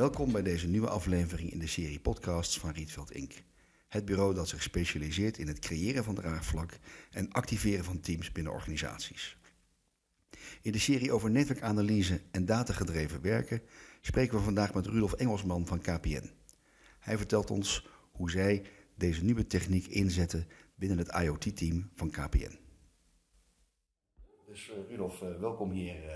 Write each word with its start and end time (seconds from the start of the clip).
Welkom 0.00 0.32
bij 0.32 0.42
deze 0.42 0.68
nieuwe 0.68 0.88
aflevering 0.88 1.52
in 1.52 1.58
de 1.58 1.66
serie 1.66 2.00
podcasts 2.00 2.58
van 2.58 2.70
Rietveld 2.70 3.10
Inc. 3.10 3.32
Het 3.88 4.04
bureau 4.04 4.34
dat 4.34 4.48
zich 4.48 4.62
specialiseert 4.62 5.38
in 5.38 5.46
het 5.46 5.58
creëren 5.58 6.04
van 6.04 6.14
draagvlak 6.14 6.78
en 7.10 7.32
activeren 7.32 7.84
van 7.84 8.00
teams 8.00 8.32
binnen 8.32 8.52
organisaties. 8.52 9.36
In 10.62 10.72
de 10.72 10.78
serie 10.78 11.12
over 11.12 11.30
netwerkanalyse 11.30 12.20
en 12.30 12.44
datagedreven 12.44 13.22
werken 13.22 13.62
spreken 14.00 14.36
we 14.36 14.44
vandaag 14.44 14.74
met 14.74 14.86
Rudolf 14.86 15.12
Engelsman 15.12 15.66
van 15.66 15.80
KPN. 15.80 16.30
Hij 16.98 17.16
vertelt 17.16 17.50
ons 17.50 17.86
hoe 18.10 18.30
zij 18.30 18.62
deze 18.94 19.24
nieuwe 19.24 19.46
techniek 19.46 19.86
inzetten 19.86 20.46
binnen 20.74 20.98
het 20.98 21.08
IoT-team 21.08 21.90
van 21.94 22.10
KPN. 22.10 22.58
Dus 24.46 24.68
uh, 24.68 24.74
Rudolf, 24.88 25.22
uh, 25.22 25.38
welkom 25.40 25.70
hier 25.70 26.04
uh, 26.04 26.12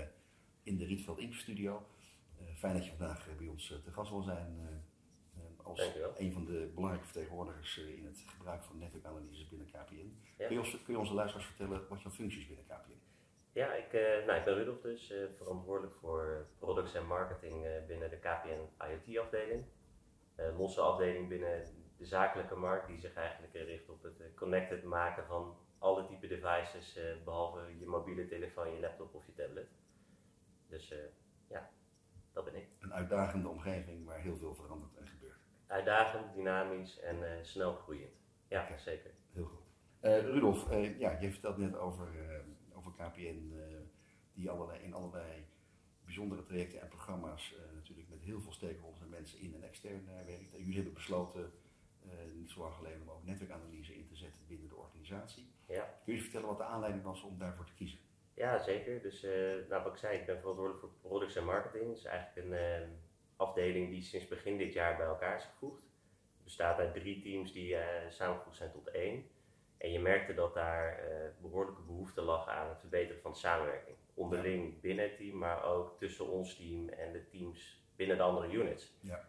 in 0.63 0.77
de 0.77 0.85
Rietveld 0.85 1.19
Inc. 1.19 1.33
studio. 1.33 1.85
Fijn 2.65 2.77
dat 2.77 2.85
je 2.85 2.95
vandaag 2.97 3.37
bij 3.37 3.47
ons 3.47 3.81
te 3.83 3.91
gast 3.91 4.09
wil 4.09 4.21
zijn 4.21 4.83
als 5.63 5.91
een 6.17 6.33
van 6.33 6.45
de 6.45 6.71
belangrijke 6.73 7.05
vertegenwoordigers 7.05 7.77
in 7.77 8.05
het 8.05 8.23
gebruik 8.27 8.63
van 8.63 8.77
netwerkanalyse 8.77 9.47
binnen 9.47 9.67
KPN. 9.67 10.17
Ja. 10.37 10.47
Kun, 10.47 10.55
je 10.55 10.59
ons, 10.59 10.83
kun, 10.83 10.93
je 10.93 10.99
onze 10.99 11.13
luisteraars 11.13 11.47
vertellen 11.47 11.87
wat 11.89 12.01
jouw 12.01 12.11
functies 12.11 12.47
binnen 12.47 12.65
KPN? 12.65 12.99
Ja, 13.51 13.73
ik, 13.73 13.91
nou, 14.25 14.39
ik 14.39 14.45
ben 14.45 14.53
Rudolf 14.53 14.81
dus, 14.81 15.13
verantwoordelijk 15.37 15.95
voor 15.95 16.47
products 16.59 16.93
en 16.93 17.05
marketing 17.05 17.85
binnen 17.87 18.09
de 18.09 18.17
KPN 18.17 18.85
IoT-afdeling. 18.85 19.63
losse 20.57 20.81
afdeling 20.81 21.29
binnen 21.29 21.63
de 21.97 22.05
zakelijke 22.05 22.55
markt 22.55 22.87
die 22.87 22.99
zich 22.99 23.13
eigenlijk 23.13 23.53
richt 23.53 23.89
op 23.89 24.03
het 24.03 24.33
connected 24.35 24.83
maken 24.83 25.25
van 25.25 25.57
alle 25.77 26.05
type 26.05 26.27
devices, 26.27 26.99
behalve 27.23 27.79
je 27.79 27.85
mobiele 27.85 28.27
telefoon, 28.27 28.73
je 28.73 28.79
laptop 28.79 29.13
of 29.13 29.25
je 29.25 29.33
tablet. 29.33 29.67
Dus 30.67 30.93
ja, 31.47 31.69
dat 32.35 32.43
ben 32.45 32.55
ik. 32.55 32.67
Een 32.79 32.93
uitdagende 32.93 33.47
omgeving 33.47 34.05
waar 34.05 34.19
heel 34.19 34.37
veel 34.37 34.55
verandert 34.55 34.95
en 34.95 35.07
gebeurt. 35.07 35.39
Uitdagend, 35.67 36.33
dynamisch 36.33 36.99
en 36.99 37.17
uh, 37.17 37.29
snel 37.41 37.75
groeiend. 37.75 38.13
Ja, 38.47 38.63
okay. 38.63 38.77
zeker. 38.77 39.11
Heel 39.31 39.45
goed. 39.45 39.63
Rudolf, 40.01 40.69
ja, 40.97 41.19
je 41.19 41.31
vertelt 41.31 41.57
net 41.57 41.75
over, 41.77 42.07
over 42.73 42.91
KPN, 42.91 43.53
die 44.33 44.49
allerlei, 44.49 44.83
in 44.83 44.93
allerlei 44.93 45.45
bijzondere 46.03 46.43
trajecten 46.43 46.81
en 46.81 46.87
programma's 46.87 47.55
natuurlijk 47.73 48.09
met 48.09 48.21
heel 48.21 48.41
veel 48.41 48.51
stakeholders 48.51 49.01
en 49.01 49.09
mensen 49.09 49.39
in 49.39 49.53
en 49.53 49.63
extern 49.63 50.05
werkt. 50.05 50.51
jullie 50.51 50.75
hebben 50.75 50.93
besloten 50.93 51.51
niet 52.33 52.49
zo 52.49 52.59
lang 52.59 52.73
geleden 52.73 53.01
om 53.01 53.09
ook 53.09 53.25
netwerkanalyse 53.25 53.95
in 53.95 54.07
te 54.07 54.15
zetten 54.15 54.41
binnen 54.47 54.69
de 54.69 54.75
organisatie. 54.75 55.47
Ja. 55.67 55.99
Kun 56.03 56.13
je 56.13 56.21
vertellen 56.21 56.47
wat 56.47 56.57
de 56.57 56.63
aanleiding 56.63 57.03
was 57.03 57.21
om 57.21 57.37
daarvoor 57.37 57.65
te 57.65 57.73
kiezen? 57.73 57.99
Ja, 58.35 58.57
zeker. 58.57 59.01
Dus 59.01 59.23
uh, 59.23 59.31
nou, 59.69 59.83
wat 59.83 59.91
ik 59.91 59.97
zei, 59.97 60.17
ik 60.17 60.25
ben 60.25 60.39
verantwoordelijk 60.39 60.83
voor 60.83 60.91
products 61.01 61.35
en 61.35 61.45
marketing. 61.45 61.87
Dat 61.87 61.97
is 61.97 62.03
eigenlijk 62.03 62.47
een 62.47 62.53
uh, 62.53 62.87
afdeling 63.35 63.89
die 63.89 64.01
sinds 64.01 64.27
begin 64.27 64.57
dit 64.57 64.73
jaar 64.73 64.97
bij 64.97 65.05
elkaar 65.05 65.35
is 65.35 65.43
gevoegd. 65.43 65.81
Het 65.81 66.43
bestaat 66.43 66.79
uit 66.79 66.93
drie 66.93 67.21
teams 67.21 67.53
die 67.53 67.73
uh, 67.73 67.79
samengevoegd 68.09 68.57
zijn 68.57 68.71
tot 68.71 68.87
één. 68.87 69.29
En 69.77 69.91
je 69.91 69.99
merkte 69.99 70.33
dat 70.33 70.53
daar 70.53 71.03
behoorlijke 71.41 71.81
behoefte 71.81 72.21
lag 72.21 72.47
aan 72.47 72.69
het 72.69 72.79
verbeteren 72.79 73.21
van 73.21 73.31
de 73.31 73.37
samenwerking. 73.37 73.97
Onderling 74.13 74.73
ja. 74.73 74.79
binnen 74.81 75.05
het 75.05 75.17
team, 75.17 75.37
maar 75.37 75.63
ook 75.63 75.97
tussen 75.99 76.27
ons 76.27 76.55
team 76.55 76.89
en 76.89 77.11
de 77.11 77.27
teams 77.27 77.83
binnen 77.95 78.17
de 78.17 78.23
andere 78.23 78.53
units. 78.53 78.97
Ja. 78.99 79.27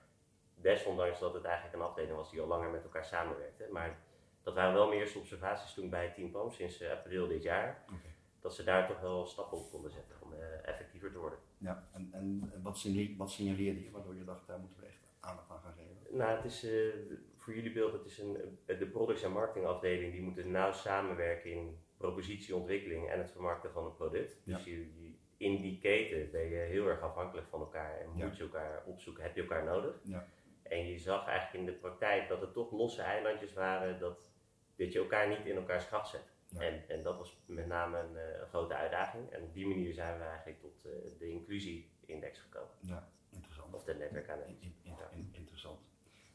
Desondanks 0.54 1.18
dat 1.18 1.34
het 1.34 1.44
eigenlijk 1.44 1.74
een 1.74 1.82
afdeling 1.82 2.16
was 2.16 2.30
die 2.30 2.41
al 2.41 2.46
langer 2.46 2.70
met 2.70 2.82
elkaar 2.82 3.04
samenwerkte. 3.04 3.68
Maar 3.70 3.98
dat 4.42 4.54
waren 4.54 4.74
wel 4.74 4.88
mijn 4.88 5.00
eerste 5.00 5.18
observaties 5.18 5.74
toen 5.74 5.91
bij 5.91 6.10
Team 6.10 6.30
POM 6.30 6.50
sinds 6.50 6.84
april 6.84 7.28
dit 7.28 7.42
jaar. 7.42 7.84
Okay. 7.84 8.16
Dat 8.47 8.55
ze 8.55 8.64
daar 8.64 8.86
toch 8.86 9.00
wel 9.00 9.27
stappen 9.27 9.58
op 9.58 9.70
konden 9.70 9.91
zetten 9.91 10.16
om 10.22 10.33
uh, 10.33 10.69
effectiever 10.69 11.12
te 11.12 11.19
worden. 11.19 11.39
Ja, 11.58 11.89
en, 11.92 12.08
en 12.12 12.53
wat, 12.62 12.78
signaleerde, 12.78 13.16
wat 13.16 13.30
signaleerde 13.30 13.84
je 13.84 13.91
waardoor 13.91 14.14
je 14.16 14.25
dacht, 14.25 14.47
daar 14.47 14.59
moeten 14.59 14.81
we 14.81 14.87
echt 14.87 15.12
aandacht 15.20 15.50
aan 15.50 15.60
gaan 15.60 15.72
geven? 15.72 16.16
Nou, 16.16 16.37
het 16.37 16.44
is 16.44 16.65
uh, 16.65 16.94
voor 17.37 17.54
jullie 17.54 17.72
beeld, 17.72 17.93
het 17.93 18.04
is 18.04 18.19
een, 18.19 18.59
de 18.66 18.87
products- 18.87 19.22
en 19.22 19.32
marketingafdeling 19.32 20.12
die 20.12 20.22
moeten 20.22 20.50
nauw 20.50 20.72
samenwerken 20.72 21.50
in 21.50 21.78
propositieontwikkeling 21.97 23.09
en 23.09 23.19
het 23.19 23.31
vermarkten 23.31 23.72
van 23.72 23.84
een 23.84 23.94
product. 23.94 24.41
Dus 24.44 24.65
ja. 24.65 24.70
je, 24.70 25.03
je, 25.03 25.12
in 25.37 25.60
die 25.62 25.78
keten 25.78 26.31
ben 26.31 26.49
je 26.49 26.56
heel 26.56 26.88
erg 26.88 27.00
afhankelijk 27.00 27.47
van 27.47 27.60
elkaar 27.60 28.00
en 28.00 28.09
moet 28.09 28.37
je 28.37 28.43
elkaar 28.43 28.82
opzoeken, 28.84 29.22
heb 29.22 29.34
je 29.34 29.41
elkaar 29.41 29.65
nodig. 29.65 29.94
Ja. 30.03 30.26
En 30.62 30.87
je 30.87 30.99
zag 30.99 31.26
eigenlijk 31.26 31.66
in 31.66 31.72
de 31.72 31.78
praktijk 31.78 32.28
dat 32.28 32.41
het 32.41 32.53
toch 32.53 32.72
losse 32.72 33.03
eilandjes 33.03 33.53
waren, 33.53 33.99
dat 33.99 34.31
dat 34.76 34.93
je 34.93 34.99
elkaar 34.99 35.28
niet 35.28 35.47
in 35.47 35.56
elkaars 35.56 35.87
kracht 35.87 36.09
zet. 36.09 36.34
En, 36.58 36.88
en 36.88 37.02
dat 37.02 37.16
was 37.16 37.42
met 37.46 37.66
name 37.66 37.98
een, 37.98 38.12
uh, 38.12 38.48
grote 38.48 38.74
uitdaging. 38.74 39.30
En 39.30 39.42
op 39.42 39.54
die 39.54 39.66
manier 39.66 39.94
zijn 39.94 40.18
we 40.18 40.24
eigenlijk 40.24 40.60
tot 40.60 40.86
uh, 40.86 40.92
de 41.18 41.28
inclusie-index 41.28 42.38
gekomen. 42.38 42.74
Ja, 42.80 43.08
interessant. 43.30 43.74
Of 43.74 43.84
de 43.84 43.94
netwerkanalyse. 43.94 44.64
In, 44.64 44.74
in, 44.82 44.94
in, 45.12 45.28
interessant. 45.32 45.80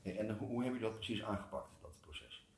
En, 0.04 0.18
en 0.18 0.38
hoe, 0.38 0.48
hoe 0.48 0.64
heb 0.64 0.74
je 0.74 0.80
dat 0.80 0.94
precies 0.94 1.24
aangepakt, 1.24 1.70
dat 1.82 1.98
proces? 2.02 2.50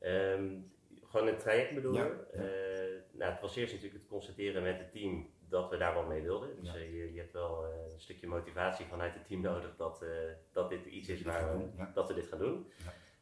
Um, 0.00 0.72
gewoon 1.02 1.28
een 1.28 1.38
traject 1.38 1.74
bedoel? 1.74 1.94
Ja, 1.94 2.04
ja. 2.04 2.40
Uh, 2.42 3.02
nou, 3.12 3.32
het 3.32 3.40
was 3.40 3.56
eerst 3.56 3.72
natuurlijk 3.72 4.02
het 4.02 4.10
constateren 4.10 4.62
met 4.62 4.78
het 4.78 4.92
team 4.92 5.30
dat 5.48 5.70
we 5.70 5.76
daar 5.76 5.94
wel 5.94 6.06
mee 6.06 6.22
wilden. 6.22 6.62
Dus 6.62 6.72
je, 6.72 7.12
je, 7.12 7.18
hebt 7.18 7.32
wel 7.32 7.64
een 7.64 8.00
stukje 8.00 8.26
motivatie 8.26 8.86
vanuit 8.86 9.14
het 9.14 9.26
team 9.26 9.40
nodig 9.40 9.76
dat, 9.76 10.04
dat 10.52 10.70
dit 10.70 10.86
iets 10.86 11.08
is 11.08 11.22
waar 11.22 11.58
we, 11.58 11.92
dat 11.94 12.08
we 12.08 12.14
dit 12.14 12.26
gaan 12.26 12.38
doen. 12.38 12.66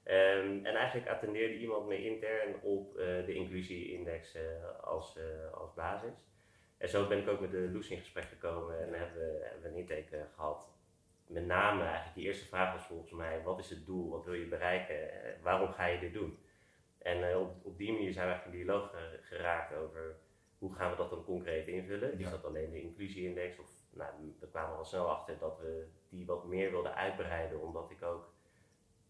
Um, 0.06 0.66
en 0.66 0.74
eigenlijk 0.74 1.08
attendeerde 1.08 1.58
iemand 1.58 1.86
me 1.86 2.04
intern 2.04 2.60
op 2.62 2.98
uh, 2.98 3.26
de 3.26 3.34
inclusie-index 3.34 4.36
uh, 4.36 4.42
als, 4.80 5.16
uh, 5.16 5.52
als 5.52 5.74
basis. 5.74 6.12
En 6.76 6.88
zo 6.88 7.06
ben 7.06 7.18
ik 7.18 7.28
ook 7.28 7.40
met 7.40 7.50
de 7.50 7.70
Loes 7.72 7.88
in 7.90 7.98
gesprek 7.98 8.24
gekomen 8.24 8.80
en 8.80 8.92
hebben 8.98 9.18
we, 9.18 9.40
hebben 9.50 9.70
een 9.70 9.76
intake 9.76 10.26
gehad. 10.34 10.68
Met 11.26 11.46
name 11.46 11.82
eigenlijk 11.82 12.14
die 12.14 12.24
eerste 12.24 12.46
vraag 12.46 12.72
was 12.72 12.86
volgens 12.86 13.12
mij, 13.12 13.42
wat 13.42 13.58
is 13.58 13.70
het 13.70 13.86
doel, 13.86 14.10
wat 14.10 14.24
wil 14.24 14.34
je 14.34 14.46
bereiken, 14.46 15.10
waarom 15.42 15.72
ga 15.72 15.86
je 15.86 15.98
dit 15.98 16.12
doen? 16.12 16.38
En 16.98 17.36
op, 17.36 17.54
op 17.62 17.78
die 17.78 17.92
manier 17.92 18.12
zijn 18.12 18.26
we 18.26 18.32
eigenlijk 18.32 18.60
in 18.60 18.66
dialoog 18.66 18.94
geraakt 19.20 19.74
over 19.74 20.16
hoe 20.58 20.74
gaan 20.74 20.90
we 20.90 20.96
dat 20.96 21.10
dan 21.10 21.24
concreet 21.24 21.66
invullen. 21.66 22.18
Ja. 22.18 22.24
Is 22.24 22.30
dat 22.30 22.44
alleen 22.44 22.70
de 22.70 22.82
inclusie-index? 22.82 23.58
Of 23.58 23.70
nou, 23.90 24.10
we 24.40 24.48
kwamen 24.48 24.76
al 24.76 24.84
snel 24.84 25.10
achter 25.10 25.38
dat 25.38 25.58
we 25.58 25.86
die 26.08 26.26
wat 26.26 26.44
meer 26.44 26.70
wilden 26.70 26.94
uitbreiden, 26.94 27.60
omdat 27.60 27.90
ik 27.90 28.02
ook 28.02 28.33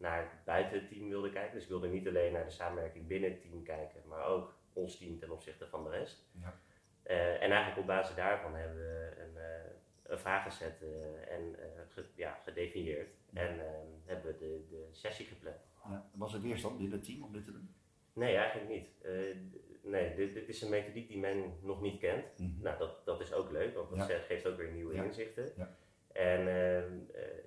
naar 0.05 0.43
buiten 0.45 0.79
het 0.79 0.89
team 0.89 1.09
wilde 1.09 1.31
kijken. 1.31 1.55
Dus 1.55 1.63
ik 1.63 1.69
wilde 1.69 1.89
niet 1.89 2.09
alleen 2.09 2.33
naar 2.33 2.45
de 2.45 2.51
samenwerking 2.51 3.07
binnen 3.07 3.31
het 3.31 3.41
team 3.41 3.63
kijken, 3.63 4.03
maar 4.09 4.25
ook 4.25 4.55
ons 4.73 4.99
team 4.99 5.19
ten 5.19 5.31
opzichte 5.31 5.67
van 5.67 5.85
de 5.85 5.91
rest. 5.91 6.27
Ja. 6.41 6.61
Uh, 7.07 7.33
en 7.33 7.51
eigenlijk 7.51 7.79
op 7.79 7.87
basis 7.87 8.15
daarvan 8.15 8.55
hebben 8.55 8.77
we 8.77 9.15
een, 9.19 9.35
uh, 9.37 9.73
een 10.03 10.19
vragenset 10.19 10.83
uh, 10.83 11.33
en 11.33 11.57
ge, 11.89 12.05
ja, 12.15 12.41
gedefinieerd. 12.45 13.09
Ja. 13.31 13.41
En 13.41 13.61
ehm, 13.61 13.87
hebben 14.05 14.33
we 14.33 14.39
de, 14.39 14.67
de 14.69 14.89
sessie 14.91 15.27
gepland. 15.27 15.57
Ja. 15.89 16.11
Was 16.15 16.35
er 16.35 16.41
weerstand 16.41 16.79
binnen 16.79 16.97
het 16.97 17.07
team 17.07 17.23
om 17.23 17.33
dit 17.33 17.45
te 17.45 17.53
doen? 17.53 17.75
Nee, 18.13 18.37
eigenlijk 18.37 18.69
niet. 18.69 18.89
nee, 19.83 20.15
dit, 20.15 20.35
dit, 20.35 20.49
is 20.49 20.63
een 20.63 20.71
methodiek 20.71 21.09
die 21.09 21.19
men 21.19 21.59
nog 21.63 21.81
niet 21.81 22.01
kent. 22.01 22.39
Mm 22.39 22.47
-hmm. 22.47 22.63
Nou, 22.63 22.79
dat, 22.79 23.05
dat 23.05 23.21
is 23.21 23.33
ook 23.33 23.51
leuk, 23.51 23.75
want 23.75 23.91
dat 23.91 24.09
ja. 24.09 24.19
geeft 24.19 24.47
ook 24.47 24.57
weer 24.57 24.73
nieuwe 24.73 24.95
inzichten. 24.95 25.53
En 26.39 26.49
ehm, 26.49 26.93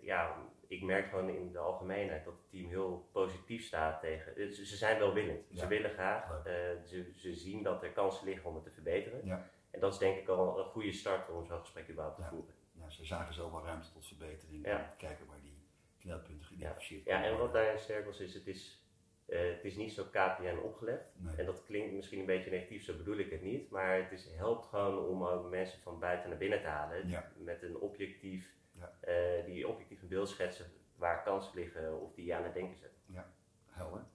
ja, 0.01 0.35
ik 0.67 0.83
merk 0.83 1.09
gewoon 1.09 1.29
in 1.29 1.51
de 1.51 1.59
algemeenheid 1.59 2.25
dat 2.25 2.33
het 2.33 2.49
team 2.49 2.67
heel 2.67 3.09
positief 3.11 3.65
staat 3.65 4.01
tegen. 4.01 4.53
Ze 4.53 4.75
zijn 4.75 4.99
wel 4.99 5.13
willend. 5.13 5.45
Ze 5.53 5.67
willen 5.67 5.91
graag. 5.91 6.29
Uh, 6.29 6.43
ze, 6.85 7.11
ze, 7.15 7.35
zien 7.35 7.63
dat 7.63 7.83
er 7.83 7.91
kansen 7.91 8.25
liggen 8.25 8.49
om 8.49 8.55
het 8.55 8.63
te 8.63 8.71
verbeteren. 8.71 9.25
Ja. 9.25 9.49
En 9.71 9.79
dat 9.79 9.93
is 9.93 9.99
denk 9.99 10.17
ik 10.17 10.27
al 10.27 10.59
een 10.59 10.65
goede 10.65 10.91
start 10.91 11.29
om 11.29 11.45
zo'n 11.45 11.59
gesprek 11.59 11.89
überhaupt 11.89 12.17
te 12.17 12.23
voeren. 12.23 12.53
Ja, 12.71 12.89
ze 12.89 13.05
zagen 13.05 13.33
zelf 13.33 13.51
wel 13.51 13.63
ruimte 13.63 13.91
tot 13.91 14.07
verbetering. 14.07 14.65
En 14.65 14.93
kijken 14.97 15.25
waar 15.25 15.41
die 15.41 15.57
knelpunten 15.99 16.45
geïdentificeerd 16.45 17.03
worden. 17.03 17.21
Ja, 17.21 17.29
en 17.29 17.37
wat 17.37 17.53
daarin 17.53 17.79
sterk 17.79 18.05
was, 18.05 18.19
is 18.19 18.33
het 18.33 18.47
is. 18.47 18.81
Uh, 19.27 19.39
het 19.39 19.63
is 19.63 19.75
niet 19.75 19.93
zo 19.93 20.03
KPN 20.03 20.57
opgelegd. 20.63 21.03
Nee. 21.15 21.35
En 21.35 21.45
dat 21.45 21.63
klinkt 21.65 21.93
misschien 21.93 22.19
een 22.19 22.25
beetje 22.25 22.49
negatief, 22.49 22.83
zo 22.83 22.97
bedoel 22.97 23.17
ik 23.17 23.31
het 23.31 23.41
niet. 23.41 23.69
Maar 23.69 23.95
het 23.95 24.11
is, 24.11 24.29
helpt 24.35 24.65
gewoon 24.65 25.05
om 25.05 25.23
ook 25.23 25.49
mensen 25.49 25.79
van 25.79 25.99
buiten 25.99 26.29
naar 26.29 26.37
binnen 26.37 26.61
te 26.61 26.67
halen. 26.67 27.23
Met 27.37 27.63
een 27.63 27.77
objectief 27.77 28.56
ja. 28.79 28.97
Uh, 29.07 29.45
die 29.45 29.67
objectief 29.67 30.01
een 30.01 30.07
beeld 30.07 30.29
schetsen 30.29 30.65
waar 30.95 31.23
kansen 31.23 31.55
liggen 31.55 32.01
of 32.01 32.13
die 32.13 32.25
je 32.25 32.35
aan 32.35 32.43
het 32.43 32.53
denken 32.53 32.77
zetten. 32.77 33.01
Ja, 33.05 33.31
helder. 33.65 34.05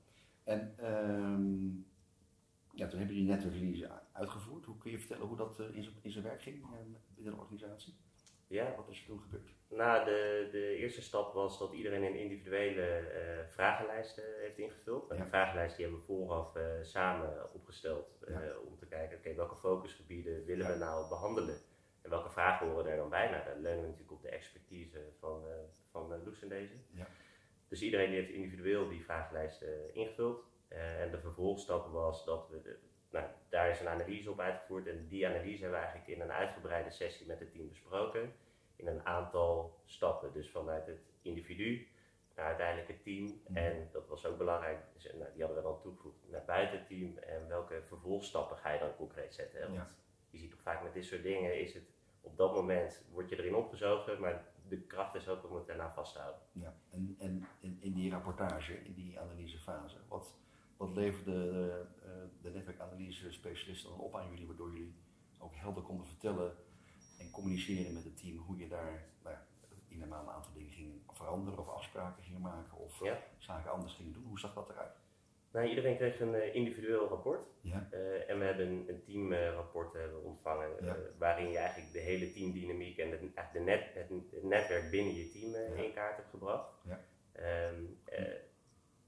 En 0.45 0.75
um, 0.95 1.87
ja, 2.73 2.89
toen 2.89 2.99
hebben 2.99 3.17
jullie 3.17 3.31
netwerkanalyse 3.31 3.91
uitgevoerd. 4.13 4.65
Hoe 4.65 4.79
kun 4.79 4.91
je 4.91 4.99
vertellen 4.99 5.27
hoe 5.27 5.37
dat 5.37 5.61
uh, 5.61 5.77
in 6.03 6.11
zijn 6.11 6.25
werk 6.25 6.43
ging 6.43 6.63
uh, 6.63 6.69
binnen 7.15 7.35
de 7.35 7.41
organisatie? 7.41 7.95
Ja. 8.47 8.75
Wat 8.77 8.89
is 8.89 9.01
er 9.01 9.07
toen 9.07 9.21
gebeurd? 9.21 9.55
Nou, 9.69 10.05
de, 10.05 10.49
de 10.51 10.77
eerste 10.77 11.03
stap 11.03 11.35
was 11.35 11.59
dat 11.59 11.73
iedereen 11.73 12.03
een 12.03 12.19
individuele 12.19 13.01
uh, 13.01 13.49
vragenlijst 13.49 14.23
heeft 14.41 14.59
ingevuld. 14.59 15.09
Ja. 15.09 15.17
De 15.17 15.27
vragenlijst 15.27 15.77
die 15.77 15.85
hebben 15.85 16.05
we 16.07 16.13
vooraf 16.13 16.57
samen 16.83 17.55
opgesteld 17.55 18.25
ja. 18.29 18.57
om 18.67 18.77
te 18.77 18.87
kijken, 18.87 19.19
oké, 19.19 19.27
okay, 19.27 19.37
welke 19.37 19.57
focusgebieden 19.57 20.45
willen 20.45 20.67
ja. 20.67 20.73
we 20.73 20.79
nou 20.79 21.09
behandelen? 21.09 21.61
En 22.03 22.11
welke 22.11 22.31
vragen 22.31 22.67
horen 22.69 22.91
er 22.91 22.97
dan 22.97 23.09
bij? 23.09 23.31
Nou, 23.31 23.45
daar 23.45 23.59
leunen 23.59 23.81
we 23.81 23.87
natuurlijk 23.87 24.13
op 24.13 24.23
de 24.23 24.29
expertise 24.29 24.99
van, 25.19 25.45
uh, 25.47 25.53
van 25.91 26.13
uh, 26.13 26.25
Loes 26.25 26.43
in 26.43 26.49
deze. 26.49 26.75
Ja. 26.91 27.07
Dus 27.69 27.83
iedereen 27.83 28.11
die 28.11 28.19
heeft 28.19 28.31
individueel 28.31 28.89
die 28.89 29.05
vragenlijst 29.05 29.63
uh, 29.63 29.69
ingevuld. 29.93 30.45
en 30.69 31.11
de 31.11 31.21
vervolgstap 31.21 31.93
was 31.93 32.25
dat 32.25 32.49
we, 32.49 32.63
de, 32.63 32.79
nou, 33.11 33.27
daar 33.49 33.71
is 33.71 33.81
een 33.81 33.89
analyse 33.89 34.31
op 34.31 34.41
uitgevoerd. 34.41 34.87
En 34.87 35.09
die 35.09 35.27
analyse 35.27 35.63
hebben 35.63 35.81
we 35.81 35.87
eigenlijk 35.87 36.17
in 36.17 36.21
een 36.21 36.33
uitgebreide 36.33 36.91
sessie 36.91 37.27
met 37.27 37.39
het 37.39 37.53
team 37.53 37.69
besproken. 37.69 38.33
in 38.77 38.87
een 38.87 39.07
aantal 39.07 39.81
stappen. 39.85 40.33
Dus 40.33 40.51
vanuit 40.51 40.87
het 40.87 41.01
individu 41.23 41.89
naar 42.37 42.47
uiteindelijk 42.47 42.89
het 42.89 43.03
team. 43.03 43.41
En 43.53 43.89
dat 43.93 44.09
was 44.09 44.27
ook 44.27 44.39
belangrijk, 44.39 44.79
dus, 44.93 45.13
nou, 45.13 45.31
die 45.33 45.45
hadden 45.45 45.63
we 45.63 45.69
dan 45.69 45.81
toegevoegd 45.81 46.17
naar 46.31 46.45
buiten 46.45 46.79
het 46.79 46.87
team. 46.87 47.19
En 47.19 47.49
welke 47.49 47.83
vervolgstappen 47.87 48.57
ga 48.57 48.73
je 48.73 48.79
dan 48.79 48.97
concreet 48.97 49.35
zetten? 49.35 49.61
Hè? 49.61 49.67
Want 49.67 49.79
Ja. 49.79 50.02
Je 50.33 50.39
ziet 50.39 50.51
toch 50.51 50.61
vaak 50.63 50.83
met 50.83 50.93
dit 50.93 51.05
soort 51.05 51.23
dingen, 51.23 51.61
is 51.61 51.75
het 51.75 51.91
op 52.21 52.37
dat 52.37 52.55
moment, 52.55 53.05
word 53.11 53.29
je 53.29 53.39
erin 53.39 53.55
opgezogen, 53.55 54.21
maar 54.21 54.45
de 54.69 54.81
kracht 54.81 55.15
is 55.15 55.29
ook 55.29 55.51
om 55.51 55.57
het 55.57 55.67
daarna 55.67 55.93
vast 55.93 56.13
te 56.13 56.19
houden. 56.19 56.41
Ja, 56.53 56.75
en, 56.91 57.17
en 57.19 57.47
in, 57.61 57.79
in 57.81 57.93
die 57.93 58.11
rapportage, 58.11 58.85
in 58.85 58.95
die 58.95 59.21
analysefase, 59.21 59.97
wat, 60.09 60.37
wat 60.77 60.95
leverde 60.95 61.31
de, 61.33 61.87
eh, 62.03 62.11
de 62.43 62.51
netwerkanalyse 62.51 63.33
specialisten 63.33 63.91
dan 63.91 63.99
op 63.99 64.17
aan 64.17 64.29
jullie, 64.31 64.47
waardoor 64.47 64.73
jullie 64.73 64.95
ook 65.39 65.55
helder 65.55 65.83
konden 65.83 66.07
vertellen 66.07 66.57
en 67.19 67.31
communiceren 67.31 67.93
met 67.93 68.05
het 68.05 68.17
team 68.17 68.37
hoe 68.37 68.57
je 68.57 68.69
daar 68.69 69.09
nou 69.23 69.37
in 69.89 70.03
een 70.03 70.09
maand 70.09 70.27
een 70.27 70.35
aantal 70.35 70.53
dingen 70.53 70.73
ging 70.73 71.01
veranderen 71.13 71.59
of 71.59 71.69
afspraken 71.69 72.23
ging 72.23 72.39
maken 72.39 72.79
of 72.79 73.05
Ja. 73.05 73.19
zaken 73.39 73.71
anders 73.71 73.95
gingen 73.95 74.13
doen? 74.13 74.25
Hoe 74.25 74.39
zag 74.39 74.55
dat 74.55 74.69
eruit? 74.71 74.82
Nou, 75.53 75.69
iedereen 75.69 75.97
kreeg 75.97 76.21
een 76.21 76.35
eh, 76.35 76.55
individueel 76.55 77.09
rapport. 77.09 77.47
Ja, 77.61 77.89
Eh, 77.91 78.31
en 78.31 78.39
we 78.39 78.45
hebben 78.45 78.67
een, 78.89 79.03
teamrapport 79.07 79.95
eh, 79.95 80.25
ontvangen, 80.25 80.79
eh, 80.79 80.87
Ja. 80.87 80.97
waarin 81.19 81.51
je 81.51 81.59
eigenlijk 81.59 81.93
de 81.93 81.99
hele 81.99 82.33
teamdynamiek 82.33 82.99
en 82.99 83.11
het, 83.11 83.21
de 83.53 83.61
net, 83.61 83.83
het, 83.95 84.43
netwerk 84.43 84.91
binnen 84.91 85.15
je 85.15 85.31
team 85.31 85.51
Ja. 85.53 85.83
in 85.83 85.93
kaart 85.93 86.17
hebt 86.17 86.31
gebracht. 86.31 86.69
Ja. 86.89 87.01
Ehm, 87.33 87.75
eh, 88.05 88.25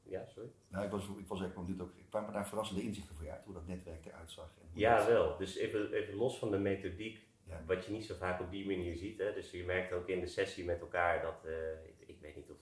ja, 0.03 0.27
sorry. 0.27 0.49
nou, 0.69 0.85
ik 0.85 0.91
was, 0.91 1.03
ik 1.19 1.27
was 1.27 1.41
eigenlijk 1.41 1.71
dit 1.71 1.81
ook, 1.81 1.93
ik 1.97 2.05
kwam 2.09 2.33
daar 2.33 2.49
verrassende 2.49 2.83
inzichten 2.83 3.15
voor 3.15 3.25
je 3.25 3.31
uit, 3.31 3.45
hoe 3.45 3.55
dat 3.55 3.67
netwerk 3.67 4.07
eruit 4.07 4.31
zag. 4.31 4.51
En 4.61 4.69
Ja, 4.73 4.97
dat- 4.97 5.07
wel. 5.07 5.37
Dus 5.37 5.57
even, 5.57 5.93
even 5.93 6.15
los 6.15 6.39
van 6.39 6.51
de 6.51 6.59
methodiek, 6.59 7.19
Ja. 7.49 7.63
wat 7.67 7.85
je 7.85 7.93
niet 7.93 8.05
zo 8.05 8.15
vaak 8.15 8.41
op 8.41 8.51
die 8.51 8.67
manier 8.67 8.97
ziet. 8.97 9.19
Hè. 9.19 9.33
Dus 9.35 9.51
je 9.51 9.65
merkt 9.65 9.93
ook 9.93 10.09
in 10.09 10.21
de 10.21 10.27
sessie 10.27 10.65
met 10.65 10.81
elkaar 10.81 11.23
dat, 11.23 11.53
ik, 11.85 12.09
ik 12.09 12.21
weet 12.21 12.37
niet 12.37 12.51
of 12.51 12.57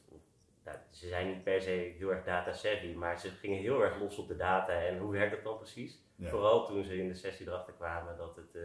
nou, 0.64 0.76
ze 0.90 1.08
zijn 1.08 1.28
niet 1.28 1.42
per 1.44 1.62
se 1.62 1.70
heel 1.70 2.12
erg 2.12 2.24
data 2.24 2.52
savvy, 2.52 2.92
maar 2.92 3.18
ze 3.20 3.28
gingen 3.30 3.58
heel 3.58 3.82
erg 3.82 3.98
los 3.98 4.18
op 4.18 4.28
de 4.28 4.36
data 4.36 4.72
en 4.72 4.98
hoe 4.98 5.12
werkt 5.12 5.34
dat 5.34 5.44
dan 5.44 5.56
precies? 5.56 6.00
Ja. 6.16 6.28
Vooral 6.28 6.66
toen 6.66 6.84
ze 6.84 6.96
in 6.98 7.08
de 7.08 7.14
sessie 7.14 7.46
erachter 7.46 7.72
kwamen 7.72 8.16
dat 8.16 8.36
het, 8.36 8.54
eh, 8.54 8.62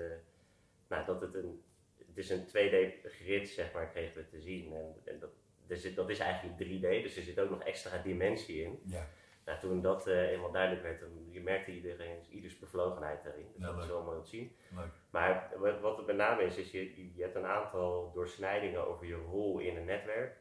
nou, 0.88 1.06
dat 1.06 1.22
het 1.22 1.34
een, 1.34 1.64
het 2.08 2.18
is 2.18 2.30
een 2.30 2.48
2D 2.48 3.04
grid, 3.04 3.50
zeg 3.50 3.74
maar, 3.74 3.90
kregen 3.90 4.16
we 4.16 4.28
te 4.28 4.42
zien. 4.42 4.74
En, 4.74 4.96
en 5.06 5.20
dat, 5.20 5.30
er 5.68 5.78
zit, 5.78 5.96
dat 5.96 6.10
is 6.10 6.20
eigenlijk 6.20 6.58
3D, 6.64 7.04
dus 7.04 7.18
er 7.18 7.24
zit 7.24 7.40
ook 7.40 7.50
nog 7.50 7.64
extra 7.64 7.98
dimensie 7.98 8.64
in. 8.64 8.80
Ja, 8.84 9.08
Nou, 9.46 9.60
toen 9.60 9.82
dat 9.82 10.08
eh, 10.08 10.32
eenmaal 10.32 10.52
duidelijk 10.52 10.84
werd, 10.84 11.00
dan, 11.00 11.10
je 11.30 11.42
merkte 11.42 11.72
iedereen, 11.72 12.26
ieders 12.30 12.60
bevlogenheid 12.60 13.24
daarin. 13.24 13.48
Dus 13.54 13.66
Ja, 13.66 13.74
dat 13.74 13.84
is 13.84 13.90
wel 13.90 14.04
mooi 14.04 14.18
om 14.18 14.24
te 14.24 14.30
zien. 14.30 14.56
leuk. 14.76 14.92
Maar 15.10 15.52
wat, 15.58 15.80
wat 15.80 15.98
het 15.98 16.06
met 16.06 16.16
name 16.16 16.44
is, 16.44 16.58
is 16.58 16.72
je, 16.72 17.16
je 17.16 17.22
hebt 17.22 17.36
een 17.36 17.46
aantal 17.46 18.12
doorsnijdingen 18.14 18.88
over 18.88 19.06
je 19.06 19.16
rol 19.16 19.60
in 19.60 19.78
een 19.78 19.86
netwerk. 19.86 20.38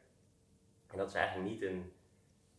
En 0.90 0.98
dat 0.98 1.08
is 1.08 1.14
eigenlijk 1.14 1.50
niet 1.50 1.62
een 1.62 1.92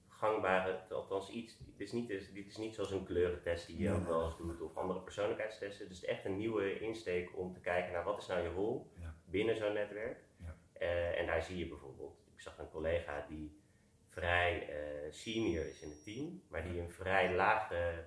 gangbare, 0.07 0.79
althans 0.89 1.29
iets, 1.29 1.57
dit 1.57 1.79
is 1.87 1.91
niet, 1.91 2.07
dit 2.07 2.47
is 2.47 2.57
niet 2.57 2.75
zoals 2.75 2.91
een 2.91 3.05
kleurentest 3.05 3.67
die 3.67 3.77
je 3.79 3.91
ook 3.91 4.07
wel 4.07 4.25
eens 4.25 4.37
doet 4.37 4.61
of 4.61 4.77
andere 4.77 4.99
persoonlijkheidstesten. 5.01 5.87
Dus 5.87 5.97
het 5.97 6.05
is 6.09 6.13
echt 6.15 6.25
een 6.25 6.37
nieuwe 6.37 6.79
insteek 6.79 7.37
om 7.37 7.53
te 7.53 7.59
kijken 7.59 7.91
naar 7.91 8.03
wat 8.03 8.17
is 8.21 8.27
nou 8.27 8.41
je 8.41 8.49
rol 8.49 8.91
Ja. 8.99 9.15
binnen 9.25 9.57
zo'n 9.57 9.73
netwerk. 9.73 10.17
Ja. 10.37 10.55
Eh, 10.73 11.19
en 11.19 11.25
daar 11.25 11.43
zie 11.43 11.57
je 11.57 11.67
bijvoorbeeld, 11.67 12.17
ik 12.33 12.41
zag 12.41 12.57
een 12.57 12.69
collega 12.69 13.25
die 13.29 13.59
vrij 14.07 14.69
eh, 14.69 15.11
senior 15.11 15.65
is 15.65 15.81
in 15.81 15.89
het 15.89 16.03
team, 16.03 16.41
maar 16.47 16.63
die 16.63 16.79
een 16.81 16.91
vrij 16.91 17.35
lage 17.35 18.03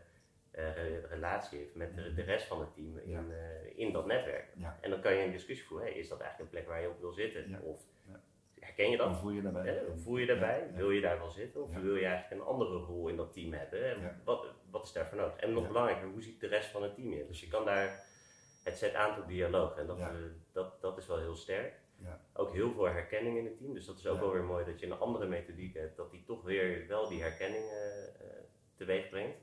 eh, 0.51 0.75
re- 0.75 1.07
relatie 1.07 1.59
heeft 1.59 1.75
met 1.75 1.95
de, 1.95 2.15
de 2.15 2.23
rest 2.23 2.47
van 2.47 2.61
het 2.61 2.75
team 2.75 2.99
in, 2.99 3.11
Ja. 3.11 3.25
in 3.75 3.93
dat 3.93 4.07
netwerk. 4.07 4.53
En 4.81 4.91
dan 4.91 5.01
kan 5.01 5.15
je 5.15 5.25
een 5.25 5.33
discussie 5.33 5.67
voeren, 5.67 5.87
hey, 5.87 5.97
is 5.97 6.09
dat 6.09 6.21
eigenlijk 6.21 6.51
een 6.53 6.59
plek 6.59 6.69
waar 6.73 6.81
je 6.83 6.89
op 6.89 7.01
wil 7.01 7.13
zitten? 7.13 7.63
Of. 7.63 7.83
Herken 8.71 8.91
je 8.91 8.97
Hoe 8.99 9.07
dat? 9.09 9.19
voel 9.21 9.31
je 9.31 9.43
daarbij? 9.43 9.67
Hè? 9.67 9.99
Voel 9.99 10.17
je 10.17 10.27
daarbij? 10.27 10.67
Ja, 10.71 10.77
Wil 10.77 10.91
je 10.91 11.01
daar 11.01 11.19
wel 11.19 11.31
zitten? 11.31 11.63
Of 11.63 11.73
Ja. 11.73 11.81
wil 11.81 11.95
je 11.97 12.05
eigenlijk 12.05 12.41
een 12.41 12.47
andere 12.47 12.79
rol 12.79 13.09
in 13.09 13.17
dat 13.17 13.33
team 13.33 13.53
hebben? 13.53 13.85
En 13.85 14.01
Ja. 14.01 14.21
wat, 14.25 14.47
wat 14.71 14.85
is 14.85 14.93
daarvoor 14.93 15.19
nodig? 15.19 15.37
En 15.37 15.53
nog 15.53 15.67
belangrijker, 15.67 16.09
hoe 16.09 16.23
ziet 16.23 16.41
de 16.41 16.47
rest 16.47 16.69
van 16.71 16.83
het 16.83 16.95
team 16.95 17.13
in? 17.13 17.27
Dus 17.27 17.41
je 17.41 17.49
kan 17.49 17.65
daar, 17.65 18.07
het 18.63 18.79
zet 18.79 18.95
aan 18.95 19.15
tot 19.15 19.29
dialoog 19.29 19.77
en 19.79 19.87
dat, 19.87 19.99
eh, 19.99 20.09
dat, 20.53 20.81
dat 20.81 20.99
is 20.99 21.07
wel 21.07 21.19
heel 21.19 21.37
sterk. 21.37 21.79
Ja. 21.97 22.21
Ook 22.35 22.53
heel 22.53 22.73
veel 22.73 22.85
herkenning 22.89 23.39
in 23.39 23.45
het 23.45 23.57
team, 23.59 23.75
dus 23.75 23.87
dat 23.87 23.99
is 23.99 24.07
ook 24.07 24.21
wel 24.21 24.33
weer 24.33 24.45
mooi 24.45 24.65
dat 24.65 24.81
je 24.81 24.87
een 24.87 24.99
andere 24.99 25.27
methodiek 25.27 25.75
hebt, 25.75 25.97
dat 25.97 26.11
die 26.11 26.25
toch 26.25 26.43
weer 26.45 26.87
wel 26.89 27.09
die 27.09 27.23
herkenning 27.23 27.65
eh, 27.71 28.05
eh, 28.05 28.11
teweeg 28.77 29.09
brengt. 29.09 29.39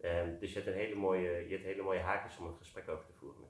Ehm, 0.00 0.38
dus 0.40 0.48
je 0.52 0.54
hebt, 0.60 0.66
een 0.70 0.78
hele 0.78 0.94
mooie, 0.94 1.30
je 1.30 1.52
hebt 1.54 1.64
hele 1.64 1.82
mooie 1.82 2.00
haakjes 2.00 2.38
om 2.38 2.46
een 2.46 2.56
gesprek 2.56 2.88
over 2.88 3.06
te 3.06 3.12
voeren. 3.12 3.47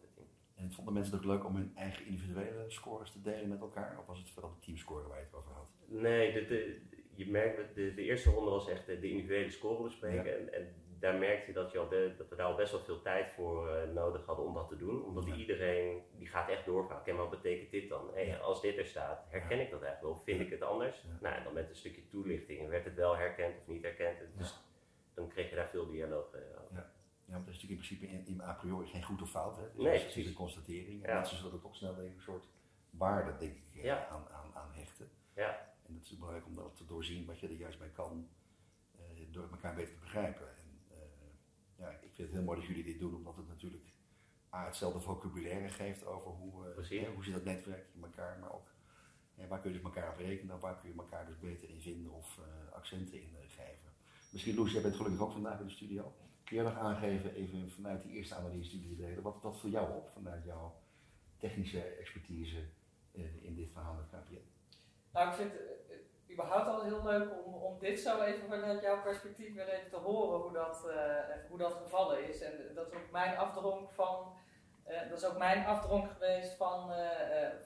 En 0.58 0.72
vonden 0.72 0.94
mensen 0.94 1.12
het 1.14 1.22
ook 1.22 1.30
leuk 1.30 1.44
om 1.44 1.56
hun 1.56 1.72
eigen 1.76 2.06
individuele 2.06 2.64
scores 2.70 3.10
te 3.12 3.20
delen 3.20 3.48
met 3.48 3.60
elkaar? 3.60 3.98
Of 3.98 4.06
was 4.06 4.18
het 4.18 4.30
vooral 4.30 4.52
de 4.54 4.58
teamscore 4.66 5.08
waar 5.08 5.18
je 5.18 5.24
het 5.24 5.34
over 5.34 5.52
had? 5.52 5.68
Nee, 5.86 6.32
de, 6.32 6.46
de, 6.46 6.80
je 7.14 7.30
merkt 7.30 7.56
dat 7.56 7.74
de, 7.74 7.94
de 7.94 8.02
eerste 8.02 8.30
ronde 8.30 8.50
was 8.50 8.68
echt 8.68 8.86
de, 8.86 9.00
de 9.00 9.10
individuele 9.10 9.50
score 9.50 9.82
bespreken. 9.82 10.38
En, 10.38 10.52
en 10.52 10.74
daar 10.98 11.18
merkte 11.18 11.46
je 11.46 11.52
dat, 11.52 11.72
je 11.72 11.78
al 11.78 11.88
dat 11.88 12.28
we 12.28 12.36
daar 12.36 12.46
al 12.46 12.56
best 12.56 12.72
wel 12.72 12.80
veel 12.80 13.00
tijd 13.02 13.30
voor 13.30 13.68
eh, 13.68 13.90
nodig 13.92 14.26
hadden 14.26 14.44
om 14.44 14.54
dat 14.54 14.68
te 14.68 14.76
doen. 14.76 15.04
Omdat 15.04 15.26
Ja. 15.26 15.34
iedereen 15.34 16.02
die 16.16 16.26
gaat 16.28 16.48
echt 16.48 16.64
doorgaan. 16.64 16.98
Oké, 17.00 17.12
wat 17.14 17.30
betekent 17.30 17.70
dit 17.70 17.88
dan? 17.88 18.10
Hey, 18.14 18.26
Ja. 18.26 18.36
Als 18.36 18.60
dit 18.60 18.76
er 18.78 18.86
staat, 18.86 19.24
herken 19.28 19.60
ik 19.60 19.70
dat 19.70 19.82
eigenlijk 19.82 20.00
wel? 20.02 20.10
Of 20.10 20.24
vind 20.24 20.40
ik 20.40 20.50
het 20.50 20.62
anders? 20.62 21.04
Nou, 21.20 21.34
en 21.36 21.44
dan 21.44 21.52
met 21.52 21.68
een 21.68 21.76
stukje 21.76 22.06
toelichting. 22.08 22.68
Werd 22.68 22.84
het 22.84 22.94
wel 22.94 23.16
herkend 23.16 23.56
of 23.58 23.66
niet 23.66 23.82
herkend? 23.82 24.18
Dus 24.36 24.58
dan 25.14 25.28
kreeg 25.28 25.48
je 25.50 25.56
daar 25.56 25.68
veel 25.68 25.86
dialoog 25.90 26.32
eh, 26.34 26.40
over. 26.64 26.90
Ja, 27.28 27.34
want 27.34 27.46
dat 27.46 27.54
is 27.54 27.60
natuurlijk 27.62 27.90
in 27.90 27.98
principe 27.98 28.30
in, 28.30 28.34
in 28.34 28.40
a 28.48 28.52
priori 28.54 28.86
geen 28.86 29.02
goed 29.02 29.22
of 29.22 29.30
fout. 29.30 29.56
Hè? 29.56 29.66
Is, 29.68 29.74
Nee, 29.76 29.86
het 29.86 29.96
is 29.96 30.02
precies. 30.02 30.26
een 30.28 30.34
constatering. 30.34 31.02
En 31.02 31.08
Ja. 31.10 31.14
mensen 31.18 31.36
zullen 31.36 31.52
er 31.52 31.60
toch 31.60 31.76
snel 31.76 31.98
een 31.98 32.20
soort 32.20 32.48
waarde 32.90 33.36
denk 33.38 33.56
ik, 33.56 33.62
eh, 33.76 33.82
Ja. 33.84 34.08
aan, 34.08 34.28
aan, 34.28 34.54
aan 34.54 34.72
hechten. 34.72 35.08
Ja. 35.34 35.74
En 35.86 35.94
het 35.94 36.04
is 36.04 36.16
belangrijk 36.16 36.46
om 36.46 36.54
dat 36.54 36.76
te 36.76 36.84
doorzien 36.86 37.26
wat 37.26 37.40
je 37.40 37.46
er 37.48 37.54
juist 37.54 37.78
bij 37.78 37.88
kan, 37.90 38.28
eh, 38.96 39.02
door 39.30 39.48
elkaar 39.50 39.74
beter 39.74 39.94
te 39.94 40.00
begrijpen. 40.00 40.48
En, 40.58 40.80
eh, 40.90 40.96
ja, 41.78 41.88
ik 41.90 41.98
vind 42.00 42.16
het 42.16 42.30
heel 42.30 42.42
mooi 42.42 42.58
dat 42.58 42.68
jullie 42.68 42.84
dit 42.84 42.98
doen, 42.98 43.14
omdat 43.14 43.36
het 43.36 43.48
natuurlijk 43.48 43.84
A, 44.54 44.64
hetzelfde 44.64 45.00
vocabulaire 45.00 45.68
geeft 45.68 46.06
over 46.06 46.30
hoe, 46.30 46.64
Precies. 46.74 47.06
hoe 47.06 47.24
zit 47.24 47.34
dat 47.34 47.44
netwerk 47.44 47.86
in 47.94 48.02
elkaar, 48.02 48.38
maar 48.38 48.52
ook 48.54 48.68
ja, 49.34 49.46
waar 49.46 49.60
kun 49.60 49.70
je 49.72 49.76
dus 49.76 49.84
elkaar 49.86 50.12
op 50.12 50.18
rekenen, 50.18 50.60
waar 50.60 50.78
kun 50.80 50.88
je 50.88 50.94
elkaar 50.98 51.26
dus 51.26 51.38
beter 51.38 51.68
in 51.68 51.80
vinden 51.80 52.12
of 52.12 52.40
accenten 52.72 53.20
in 53.20 53.36
geven. 53.48 53.92
Misschien 54.30 54.54
Loes, 54.54 54.72
jij 54.72 54.82
bent 54.82 54.96
gelukkig 54.96 55.20
ook 55.20 55.32
vandaag 55.32 55.60
in 55.60 55.66
de 55.66 55.72
studio. 55.72 56.12
Kun 56.48 56.56
je 56.56 56.62
nog 56.62 56.78
aangeven, 56.78 57.34
even 57.34 57.70
vanuit 57.70 58.02
die 58.02 58.12
eerste 58.12 58.34
analyse 58.34 58.70
die 58.70 58.80
jullie 58.80 59.06
deden, 59.06 59.22
wat, 59.22 59.42
wat 59.42 59.58
viel 59.58 59.70
jou 59.70 59.96
op 59.96 60.08
vanuit 60.08 60.44
jouw 60.44 60.74
technische 61.38 61.82
expertise 61.82 62.68
eh, 63.14 63.44
in 63.44 63.54
dit 63.54 63.70
verhaal 63.72 63.94
met 63.94 64.06
KPN? 64.06 64.50
Nou, 65.12 65.28
ik 65.28 65.34
vind 65.34 65.52
het 65.52 66.30
überhaupt 66.30 66.68
al 66.68 66.82
heel 66.82 67.04
leuk 67.04 67.44
om, 67.44 67.54
om 67.54 67.78
dit 67.78 68.00
zo 68.00 68.20
even 68.20 68.48
vanuit 68.48 68.82
jouw 68.82 69.02
perspectief 69.02 69.54
weer 69.54 69.68
even 69.68 69.90
te 69.90 69.96
horen 69.96 70.40
hoe 70.40 70.52
dat, 70.52 70.88
eh, 70.88 71.48
hoe 71.48 71.58
dat 71.58 71.72
gevallen 71.72 72.28
is. 72.28 72.40
En 72.40 72.52
dat 72.74 72.86
is 72.86 72.92
ook 72.92 73.10
mijn 73.10 73.36
afdronk 73.36 73.90
van, 73.90 74.32
eh, 74.84 75.08
dat 75.08 75.18
is 75.18 75.24
ook 75.24 75.38
mijn 75.38 75.66
afdronk 75.66 76.10
geweest 76.10 76.56
van, 76.56 76.92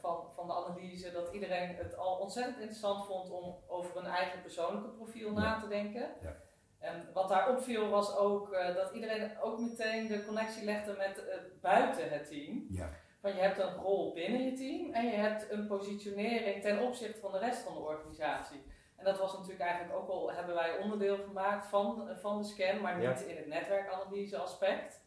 van, 0.01 0.33
van 0.35 0.47
de 0.47 0.55
analyse, 0.55 1.12
dat 1.12 1.33
iedereen 1.33 1.77
het 1.77 1.97
al 1.97 2.17
ontzettend 2.17 2.59
interessant 2.59 3.07
vond 3.07 3.31
om 3.31 3.57
over 3.67 3.95
hun 3.95 4.11
eigen 4.11 4.41
persoonlijke 4.41 4.89
profiel 4.89 5.33
na 5.33 5.61
te 5.61 5.69
denken. 5.69 6.15
Ja. 6.23 6.37
En 6.83 7.09
wat 7.12 7.29
daar 7.29 7.51
opviel 7.51 7.89
was 7.89 8.17
ook 8.17 8.53
eh, 8.53 8.75
dat 8.75 8.93
iedereen 8.93 9.31
ook 9.41 9.59
meteen 9.59 10.07
de 10.09 10.25
connectie 10.25 10.65
legde 10.65 10.93
met 10.93 11.27
eh, 11.27 11.37
buiten 11.61 12.11
het 12.11 12.27
team. 12.29 12.67
Ja, 12.71 12.91
Want 13.21 13.35
je 13.35 13.41
hebt 13.41 13.59
een 13.59 13.75
rol 13.75 14.12
binnen 14.12 14.45
je 14.45 14.53
team 14.53 14.93
en 14.93 15.07
je 15.07 15.17
hebt 15.17 15.51
een 15.51 15.67
positionering 15.67 16.62
ten 16.62 16.79
opzichte 16.79 17.21
van 17.21 17.33
de 17.33 17.39
rest 17.39 17.62
van 17.62 17.75
de 17.75 17.81
organisatie. 17.81 18.62
En 18.97 19.05
dat 19.05 19.19
was 19.19 19.33
natuurlijk 19.33 19.61
eigenlijk 19.61 19.95
ook 19.99 20.09
al, 20.09 20.33
hebben 20.33 20.55
wij 20.55 20.79
onderdeel 20.79 21.17
gemaakt 21.17 21.67
van, 21.67 22.09
van 22.21 22.39
de 22.39 22.45
scan, 22.45 22.81
maar 22.81 22.99
niet 22.99 23.21
in 23.21 23.37
het 23.37 23.47
netwerkanalyse 23.47 24.39
aspect. 24.39 25.01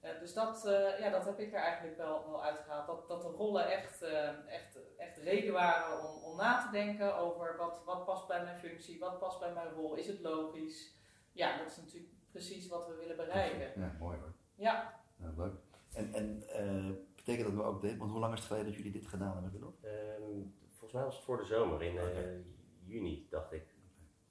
Eh, 0.00 0.10
dus 0.20 0.34
dat, 0.34 0.66
eh, 0.66 0.98
ja, 0.98 1.10
dat 1.10 1.24
heb 1.24 1.38
ik 1.38 1.52
er 1.52 1.60
eigenlijk 1.60 1.96
wel, 1.96 2.24
wel 2.30 2.44
uitgehaald. 2.44 2.86
Dat, 2.86 3.08
dat 3.08 3.22
de 3.22 3.28
rollen 3.28 3.70
echt, 3.70 4.02
echt, 4.46 4.78
echt 4.96 5.16
reden 5.16 5.52
waren 5.52 6.08
om, 6.08 6.22
om 6.22 6.36
na 6.36 6.58
te 6.58 6.70
denken 6.70 7.16
over 7.16 7.56
wat, 7.56 7.80
wat 7.84 8.04
past 8.04 8.26
bij 8.26 8.42
mijn 8.42 8.58
functie, 8.58 8.98
wat 8.98 9.18
past 9.18 9.40
bij 9.40 9.52
mijn 9.52 9.68
rol, 9.68 9.94
is 9.94 10.06
het 10.06 10.20
logisch? 10.20 10.96
Ja, 11.38 11.58
dat 11.58 11.66
is 11.66 11.76
natuurlijk 11.76 12.12
precies 12.30 12.68
wat 12.68 12.86
we 12.86 12.94
willen 12.94 13.16
bereiken. 13.16 13.80
ja 13.80 13.96
mooi 13.98 14.18
hoor. 14.18 14.32
Ja, 14.54 15.00
Ja, 15.16 15.32
leuk. 15.36 15.54
En, 15.92 16.14
en 16.14 16.42
eh, 16.48 16.90
betekent 17.16 17.46
dat 17.46 17.54
we 17.56 17.62
ook 17.62 17.80
dit, 17.80 17.96
want 17.98 18.10
hoe 18.10 18.20
lang 18.20 18.32
is 18.32 18.38
het 18.38 18.48
geleden 18.48 18.66
dat 18.66 18.76
jullie 18.76 18.92
dit 18.92 19.06
gedaan 19.06 19.32
hebben, 19.32 19.52
Willem? 19.52 19.74
Ehm, 19.82 20.48
volgens 20.68 20.92
mij 20.92 21.02
was 21.04 21.14
het 21.16 21.24
voor 21.24 21.36
de 21.36 21.44
zomer, 21.44 21.82
in 21.82 21.98
eh, 21.98 22.38
juni, 22.84 23.26
dacht 23.30 23.52
ik. 23.52 23.62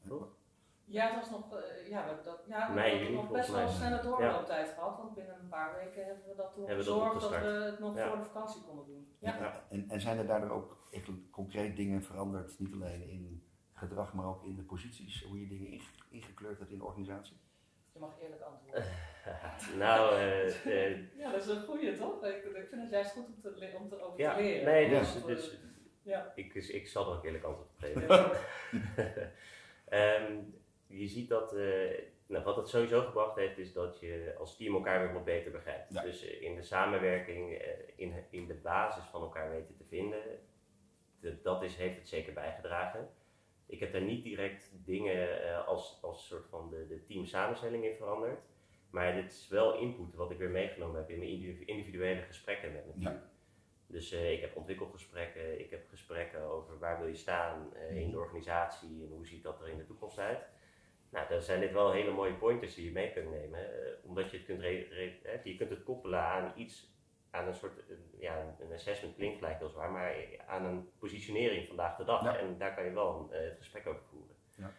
Toch? 0.07 0.27
Ja, 0.85 1.05
het 1.07 1.15
was 1.15 1.29
nog, 1.29 1.53
eh, 1.55 1.87
ja, 1.89 2.01
we 2.01 2.07
hebben 2.07 2.25
dat, 2.25 2.39
ja, 2.47 2.73
we 2.73 2.79
hebben 2.81 3.13
nog 3.13 3.31
best 3.31 3.49
wel 3.49 3.59
een 3.59 3.69
snelle 3.69 4.01
doorlooptijd 4.01 4.69
gehad, 4.69 4.97
want 4.97 5.13
binnen 5.15 5.39
een 5.39 5.47
paar 5.47 5.75
weken 5.75 6.05
hebben 6.05 6.23
we 6.27 6.35
dat 6.35 6.53
toen 6.53 6.65
dat 6.65 6.75
gezorgd 6.75 7.03
dat, 7.03 7.13
opgestart. 7.13 7.43
we 7.43 7.49
het 7.63 7.79
nog 7.79 7.95
Ja. 7.95 8.07
voor 8.07 8.17
de 8.17 8.23
vakantie 8.23 8.61
konden 8.61 8.85
doen. 8.85 9.07
Ja. 9.19 9.37
Ja. 9.37 9.65
En, 9.69 9.89
en 9.89 10.01
zijn 10.01 10.17
er 10.17 10.27
daardoor 10.27 10.49
ook 10.49 10.87
echt 10.91 11.09
concreet 11.31 11.75
dingen 11.75 12.03
veranderd, 12.03 12.59
niet 12.59 12.73
alleen 12.73 13.09
in 13.09 13.46
gedrag, 13.77 14.13
maar 14.13 14.25
ook 14.25 14.43
in 14.43 14.55
de 14.55 14.61
posities, 14.63 15.23
hoe 15.23 15.39
je 15.41 15.47
dingen 15.47 15.67
inge- 15.71 15.83
ingekleurd 16.09 16.59
hebt 16.59 16.71
in 16.71 16.77
de 16.77 16.83
organisatie? 16.85 17.37
Je 17.93 17.99
mag 17.99 18.15
eerlijk 18.21 18.41
antwoorden. 18.41 18.85
nou, 19.85 20.15
eh, 20.15 20.65
eh, 20.91 21.17
Ja, 21.17 21.31
dat 21.31 21.41
is 21.41 21.47
een 21.47 21.63
goeie 21.63 21.97
toch? 21.97 22.23
Ik, 22.25 22.43
ik 22.43 22.67
vind 22.69 22.81
het 22.81 22.89
juist 22.91 23.11
goed 23.11 23.25
om, 23.25 23.41
te, 23.41 23.73
om 23.79 23.89
te, 23.89 24.01
over 24.01 24.19
Ja, 24.19 24.35
te 24.35 24.41
leren. 24.41 24.65
nee, 24.65 24.89
dus, 24.89 25.23
dus 25.25 25.51
eh, 25.51 25.57
Ja. 26.03 26.31
Ik, 26.35 26.53
dus 26.53 26.69
ik 26.69 26.87
zal 26.87 27.11
er 27.11 27.17
ook 27.17 27.25
eerlijk 27.25 27.43
antwoord 27.43 27.69
op 27.69 27.77
geven. 27.79 28.31
Ehm, 29.85 30.33
je 30.87 31.07
ziet 31.07 31.29
dat, 31.29 31.53
eh, 31.55 31.99
nou, 32.27 32.43
wat 32.43 32.55
het 32.55 32.67
sowieso 32.69 33.01
gebracht 33.01 33.35
heeft, 33.35 33.57
is 33.57 33.73
dat 33.73 33.99
je 33.99 34.35
als 34.39 34.57
team 34.57 34.75
elkaar 34.75 34.99
weer 35.03 35.13
wat 35.13 35.25
beter 35.25 35.51
begrijpt. 35.51 35.93
Ja. 35.93 36.01
Dus 36.01 36.25
eh, 36.27 36.41
in 36.41 36.55
de 36.55 36.63
samenwerking, 36.63 37.53
eh, 37.53 37.67
in, 37.95 38.13
in 38.29 38.47
de 38.47 38.53
basis 38.53 39.03
van 39.03 39.21
elkaar 39.21 39.49
weten 39.49 39.75
te 39.75 39.83
vinden, 39.83 40.21
de- 41.19 41.41
dat 41.41 41.63
is, 41.63 41.75
heeft 41.75 41.97
het 41.97 42.07
zeker 42.07 42.33
bijgedragen. 42.33 43.09
Ik 43.67 43.79
heb 43.79 43.91
daar 43.91 44.01
niet 44.01 44.23
direct 44.23 44.71
dingen 44.85 45.43
eh, 45.43 45.67
als, 45.67 45.99
als 46.01 46.27
soort 46.27 46.45
van 46.49 46.69
de, 46.69 46.87
de 46.87 47.05
teamsamenstelling 47.05 47.85
in 47.85 47.95
veranderd. 47.95 48.39
Maar 48.89 49.15
dit 49.15 49.31
is 49.31 49.47
wel 49.47 49.77
input 49.77 50.15
wat 50.15 50.31
ik 50.31 50.37
weer 50.37 50.49
meegenomen 50.49 50.99
heb 50.99 51.09
in 51.09 51.17
mijn 51.17 51.29
individu- 51.29 51.65
individuele 51.65 52.21
gesprekken 52.21 52.73
met 52.73 52.85
mijn 52.85 52.99
team. 52.99 53.13
Ja. 53.13 53.29
Dus 53.87 54.11
eh, 54.11 54.31
ik 54.31 54.41
heb 54.41 54.55
ontwikkelgesprekken, 54.55 55.59
ik 55.59 55.69
heb 55.69 55.87
gesprekken 55.89 56.41
over 56.41 56.79
waar 56.79 56.99
wil 56.99 57.07
je 57.07 57.15
staan 57.15 57.73
eh, 57.73 58.01
in 58.01 58.11
de 58.11 58.17
organisatie 58.17 59.03
en 59.03 59.11
hoe 59.11 59.27
ziet 59.27 59.43
dat 59.43 59.61
er 59.61 59.69
in 59.69 59.77
de 59.77 59.85
toekomst 59.85 60.19
uit. 60.19 60.45
Nou, 61.09 61.29
dan 61.29 61.41
zijn 61.41 61.59
dit 61.59 61.71
wel 61.71 61.91
hele 61.91 62.11
mooie 62.11 62.33
pointers 62.33 62.75
die 62.75 62.85
je 62.85 62.91
mee 62.91 63.11
kunt 63.11 63.29
nemen, 63.29 63.69
omdat 64.03 64.31
je 64.31 64.37
het 64.37 64.45
kunt, 64.45 64.61
je 65.43 65.55
kunt 65.57 65.69
het 65.69 65.83
koppelen 65.83 66.19
aan 66.19 66.53
iets, 66.55 66.96
aan 67.37 67.47
een 67.47 67.55
soort, 67.55 67.83
ja, 68.19 68.55
een 68.59 68.73
assessment 68.73 69.15
klinkt 69.15 69.37
gelijk 69.37 69.57
heel 69.59 69.69
zwaar, 69.69 69.91
maar 69.91 70.15
aan 70.47 70.65
een 70.65 70.89
positionering 70.99 71.67
vandaag 71.67 71.97
de 71.97 72.03
dag. 72.03 72.23
Ja. 72.23 72.37
En 72.37 72.57
daar 72.57 72.75
kan 72.75 72.83
je 72.85 72.91
wel 72.91 73.15
een, 73.19 73.31
eh, 73.33 73.43
het 73.49 73.57
gesprek 73.57 73.87
over 73.87 74.01
voeren. 74.09 74.35
Ja. 74.55 74.71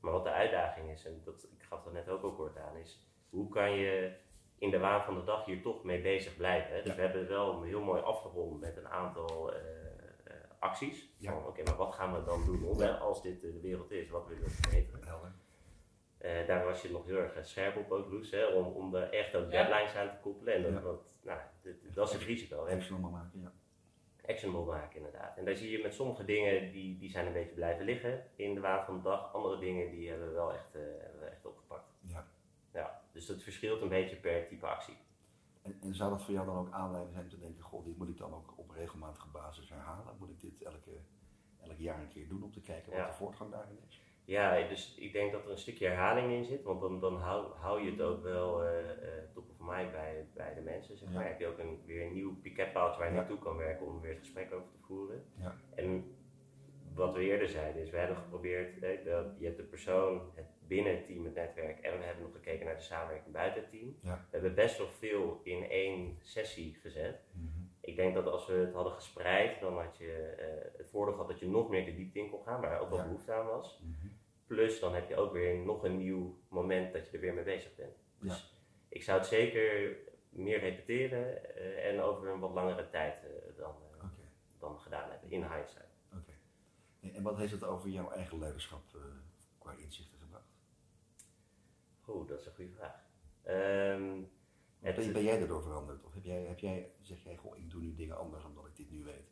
Maar 0.00 0.12
wat 0.12 0.24
de 0.24 0.30
uitdaging 0.30 0.90
is, 0.90 1.04
en 1.04 1.20
dat, 1.24 1.42
ik 1.58 1.62
gaf 1.62 1.82
dat 1.82 1.92
net 1.92 2.08
ook 2.08 2.22
al 2.22 2.32
kort 2.34 2.58
aan, 2.58 2.76
is 2.76 3.06
hoe 3.30 3.48
kan 3.48 3.70
je 3.72 4.12
in 4.58 4.70
de 4.70 4.78
waan 4.78 5.02
van 5.04 5.14
de 5.14 5.24
dag 5.24 5.44
hier 5.44 5.62
toch 5.62 5.84
mee 5.84 6.00
bezig 6.00 6.36
blijven. 6.36 6.74
Hè? 6.74 6.82
Dus 6.82 6.90
Ja. 6.90 6.94
we 6.96 7.00
hebben 7.02 7.28
wel 7.28 7.62
heel 7.62 7.80
mooi 7.80 8.02
afgerond 8.02 8.60
met 8.60 8.76
een 8.76 8.88
aantal 8.88 9.52
eh, 9.52 9.60
eh, 10.24 10.34
acties. 10.58 11.08
Ja. 11.18 11.32
Van 11.32 11.46
oké, 11.46 11.62
maar 11.62 11.76
wat 11.76 11.94
gaan 11.94 12.14
we 12.14 12.24
dan 12.24 12.44
doen 12.44 12.64
om, 12.64 12.80
hè, 12.80 12.90
als 12.98 13.22
dit 13.22 13.40
de 13.40 13.60
wereld 13.60 13.90
is, 13.90 14.10
wat 14.10 14.26
willen 14.26 14.42
we 14.44 14.50
verbeteren? 14.50 15.04
Helder. 15.06 15.32
Eh, 16.18 16.46
daar 16.46 16.64
was 16.64 16.82
je 16.82 16.90
nog 16.90 17.06
heel 17.06 17.16
erg 17.16 17.46
scherp 17.46 17.76
op 17.76 17.90
ook, 17.90 18.10
Loes, 18.10 18.30
hè, 18.30 18.44
om, 18.46 18.66
om 18.66 18.94
er 18.94 19.10
echt 19.10 19.34
ook 19.34 19.50
Ja. 19.50 19.50
deadlines 19.50 19.94
aan 19.94 20.10
te 20.10 20.16
koppelen. 20.22 20.54
En 20.54 20.62
dat, 20.62 20.72
Ja. 20.72 20.80
dat, 20.80 21.00
nou, 21.22 21.40
dat 21.94 22.08
is 22.08 22.14
het 22.14 22.22
risico. 22.22 22.56
Allemaal 22.66 23.10
maken, 23.10 23.40
ja. 23.40 23.52
actionable 24.26 24.64
maken 24.72 24.96
inderdaad. 24.96 25.36
En 25.36 25.44
daar 25.44 25.56
zie 25.56 25.70
je 25.70 25.82
met 25.82 25.94
sommige 25.94 26.24
dingen, 26.24 26.72
die, 26.72 26.98
die 26.98 27.10
zijn 27.10 27.26
een 27.26 27.32
beetje 27.32 27.54
blijven 27.54 27.84
liggen 27.84 28.24
in 28.36 28.54
de 28.54 28.60
waan 28.60 28.84
van 28.84 28.96
de 28.96 29.02
dag. 29.02 29.32
Andere 29.34 29.58
dingen, 29.58 29.90
die 29.90 30.08
hebben 30.08 30.26
we 30.28 30.32
wel 30.34 30.52
echt, 30.52 30.74
eh, 30.74 30.80
hebben 30.82 31.20
we 31.20 31.26
echt 31.26 31.46
opgepakt. 31.46 31.92
ja. 32.00 32.26
Ja, 32.72 33.02
dus 33.12 33.26
dat 33.26 33.42
verschilt 33.42 33.82
een 33.82 33.88
beetje 33.88 34.16
per 34.16 34.46
type 34.46 34.66
actie. 34.66 34.96
En, 35.62 35.78
en 35.82 35.94
zou 35.94 36.10
dat 36.10 36.22
voor 36.22 36.34
jou 36.34 36.46
dan 36.46 36.56
ook 36.56 36.70
aanleiding 36.72 37.12
zijn 37.12 37.24
om 37.24 37.30
te 37.30 37.38
denken, 37.38 37.62
goh, 37.62 37.84
dit 37.84 37.96
moet 37.98 38.08
ik 38.08 38.16
dan 38.16 38.34
ook 38.34 38.52
op 38.56 38.70
regelmatige 38.70 39.28
basis 39.28 39.68
herhalen? 39.68 40.16
Moet 40.18 40.30
ik 40.30 40.40
dit 40.40 40.62
elke, 40.62 40.90
elk 41.60 41.78
jaar 41.78 42.00
een 42.00 42.08
keer 42.08 42.28
doen 42.28 42.42
om 42.42 42.52
te 42.52 42.60
kijken 42.60 42.90
wat 42.90 43.00
Ja. 43.00 43.06
de 43.06 43.12
voortgang 43.12 43.50
daarin 43.50 43.78
is? 43.88 44.01
Ja, 44.24 44.68
dus 44.68 44.94
ik 44.98 45.12
denk 45.12 45.32
dat 45.32 45.44
er 45.44 45.50
een 45.50 45.58
stukje 45.58 45.86
herhaling 45.86 46.32
in 46.32 46.44
zit, 46.44 46.62
want 46.62 46.80
dan, 46.80 47.00
dan 47.00 47.16
hou, 47.16 47.46
hou 47.54 47.82
je 47.84 47.90
het 47.90 48.00
ook 48.00 48.22
wel 48.22 48.62
top 49.34 49.44
of 49.50 49.56
mind 49.76 49.92
bij, 49.92 50.26
bij 50.34 50.54
de 50.54 50.60
mensen. 50.60 50.96
Zeg 50.96 51.08
maar. 51.12 51.22
Ja. 51.22 51.28
Heb 51.28 51.40
je 51.40 51.46
ook 51.46 51.58
een, 51.58 51.82
weer 51.86 52.06
een 52.06 52.12
nieuw 52.12 52.36
piquetpaaltje 52.40 52.98
waar 52.98 53.08
je 53.08 53.14
Ja. 53.14 53.20
naartoe 53.20 53.38
kan 53.38 53.56
werken 53.56 53.86
om 53.86 54.00
weer 54.00 54.10
het 54.10 54.18
gesprek 54.18 54.52
over 54.52 54.70
te 54.72 54.78
voeren. 54.86 55.24
Ja. 55.38 55.54
En 55.74 56.14
wat 56.94 57.14
we 57.14 57.20
eerder 57.20 57.48
zeiden 57.48 57.82
is, 57.82 57.90
we 57.90 57.96
hebben 57.96 58.16
geprobeerd, 58.16 58.82
eh, 58.82 59.04
dat 59.04 59.26
je 59.38 59.44
hebt 59.44 59.56
de 59.56 59.62
persoon 59.62 60.30
het 60.34 60.46
binnen 60.66 60.92
het 60.96 61.06
team, 61.06 61.24
het 61.24 61.34
netwerk, 61.34 61.80
en 61.80 61.98
we 61.98 62.04
hebben 62.04 62.22
nog 62.24 62.32
gekeken 62.32 62.66
naar 62.66 62.76
de 62.76 62.82
samenwerking 62.82 63.32
buiten 63.34 63.60
het 63.60 63.70
team. 63.70 63.96
We 64.02 64.10
hebben 64.30 64.54
best 64.54 64.78
wel 64.78 64.88
veel 64.88 65.40
in 65.44 65.70
één 65.70 66.18
sessie 66.20 66.74
gezet. 66.82 67.20
Ik 67.84 67.96
denk 67.96 68.14
dat 68.14 68.26
als 68.26 68.46
we 68.46 68.52
het 68.52 68.72
hadden 68.74 68.92
gespreid, 68.92 69.60
dan 69.60 69.78
had 69.78 69.96
je 69.96 70.12
eh, 70.38 70.78
het 70.78 70.90
voordeel 70.90 71.12
gehad 71.14 71.28
dat 71.28 71.38
je 71.40 71.48
nog 71.48 71.68
meer 71.68 71.84
de 71.84 71.94
diepte 71.94 72.18
in 72.18 72.30
kon 72.30 72.42
gaan, 72.42 72.60
waar 72.60 72.80
ook 72.80 72.88
wel 72.88 72.98
Ja. 72.98 73.04
behoefte 73.04 73.32
aan 73.32 73.46
was. 73.46 73.80
Mhm. 73.82 74.06
Plus 74.46 74.80
dan 74.80 74.94
heb 74.94 75.08
je 75.08 75.16
ook 75.16 75.32
weer 75.32 75.56
nog 75.58 75.84
een 75.84 75.96
nieuw 75.96 76.38
moment 76.48 76.92
dat 76.92 77.06
je 77.06 77.12
er 77.12 77.20
weer 77.20 77.34
mee 77.34 77.44
bezig 77.44 77.74
bent. 77.76 77.96
Dus 78.20 78.54
ik 78.88 79.02
zou 79.02 79.18
het 79.18 79.26
zeker 79.28 79.96
meer 80.28 80.58
repeteren 80.58 81.54
eh, 81.56 81.88
en 81.90 82.00
over 82.00 82.28
een 82.28 82.40
wat 82.40 82.50
langere 82.52 82.90
tijd 82.90 83.24
eh, 83.24 83.56
dan, 83.56 83.74
dan 84.58 84.78
gedaan 84.80 85.10
hebben, 85.10 85.30
in 85.30 85.42
hindsight. 85.52 85.88
oké. 86.12 86.32
En- 87.00 87.14
En 87.14 87.22
wat 87.22 87.36
heeft 87.36 87.52
het 87.52 87.64
over 87.64 87.88
jouw 87.88 88.10
eigen 88.10 88.38
leiderschap 88.38 88.82
qua 89.58 89.72
inzichten 89.72 90.18
gebracht? 90.18 90.50
Oeh, 92.08 92.28
dat 92.28 92.40
is 92.40 92.46
een 92.46 92.54
goede 92.54 92.70
vraag. 92.72 93.00
Ehm, 93.42 94.22
het- 94.82 95.12
ben 95.12 95.22
jij 95.24 95.38
daardoor 95.38 95.62
veranderd? 95.62 96.04
Of 96.04 96.14
heb 96.14 96.24
jij, 96.24 96.42
heb 96.42 96.58
jij, 96.58 96.90
zeg 97.00 97.18
jij, 97.24 97.36
goh, 97.36 97.56
ik 97.58 97.70
doe 97.70 97.80
nu 97.80 97.94
dingen 97.94 98.18
anders 98.18 98.44
omdat 98.44 98.66
ik 98.66 98.76
dit 98.76 98.90
nu 98.90 99.04
weet? 99.04 99.30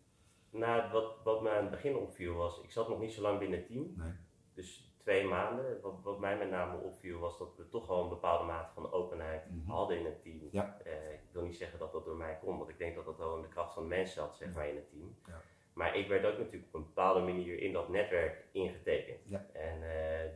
nou, 0.50 0.92
wat, 0.92 1.16
wat 1.25 1.42
me 1.42 1.50
aan 1.50 1.62
het 1.62 1.71
begin 1.71 1.97
opviel 1.97 2.35
was, 2.35 2.61
ik 2.62 2.71
zat 2.71 2.88
nog 2.88 3.00
niet 3.00 3.12
zo 3.12 3.23
lang 3.23 3.38
binnen 3.38 3.59
het 3.59 3.66
team. 3.69 3.92
Nee. 3.97 4.12
Dus 4.54 4.95
twee 4.99 5.25
maanden. 5.25 5.80
Wat, 5.80 6.00
wat 6.02 6.19
mij 6.19 6.38
met 6.38 6.50
name 6.50 6.78
opviel 6.78 7.19
was 7.19 7.38
dat 7.38 7.57
we 7.57 7.69
toch 7.69 7.87
wel 7.87 8.02
een 8.02 8.09
bepaalde 8.09 8.45
mate 8.45 8.73
van 8.75 8.92
openheid 8.92 9.50
Mhm. 9.50 9.71
hadden 9.71 9.99
in 9.99 10.04
het 10.04 10.23
team. 10.23 10.49
Ja. 10.50 10.78
Eh, 10.85 11.12
ik 11.12 11.21
wil 11.33 11.42
niet 11.42 11.57
zeggen 11.57 11.78
dat 11.78 11.92
dat 11.92 12.04
door 12.04 12.16
mij 12.16 12.38
komt, 12.45 12.59
want 12.59 12.71
ik 12.71 12.78
denk 12.78 12.95
dat 12.95 13.04
dat 13.04 13.16
wel 13.19 13.37
in 13.37 13.42
de 13.42 13.49
kracht 13.49 13.75
van 13.75 13.83
de 13.83 13.88
mensen 13.88 14.14
zat, 14.23 14.37
zeg 14.37 14.49
Ja. 14.49 14.54
maar, 14.54 14.69
in 14.69 14.76
het 14.76 14.90
team. 14.90 15.16
Ja. 15.26 15.40
Maar 15.73 15.97
ik 15.97 16.09
werd 16.09 16.25
ook 16.26 16.38
natuurlijk 16.38 16.66
op 16.66 16.75
een 16.75 16.87
bepaalde 16.87 17.21
manier 17.21 17.59
in 17.59 17.73
dat 17.73 17.88
netwerk 17.88 18.45
ingetekend. 18.52 19.33
En 19.52 19.83
eh, 19.83 20.30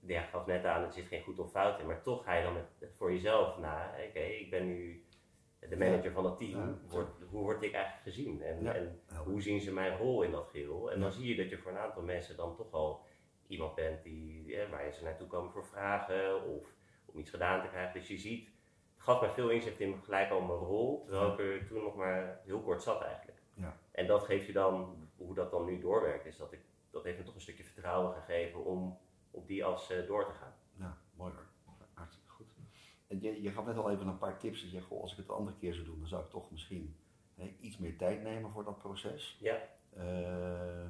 ja, 0.00 0.22
gaf 0.22 0.46
net 0.46 0.64
aan, 0.64 0.84
er 0.84 0.92
zit 0.92 1.06
geen 1.06 1.22
goed 1.22 1.38
of 1.38 1.50
fout 1.50 1.80
in, 1.80 1.86
maar 1.86 2.02
toch 2.02 2.24
ga 2.24 2.34
je 2.34 2.42
dan 2.42 2.52
met, 2.52 2.90
voor 2.96 3.12
jezelf 3.12 3.58
na. 3.58 3.94
Oké, 4.08 4.20
ik 4.20 4.50
ben 4.50 4.66
nu 4.66 5.04
de 5.68 5.76
manager 5.76 6.12
van 6.12 6.22
dat 6.22 6.38
team. 6.38 6.78
Hoe 7.30 7.42
word 7.42 7.62
ik 7.62 7.72
eigenlijk 7.72 8.02
gezien? 8.04 8.42
En, 8.42 8.62
Ja. 8.62 8.74
en 8.74 9.00
hoe 9.24 9.42
zien 9.42 9.60
ze 9.60 9.72
mijn 9.72 9.96
rol 9.96 10.22
in 10.22 10.30
dat 10.30 10.48
geheel? 10.50 10.90
En 10.92 11.00
dan 11.00 11.12
zie 11.12 11.28
je 11.28 11.42
dat 11.42 11.50
je 11.50 11.58
voor 11.58 11.70
een 11.70 11.78
aantal 11.78 12.02
mensen 12.02 12.36
dan 12.36 12.56
toch 12.56 12.72
al 12.72 13.04
iemand 13.46 13.74
bent 13.74 14.02
die, 14.02 14.56
eh, 14.56 14.70
waar 14.70 14.92
ze 14.92 15.04
naartoe 15.04 15.26
komen 15.26 15.52
voor 15.52 15.64
vragen 15.66 16.44
of 16.44 16.66
om 17.04 17.18
iets 17.18 17.30
gedaan 17.30 17.62
te 17.62 17.68
krijgen. 17.68 18.00
Dus 18.00 18.08
je 18.08 18.18
ziet, 18.18 18.46
het 18.94 19.02
gaf 19.02 19.20
mij 19.20 19.30
veel 19.30 19.48
inzicht 19.50 19.80
in 19.80 20.02
gelijk 20.02 20.30
al 20.30 20.40
mijn 20.40 20.58
rol, 20.58 21.04
terwijl 21.06 21.32
ik 21.32 21.38
er 21.38 21.66
toen 21.66 21.82
nog 21.82 21.96
maar 21.96 22.40
heel 22.44 22.60
kort 22.60 22.82
zat 22.82 23.02
eigenlijk. 23.02 23.38
Ja. 23.54 23.76
En 23.92 24.06
dat 24.06 24.22
geeft 24.22 24.46
je 24.46 24.52
dan, 24.52 24.96
hoe 25.16 25.34
dat 25.34 25.50
dan 25.50 25.64
nu 25.64 25.80
doorwerkt, 25.80 26.26
is 26.26 26.36
dat 26.36 26.52
ik, 26.52 26.60
dat 26.90 27.04
heeft 27.04 27.18
me 27.18 27.24
toch 27.24 27.34
een 27.34 27.40
stukje 27.40 27.64
vertrouwen 27.64 28.12
gegeven 28.14 28.64
om 28.64 28.98
op 29.30 29.46
die 29.46 29.64
as 29.64 29.90
eh, 29.90 30.06
door 30.06 30.26
te 30.26 30.32
gaan. 30.32 30.54
Ja, 30.76 30.98
mooi 31.14 31.32
hoor. 31.32 31.46
Hartstikke 31.94 32.30
goed. 32.30 32.54
En 33.06 33.20
je, 33.20 33.42
je 33.42 33.50
gaf 33.50 33.66
net 33.66 33.76
al 33.76 33.90
even 33.90 34.06
een 34.06 34.18
paar 34.18 34.38
tips. 34.38 34.62
Dat 34.62 34.70
je, 34.70 34.80
goh, 34.80 35.00
als 35.02 35.10
ik 35.10 35.16
het 35.16 35.26
de 35.26 35.32
andere 35.32 35.56
keer 35.56 35.74
zou 35.74 35.86
doen, 35.86 35.98
dan 35.98 36.08
zou 36.08 36.24
ik 36.24 36.30
toch 36.30 36.50
misschien 36.50 36.96
hè, 37.34 37.56
iets 37.60 37.78
meer 37.78 37.96
tijd 37.96 38.22
nemen 38.22 38.50
voor 38.50 38.64
dat 38.64 38.78
proces. 38.78 39.38
Ja. 39.40 39.58
Eh, 39.90 40.84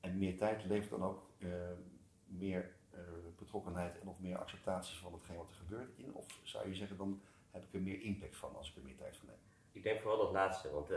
en 0.00 0.18
meer 0.18 0.36
tijd 0.36 0.64
levert 0.64 0.90
dan 0.90 1.02
ook 1.02 1.30
eh, 1.38 1.48
meer 2.24 2.74
betrokkenheid 3.36 4.00
en 4.00 4.08
of 4.08 4.20
meer 4.20 4.38
acceptatie 4.38 4.98
van 4.98 5.12
hetgeen 5.12 5.36
wat 5.36 5.48
er 5.48 5.54
gebeurt 5.54 5.98
in? 5.98 6.14
Of 6.14 6.26
zou 6.42 6.68
je 6.68 6.74
zeggen, 6.74 6.96
dan 6.96 7.20
heb 7.50 7.64
ik 7.64 7.74
er 7.74 7.80
meer 7.80 8.00
impact 8.00 8.36
van 8.36 8.56
als 8.56 8.70
ik 8.70 8.76
er 8.76 8.82
meer 8.82 8.96
tijd 8.96 9.16
van 9.16 9.26
neem? 9.26 9.36
Ik 9.72 9.82
denk 9.82 10.00
vooral 10.00 10.18
dat 10.18 10.32
laatste, 10.32 10.70
want 10.70 10.90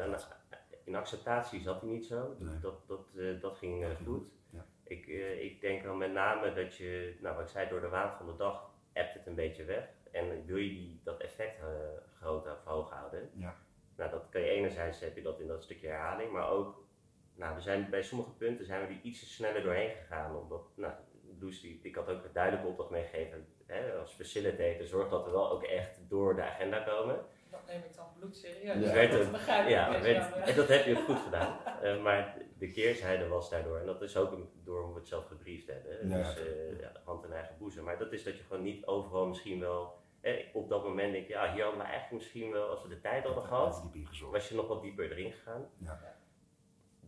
in 0.84 0.96
acceptatie 0.96 1.62
zat 1.62 1.82
hij 1.82 1.90
niet 1.90 2.06
zo. 2.06 2.36
Nee. 2.40 2.60
Dat, 2.60 2.88
dat, 2.88 3.00
dat 3.42 3.58
ging 3.58 3.82
Dat 3.82 3.96
ging 3.96 3.98
goed. 3.98 4.06
goed, 4.06 4.32
ja. 4.50 4.66
Ik, 4.90 5.08
eh, 5.08 5.44
ik 5.44 5.62
denk 5.62 5.84
dan 5.84 5.98
met 5.98 6.12
name 6.12 6.54
dat 6.54 6.76
je, 6.76 7.18
nou 7.22 7.36
wat 7.36 7.44
ik 7.44 7.52
zei, 7.52 7.70
door 7.70 7.82
de 7.82 7.90
waan 7.90 8.18
van 8.18 8.26
de 8.26 8.36
dag 8.36 8.70
appt 8.94 9.14
het 9.14 9.28
een 9.28 9.36
beetje 9.36 9.64
weg. 9.64 9.88
En 10.12 10.46
wil 10.46 10.58
je 10.58 10.70
die, 10.70 11.02
dat 11.04 11.22
effect 11.22 11.60
eh, 11.60 11.66
groot 12.18 12.46
of 12.46 12.64
hoog 12.64 12.90
houden. 12.90 13.30
Ja. 13.34 13.56
Nou, 13.96 14.12
dat 14.12 14.30
kan 14.30 14.42
je 14.42 14.50
enerzijds 14.50 15.00
heb 15.00 15.16
je 15.16 15.22
dat 15.22 15.40
in 15.40 15.48
dat 15.48 15.64
stukje 15.64 15.88
herhaling, 15.88 16.32
maar 16.32 16.50
ook, 16.50 16.84
nou, 17.36 17.56
we 17.56 17.62
zijn 17.62 17.90
bij 17.90 18.04
sommige 18.04 18.32
punten 18.32 18.66
zijn 18.66 18.82
we 18.82 18.88
die 18.88 19.02
iets 19.02 19.36
sneller 19.36 19.64
doorheen 19.64 19.90
gegaan. 19.90 20.36
Omdat, 20.36 20.62
nou, 20.76 20.94
Loes, 21.40 21.62
die, 21.62 21.80
ik 21.84 21.96
had 21.96 22.10
ook 22.10 22.24
een 22.24 22.34
duidelijke 22.34 22.68
opdracht 22.68 22.90
meegegeven, 22.90 23.48
hè, 23.66 23.94
als 23.94 24.14
facilitator, 24.14 24.86
zorg 24.86 25.10
dat 25.10 25.26
we 25.26 25.32
wel 25.32 25.52
ook 25.52 25.64
echt 25.64 26.00
door 26.10 26.36
de 26.36 26.44
agenda 26.44 26.80
komen. 26.80 27.26
Dat 27.70 27.78
neem 27.78 27.90
ik 27.90 27.96
dan 27.96 28.06
bloedserieus. 28.20 28.64
Ja. 28.64 28.74
Dat 28.82 28.92
Werd 28.94 29.14
het- 29.14 29.32
begrijp 29.32 29.64
ik 29.66 29.70
Ja, 29.72 30.02
werd- 30.02 30.34
en 30.50 30.56
dat 30.56 30.68
heb 30.68 30.86
je 30.86 30.98
ook 30.98 31.04
goed 31.06 31.20
gedaan. 31.20 31.58
Eh, 31.82 32.02
maar 32.02 32.38
de 32.58 32.72
keerzijde 32.72 33.28
was 33.28 33.50
daardoor, 33.50 33.78
en 33.78 33.86
dat 33.86 34.02
is 34.02 34.18
ook 34.18 34.32
een- 34.32 34.50
door 34.64 34.84
hoe 34.84 34.94
we 34.94 35.00
het 35.00 35.08
zelf 35.08 35.26
gebriefd 35.26 35.68
hebben. 35.68 36.08
Ja, 36.10 36.18
dus 36.18 36.36
eh, 36.38 36.80
ja, 36.80 36.92
de 36.92 37.00
hand 37.04 37.24
in 37.26 37.32
eigen 37.32 37.56
boezem. 37.58 37.84
Maar 37.84 37.98
dat 37.98 38.12
is 38.12 38.24
dat 38.24 38.38
je 38.38 38.44
gewoon 38.44 38.64
niet 38.64 38.86
overal 38.86 39.28
misschien 39.28 39.60
wel, 39.60 39.98
eh, 40.22 40.46
op 40.56 40.70
dat 40.70 40.84
moment 40.84 41.12
denk 41.14 41.28
je, 41.28 41.34
ja, 41.34 41.54
hier 41.54 41.64
hadden 41.64 41.82
we 41.82 41.88
eigenlijk 41.88 42.24
misschien 42.24 42.52
wel, 42.52 42.70
als 42.70 42.82
we 42.84 42.90
de 42.90 43.00
tijd 43.02 43.26
hadden 43.26 43.44
gehad, 43.44 43.84
was 44.32 44.50
je 44.50 44.56
nog 44.56 44.68
wat 44.68 44.82
dieper 44.82 45.12
erin 45.12 45.32
gegaan. 45.32 45.70
Ja. 45.78 46.18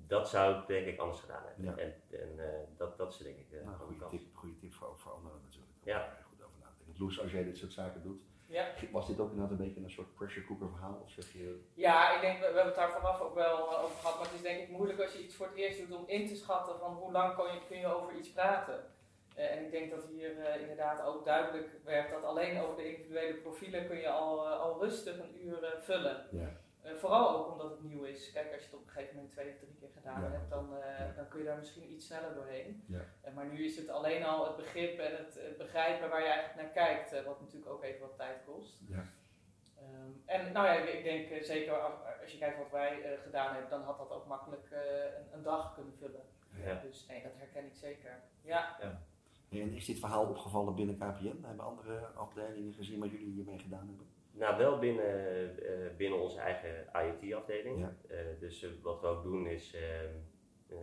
Dat 0.08 0.30
zou 0.30 0.60
ik 0.62 0.68
denk 0.68 0.88
ik 0.88 1.00
anders 1.00 1.20
gedaan 1.20 1.44
hebben. 1.46 1.66
Ja. 1.66 1.76
En, 1.78 1.94
en 2.20 2.40
eh, 2.40 2.60
dat, 2.78 2.98
dat 2.98 3.12
is 3.14 3.18
denk 3.18 3.38
ik 3.38 3.52
eh, 3.52 3.66
Nou, 3.66 3.78
goede 3.78 4.08
tip, 4.10 4.22
goede 4.36 4.56
tip 4.58 4.74
voor, 4.74 4.88
ook 4.88 5.00
voor 5.00 5.12
anderen 5.12 5.42
natuurlijk. 5.44 5.72
Ja. 5.84 6.18
goed 6.30 6.44
over 6.46 6.60
na 6.60 6.66
te 6.78 6.84
denken. 6.86 7.04
Loes, 7.04 7.20
als 7.22 7.32
jij 7.32 7.44
dit 7.44 7.58
soort 7.58 7.74
zaken 7.74 8.02
doet, 8.04 8.22
Ja. 8.52 8.66
was 8.92 9.08
dit 9.08 9.20
ook 9.20 9.32
inderdaad 9.32 9.52
een 9.52 9.66
beetje 9.66 9.82
een 9.82 9.90
soort 9.92 10.14
pressure 10.14 10.46
cooker 10.46 10.70
verhaal? 10.70 11.02
Of 11.04 11.10
zeg 11.12 11.34
je, 11.34 11.64
Ja, 11.74 12.16
ik 12.16 12.22
denk, 12.22 12.34
we, 12.34 12.40
we 12.40 12.46
hebben 12.46 12.66
het 12.66 12.76
daar 12.76 12.92
vooraf 12.92 13.22
ook 13.22 13.36
wel 13.36 13.72
eh, 13.72 13.84
over 13.84 13.98
gehad, 13.98 14.16
maar 14.16 14.26
het 14.26 14.36
is 14.36 14.42
denk 14.42 14.62
ik 14.62 14.70
moeilijk 14.70 15.02
als 15.02 15.14
je 15.14 15.24
iets 15.24 15.36
voor 15.36 15.46
het 15.46 15.56
eerst 15.56 15.80
doet 15.80 15.98
om 15.98 16.04
in 16.08 16.28
te 16.28 16.36
schatten 16.36 16.80
van 16.80 16.94
hoe 16.94 17.12
lang 17.12 17.36
kun 17.36 17.54
je, 17.54 17.60
kun 17.68 17.78
je 17.80 17.96
over 17.96 18.16
iets 18.16 18.32
praten. 18.32 18.84
Eh, 19.36 19.52
en 19.52 19.66
ik 19.66 19.72
denk 19.72 19.92
dat 19.92 20.04
hier 20.06 20.40
eh, 20.40 20.62
inderdaad 20.62 21.06
ook 21.06 21.26
duidelijk 21.26 21.70
werd 21.84 22.12
dat 22.12 22.24
alleen 22.24 22.62
over 22.62 22.76
de 22.76 22.92
individuele 22.92 23.34
profielen 23.34 23.88
kun 23.88 23.98
je 23.98 24.10
al, 24.10 24.48
al 24.48 24.80
rustig 24.80 25.20
een 25.20 25.48
uur 25.48 25.76
vullen. 25.80 26.28
ja, 26.32 26.60
Eh, 26.82 26.96
vooral 26.96 27.30
ook 27.38 27.52
omdat 27.52 27.70
het 27.72 27.84
nieuw 27.84 28.04
is. 28.04 28.32
Kijk, 28.32 28.54
als 28.54 28.62
je 28.62 28.66
het 28.70 28.76
op 28.80 28.84
een 28.86 28.90
gegeven 28.92 29.16
moment 29.16 29.32
twee 29.34 29.50
of 29.54 29.58
drie 29.60 29.76
keer 29.80 29.90
gedaan 29.94 30.22
Ja. 30.22 30.30
hebt, 30.32 30.50
dan, 30.50 30.78
eh, 30.82 31.00
Ja. 31.00 31.14
dan 31.16 31.28
kun 31.28 31.40
je 31.40 31.46
daar 31.46 31.58
misschien 31.58 31.92
iets 31.92 32.06
sneller 32.06 32.34
doorheen. 32.34 32.84
Ja. 32.88 33.00
Eh, 33.22 33.34
maar 33.34 33.46
nu 33.46 33.66
is 33.66 33.78
het 33.78 33.90
alleen 33.90 34.24
al 34.24 34.46
het 34.48 34.56
begrip 34.56 35.00
en 35.00 35.16
het, 35.18 35.34
het 35.34 35.58
begrijpen 35.58 36.10
waar 36.10 36.22
je 36.22 36.28
eigenlijk 36.28 36.56
naar 36.64 36.86
kijkt, 36.86 37.14
eh, 37.14 37.24
wat 37.26 37.40
natuurlijk 37.42 37.72
ook 37.72 37.84
even 37.84 38.00
wat 38.02 38.16
tijd 38.18 38.44
kost. 38.46 38.82
Ja. 38.88 39.06
Ehm, 39.78 40.12
en 40.26 40.52
nou 40.52 40.66
ja, 40.68 40.74
ik, 40.74 41.04
denk 41.04 41.44
zeker 41.44 41.74
als, 42.22 42.32
je 42.32 42.38
kijkt 42.38 42.58
wat 42.58 42.72
wij 42.72 43.02
eh, 43.04 43.22
gedaan 43.22 43.52
hebben, 43.54 43.70
dan 43.70 43.82
had 43.84 43.98
dat 43.98 44.12
ook 44.12 44.28
makkelijk 44.28 44.72
eh, 44.72 45.04
een, 45.04 45.28
een 45.34 45.44
dag 45.44 45.74
kunnen 45.74 45.94
vullen. 45.98 46.24
Ja. 46.66 46.80
Dus 46.82 47.06
nee, 47.08 47.24
dat 47.24 47.32
herken 47.36 47.66
ik 47.66 47.76
zeker. 47.76 48.20
Ja, 48.42 48.80
En 49.50 49.74
is 49.74 49.86
dit 49.86 50.00
verhaal 50.00 50.26
opgevallen 50.28 50.76
binnen 50.76 50.96
KPN? 50.98 51.44
Hebben 51.46 51.66
andere 51.66 52.06
afdelingen 52.06 52.74
gezien 52.74 53.00
wat 53.00 53.10
jullie 53.12 53.32
hiermee 53.32 53.60
gedaan 53.60 53.88
hebben? 53.88 54.08
Nou, 54.32 54.58
wel 54.58 54.80
binnen, 54.80 55.58
eh, 55.64 55.96
binnen 55.98 56.20
onze 56.20 56.40
eigen 56.40 56.88
IoT-afdeling. 56.94 57.80
Ja. 57.80 57.96
Eh, 58.08 58.18
dus 58.40 58.64
eh, 58.64 58.70
wat 58.82 59.02
we 59.02 59.08
ook 59.08 59.24
doen 59.24 59.48
is 59.48 59.74
ehm, 59.74 60.16
eh, 60.68 60.80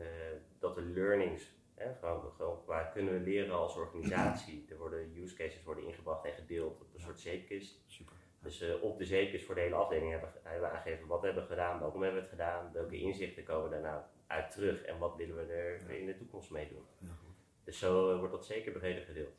dat 0.59 0.75
de 0.75 0.83
learnings, 0.83 1.57
hè, 1.75 1.95
gewoon, 1.95 2.33
gewoon 2.33 2.59
waar 2.67 2.91
kunnen 2.93 3.13
we 3.13 3.21
leren 3.21 3.55
als 3.55 3.77
organisatie. 3.77 4.65
Er 4.71 4.79
worden 4.79 5.17
use 5.17 5.37
cases 5.37 5.63
worden 5.63 5.85
ingebracht 5.85 6.25
en 6.25 6.33
gedeeld 6.33 6.81
op 6.81 6.95
een 6.95 7.01
soort 7.01 7.21
zeepkist. 7.21 7.83
Super. 7.87 8.17
Dus 8.43 8.81
op 8.81 8.99
de 8.99 9.05
zeepkist 9.05 9.45
voor 9.45 9.55
de 9.55 9.61
hele 9.61 9.75
afdeling 9.75 10.11
hebben, 10.11 10.33
hebben 10.43 10.69
we 10.69 10.75
aangegeven 10.77 11.07
wat 11.07 11.23
hebben 11.23 11.43
we 11.43 11.49
gedaan, 11.49 11.81
waarom 11.81 12.03
hebben 12.03 12.21
we 12.21 12.27
het 12.27 12.37
gedaan, 12.37 12.73
welke 12.73 12.99
inzichten 12.99 13.45
komen 13.45 13.71
daar 13.71 13.81
nou 13.81 14.03
uit 14.27 14.51
terug 14.51 14.83
en 14.83 14.99
wat 14.99 15.17
willen 15.17 15.37
we 15.37 15.53
er 15.53 15.91
in 15.91 16.07
de 16.07 16.17
toekomst 16.17 16.51
mee 16.51 16.69
doen. 16.69 16.85
Ja, 16.99 17.09
goed. 17.09 17.35
Dus 17.65 17.79
zo 17.79 18.19
wordt 18.19 18.33
dat 18.33 18.47
zeker 18.47 18.73
breder 18.73 19.03
gedeeld. 19.03 19.35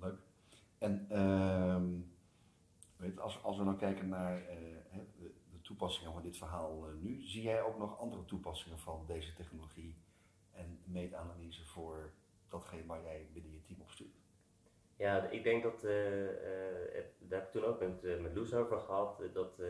Leuk. 0.00 0.18
En 0.78 1.06
ehm, 1.08 1.84
weet, 3.04 3.20
als, 3.20 3.42
als 3.42 3.58
we 3.58 3.64
nou 3.64 3.76
kijken 3.76 4.08
naar 4.08 4.48
eh, 4.48 4.56
de, 5.16 5.32
de 5.50 5.60
toepassingen 5.62 6.12
van 6.12 6.22
dit 6.22 6.36
verhaal 6.36 6.86
eh, 6.88 6.94
nu, 7.00 7.22
zie 7.22 7.42
jij 7.42 7.62
ook 7.62 7.78
nog 7.78 7.98
andere 7.98 8.24
toepassingen 8.24 8.78
van 8.78 9.04
deze 9.06 9.34
technologie 9.34 9.96
en 10.50 10.78
meetanalyse 10.84 11.64
voor 11.64 12.12
datgene 12.48 12.86
waar 12.86 13.02
jij 13.02 13.26
binnen 13.32 13.52
je 13.52 13.62
team 13.62 13.80
op 13.80 13.90
stuurt? 13.90 14.22
Ja, 14.96 15.28
ik 15.28 15.42
denk 15.42 15.62
dat, 15.62 15.84
eh, 15.84 15.92
daar 17.18 17.38
heb 17.38 17.44
ik 17.44 17.50
toen 17.50 17.64
ook 17.64 17.80
met, 17.80 18.20
met 18.20 18.34
Loes 18.34 18.54
over 18.54 18.78
gehad, 18.78 19.20
eh, 19.20 19.32
dat 19.32 19.62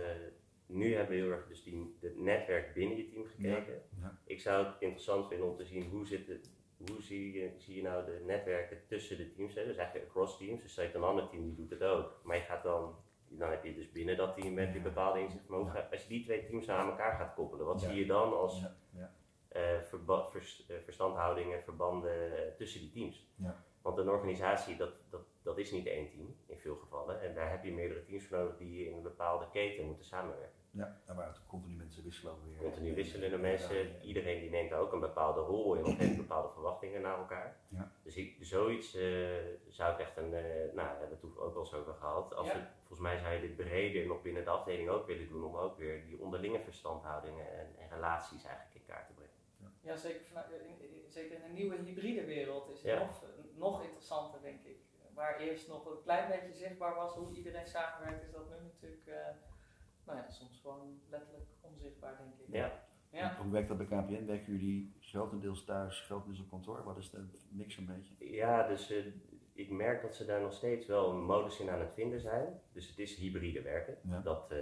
nu 0.66 0.94
hebben 0.94 1.16
we 1.16 1.22
heel 1.22 1.32
erg 1.32 1.46
dus 1.46 1.62
die, 1.62 1.96
het 2.00 2.18
netwerk 2.18 2.74
binnen 2.74 2.96
je 2.96 3.08
team 3.08 3.24
gekeken. 3.24 3.82
Ja. 4.00 4.18
Ik 4.24 4.40
zou 4.40 4.66
het 4.66 4.74
interessant 4.78 5.28
vinden 5.28 5.48
om 5.48 5.56
te 5.56 5.64
zien 5.64 5.88
hoe, 5.88 6.06
zit 6.06 6.26
het, 6.26 6.50
hoe 6.88 7.02
zie, 7.02 7.32
je, 7.32 7.50
zie 7.58 7.76
je 7.76 7.82
nou 7.82 8.04
de 8.04 8.22
netwerken 8.26 8.86
tussen 8.86 9.16
de 9.16 9.32
teams, 9.32 9.54
hè? 9.54 9.64
dus 9.64 9.76
eigenlijk 9.76 10.08
across 10.08 10.38
teams. 10.38 10.62
Dus 10.62 10.76
een 10.76 11.02
ander 11.02 11.28
team 11.28 11.44
die 11.44 11.54
doet 11.54 11.70
het 11.70 11.82
ook, 11.82 12.20
maar 12.22 12.36
je 12.36 12.42
gaat 12.42 12.62
dan, 12.62 12.96
dan 13.38 13.50
heb 13.50 13.64
je 13.64 13.74
dus 13.74 13.92
binnen 13.92 14.16
dat 14.16 14.34
team 14.34 14.54
met 14.54 14.72
die 14.72 14.82
bepaalde 14.82 15.20
inzicht. 15.20 15.48
Maar 15.48 15.58
hoe 15.58 15.70
Ja. 15.74 15.88
als 15.90 16.02
je 16.02 16.08
die 16.08 16.22
twee 16.24 16.46
teams 16.46 16.66
nou 16.66 16.80
aan 16.80 16.88
elkaar 16.90 17.16
gaat 17.16 17.34
koppelen, 17.34 17.66
wat 17.66 17.80
Ja. 17.80 17.88
zie 17.88 17.98
je 17.98 18.06
dan 18.06 18.36
als 18.36 18.60
Ja, 18.60 18.74
ja. 18.90 19.10
verba- 19.82 20.26
vers- 20.26 20.66
eh, 20.68 20.76
verstandhoudingen, 20.84 21.62
verbanden 21.62 22.36
eh, 22.46 22.54
tussen 22.56 22.80
die 22.80 22.90
teams. 22.92 23.28
Ja. 23.36 23.62
Want 23.82 23.98
een 23.98 24.08
organisatie, 24.08 24.76
dat, 24.76 24.92
dat, 25.10 25.20
dat 25.42 25.58
is 25.58 25.70
niet 25.72 25.86
één 25.86 26.10
team 26.10 26.36
in 26.46 26.58
veel 26.58 26.76
gevallen. 26.76 27.20
En 27.22 27.34
daar 27.34 27.50
heb 27.50 27.64
je 27.64 27.72
meerdere 27.72 28.04
teams 28.04 28.26
voor 28.26 28.38
nodig 28.38 28.56
die 28.56 28.86
in 28.88 28.94
een 28.94 29.02
bepaalde 29.02 29.48
keten 29.50 29.84
moeten 29.86 30.04
samenwerken. 30.04 30.62
Ja, 30.76 31.00
en 31.06 31.16
waar 31.16 31.26
het 31.26 31.40
continu 31.46 31.74
mensen 31.76 32.02
wisselen 32.04 32.32
ook 32.32 32.44
weer. 32.44 32.56
Continu 32.56 32.94
wisselende 32.94 33.36
Ja, 33.36 33.42
mensen, 33.42 33.76
ja. 33.76 34.00
iedereen 34.02 34.40
die 34.40 34.50
neemt 34.50 34.70
daar 34.70 34.78
ook 34.80 34.92
een 34.92 35.00
bepaalde 35.00 35.40
rol 35.40 35.74
in 35.74 35.84
of 35.84 35.96
heeft 35.96 36.16
bepaalde 36.26 36.48
verwachtingen 36.52 37.00
naar 37.00 37.18
elkaar. 37.18 37.56
Ja. 37.68 37.90
Dus 38.02 38.16
ik, 38.16 38.36
zoiets 38.40 38.94
eh, 38.94 39.28
zou 39.68 39.92
ik 39.92 39.98
echt 39.98 40.16
een, 40.16 40.34
eh, 40.34 40.42
nou 40.54 40.74
daar 40.74 40.88
hebben 40.88 41.08
we 41.08 41.12
het 41.14 41.20
toen 41.20 41.38
ook 41.38 41.52
wel 41.54 41.62
eens 41.62 41.74
over 41.74 41.94
gehad. 41.94 42.34
Als 42.34 42.46
Ja. 42.46 42.70
volgens 42.78 43.00
mij 43.00 43.18
zou 43.18 43.32
je 43.34 43.40
dit 43.40 43.56
breder 43.56 44.06
nog 44.06 44.22
binnen 44.22 44.44
de 44.44 44.50
afdeling 44.50 44.88
ook 44.88 45.06
willen 45.06 45.28
doen 45.28 45.44
om 45.44 45.56
ook 45.56 45.76
weer 45.78 46.06
die 46.06 46.20
onderlinge 46.20 46.60
verstandhoudingen 46.60 47.58
en, 47.58 47.66
en 47.78 47.88
relaties 47.88 48.44
eigenlijk 48.44 48.74
in 48.74 48.84
kaart 48.86 49.06
te 49.06 49.12
brengen. 49.12 49.32
ja 49.80 49.96
zeker, 49.96 50.24
vanuit- 50.24 50.50
in, 50.50 50.80
in- 50.80 51.04
zeker 51.08 51.36
in 51.36 51.42
een 51.42 51.52
nieuwe 51.54 51.76
hybride 51.76 52.24
wereld 52.24 52.70
is 52.70 52.76
het 52.82 52.86
Ja. 52.92 52.98
nog, 52.98 53.22
nog 53.54 53.82
interessanter, 53.82 54.40
denk 54.42 54.62
ik. 54.64 54.76
Waar 55.14 55.38
eerst 55.40 55.68
nog 55.68 55.86
een 55.86 56.02
klein 56.02 56.28
beetje 56.30 56.52
zichtbaar 56.58 56.94
was 56.94 57.14
hoe 57.14 57.32
iedereen 57.34 57.66
samenwerkt, 57.66 58.22
is 58.24 58.30
dat 58.32 58.48
nu 58.50 58.56
natuurlijk 58.64 59.06
eh, 59.06 59.14
nou 60.06 60.18
ja, 60.18 60.30
soms 60.30 60.60
gewoon 60.60 61.00
letterlijk 61.08 61.44
onzichtbaar, 61.60 62.16
denk 62.18 62.48
ik. 62.48 62.54
Ja. 62.54 62.82
Ja. 63.10 63.36
Hoe 63.42 63.52
werkt 63.52 63.68
dat 63.68 63.76
bij 63.76 63.86
KPN? 63.86 64.26
Werken 64.26 64.52
jullie 64.52 64.96
grotendeels 65.00 65.64
thuis, 65.64 66.00
grotendeels 66.00 66.40
op 66.40 66.50
kantoor? 66.50 66.84
Wat 66.84 66.96
is 66.96 67.10
de 67.10 67.24
mix 67.48 67.76
een 67.76 67.86
beetje? 67.86 68.30
Ja, 68.34 68.68
dus 68.68 68.90
eh, 68.90 69.04
ik 69.52 69.70
merk 69.70 70.02
dat 70.02 70.14
ze 70.14 70.24
daar 70.24 70.40
nog 70.40 70.52
steeds 70.52 70.86
wel 70.86 71.10
een 71.10 71.24
modus 71.24 71.60
in 71.60 71.70
aan 71.70 71.80
het 71.80 71.94
vinden 71.94 72.20
zijn. 72.20 72.60
Dus 72.72 72.88
het 72.88 72.98
is 72.98 73.16
hybride 73.16 73.62
werken, 73.62 73.98
Ja. 74.02 74.20
dat 74.20 74.50
eh, 74.50 74.58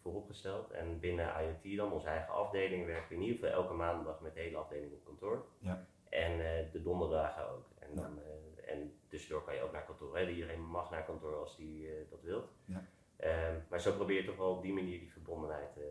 vooropgesteld. 0.00 0.70
En 0.70 1.00
binnen 1.00 1.32
IoT 1.40 1.76
dan, 1.76 1.92
onze 1.92 2.08
eigen 2.08 2.34
afdeling, 2.34 2.86
werken 2.86 3.08
we 3.08 3.14
in 3.14 3.20
ieder 3.22 3.36
geval 3.38 3.62
elke 3.62 3.74
maandag 3.74 4.20
met 4.20 4.34
de 4.34 4.40
hele 4.40 4.56
afdeling 4.56 4.92
op 4.92 5.04
kantoor. 5.04 5.46
Ja. 5.58 5.86
En 6.08 6.32
eh, 6.32 6.72
de 6.72 6.82
donderdagen 6.82 7.48
ook. 7.50 7.66
En, 7.78 7.88
Ja. 7.94 8.00
dan, 8.00 8.18
eh, 8.22 8.72
en 8.72 8.92
tussendoor 9.08 9.44
kan 9.44 9.54
je 9.54 9.62
ook 9.62 9.72
naar 9.72 9.84
kantoor. 9.84 10.16
Hè? 10.16 10.28
Iedereen 10.30 10.64
mag 10.66 10.90
naar 10.90 11.04
kantoor 11.04 11.34
als 11.36 11.56
die 11.56 11.88
eh, 11.88 12.10
dat 12.10 12.22
wilt. 12.22 12.48
Ja. 12.64 12.84
Ehm, 13.20 13.54
maar 13.68 13.80
zo 13.80 13.92
probeer 13.92 14.20
je 14.20 14.26
toch 14.26 14.36
wel 14.36 14.50
op 14.56 14.62
die 14.62 14.72
manier 14.72 14.98
die 14.98 15.12
verbondenheid 15.12 15.76
eh, 15.76 15.82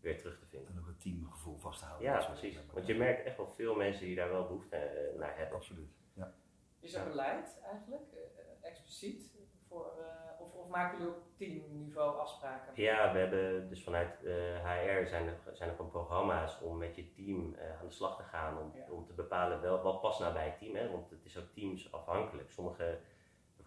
weer 0.00 0.18
terug 0.18 0.38
te 0.38 0.46
vinden. 0.46 0.72
En 0.72 0.78
ook 0.80 0.86
het 0.86 1.00
teamgevoel 1.00 1.58
vasthouden. 1.58 2.06
Ja, 2.06 2.14
Dat 2.14 2.22
soort 2.22 2.38
precies. 2.38 2.58
Want 2.72 2.86
je 2.86 2.94
merkt 2.94 3.24
echt 3.24 3.36
wel 3.36 3.48
veel 3.48 3.74
mensen 3.76 4.06
die 4.06 4.16
daar 4.16 4.30
wel 4.30 4.46
behoefte 4.46 4.76
eh, 4.76 5.18
naar 5.18 5.36
hebben. 5.36 5.56
Absoluut. 5.56 5.90
Ja. 6.12 6.32
Is 6.80 6.94
er 6.94 7.08
beleid 7.08 7.60
eigenlijk, 7.62 8.12
eh, 8.12 8.68
expliciet? 8.68 9.38
Voor, 9.68 9.92
eh, 9.98 10.40
of, 10.40 10.52
of 10.54 10.68
maken 10.68 10.98
jullie 10.98 11.12
op 11.14 11.22
teamniveau 11.36 12.18
afspraken? 12.18 12.82
Ja, 12.82 13.12
we 13.12 13.18
hebben 13.18 13.68
dus 13.68 13.84
vanuit 13.84 14.24
eh, 14.24 14.32
HR 14.64 15.06
zijn 15.06 15.26
er, 15.28 15.36
zijn 15.52 15.68
er 15.70 15.74
gewoon 15.76 15.90
programma's 15.90 16.60
om 16.62 16.78
met 16.78 16.96
je 16.96 17.12
team 17.12 17.54
eh, 17.54 17.80
aan 17.80 17.86
de 17.86 17.92
slag 17.92 18.16
te 18.16 18.22
gaan. 18.22 18.58
Om, 18.58 18.72
Ja. 18.74 18.90
om 18.92 19.06
te 19.06 19.12
bepalen 19.12 19.60
wel, 19.60 19.82
wat 19.82 20.00
past 20.00 20.20
nou 20.20 20.32
bij 20.32 20.44
het 20.44 20.58
team. 20.58 20.74
Hè? 20.74 20.90
Want 20.90 21.10
het 21.10 21.24
is 21.24 21.38
ook 21.38 21.52
teamsafhankelijk. 21.54 22.50
Sommige, 22.50 22.98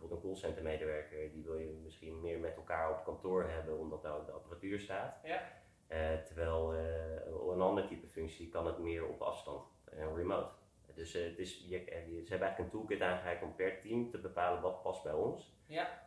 bijvoorbeeld 0.10 0.24
een 0.24 0.42
callcenter 0.42 0.64
medewerker, 0.64 1.32
die 1.32 1.44
wil 1.44 1.58
je 1.58 1.80
misschien 1.84 2.22
meer 2.22 2.40
met 2.40 2.56
elkaar 2.56 2.92
op 2.92 3.04
kantoor 3.04 3.44
hebben 3.44 3.80
omdat 3.80 4.02
daar 4.02 4.16
ook 4.16 4.26
de 4.26 4.32
apparatuur 4.32 4.80
staat. 4.80 5.20
Ja. 5.24 5.42
Eh, 5.88 6.18
terwijl 6.26 6.74
eh, 6.74 7.52
een 7.52 7.62
ander 7.62 7.88
type 7.88 8.08
functie 8.08 8.50
kan 8.50 8.66
het 8.66 8.78
meer 8.78 9.08
op 9.08 9.22
afstand 9.22 9.64
en 9.86 10.16
remote. 10.16 10.52
Dus 10.94 11.16
eh, 11.16 11.24
het 11.24 11.40
is, 11.40 11.66
je, 11.68 11.84
ze 11.86 12.30
hebben 12.30 12.48
eigenlijk 12.48 12.58
een 12.58 12.70
toolkit 12.70 13.02
aangereikt 13.02 13.44
om 13.44 13.56
per 13.56 13.82
team 13.82 14.10
te 14.10 14.18
bepalen 14.18 14.62
wat 14.62 14.82
past 14.82 15.04
bij 15.04 15.14
ons. 15.14 15.54
Ja. 15.66 16.04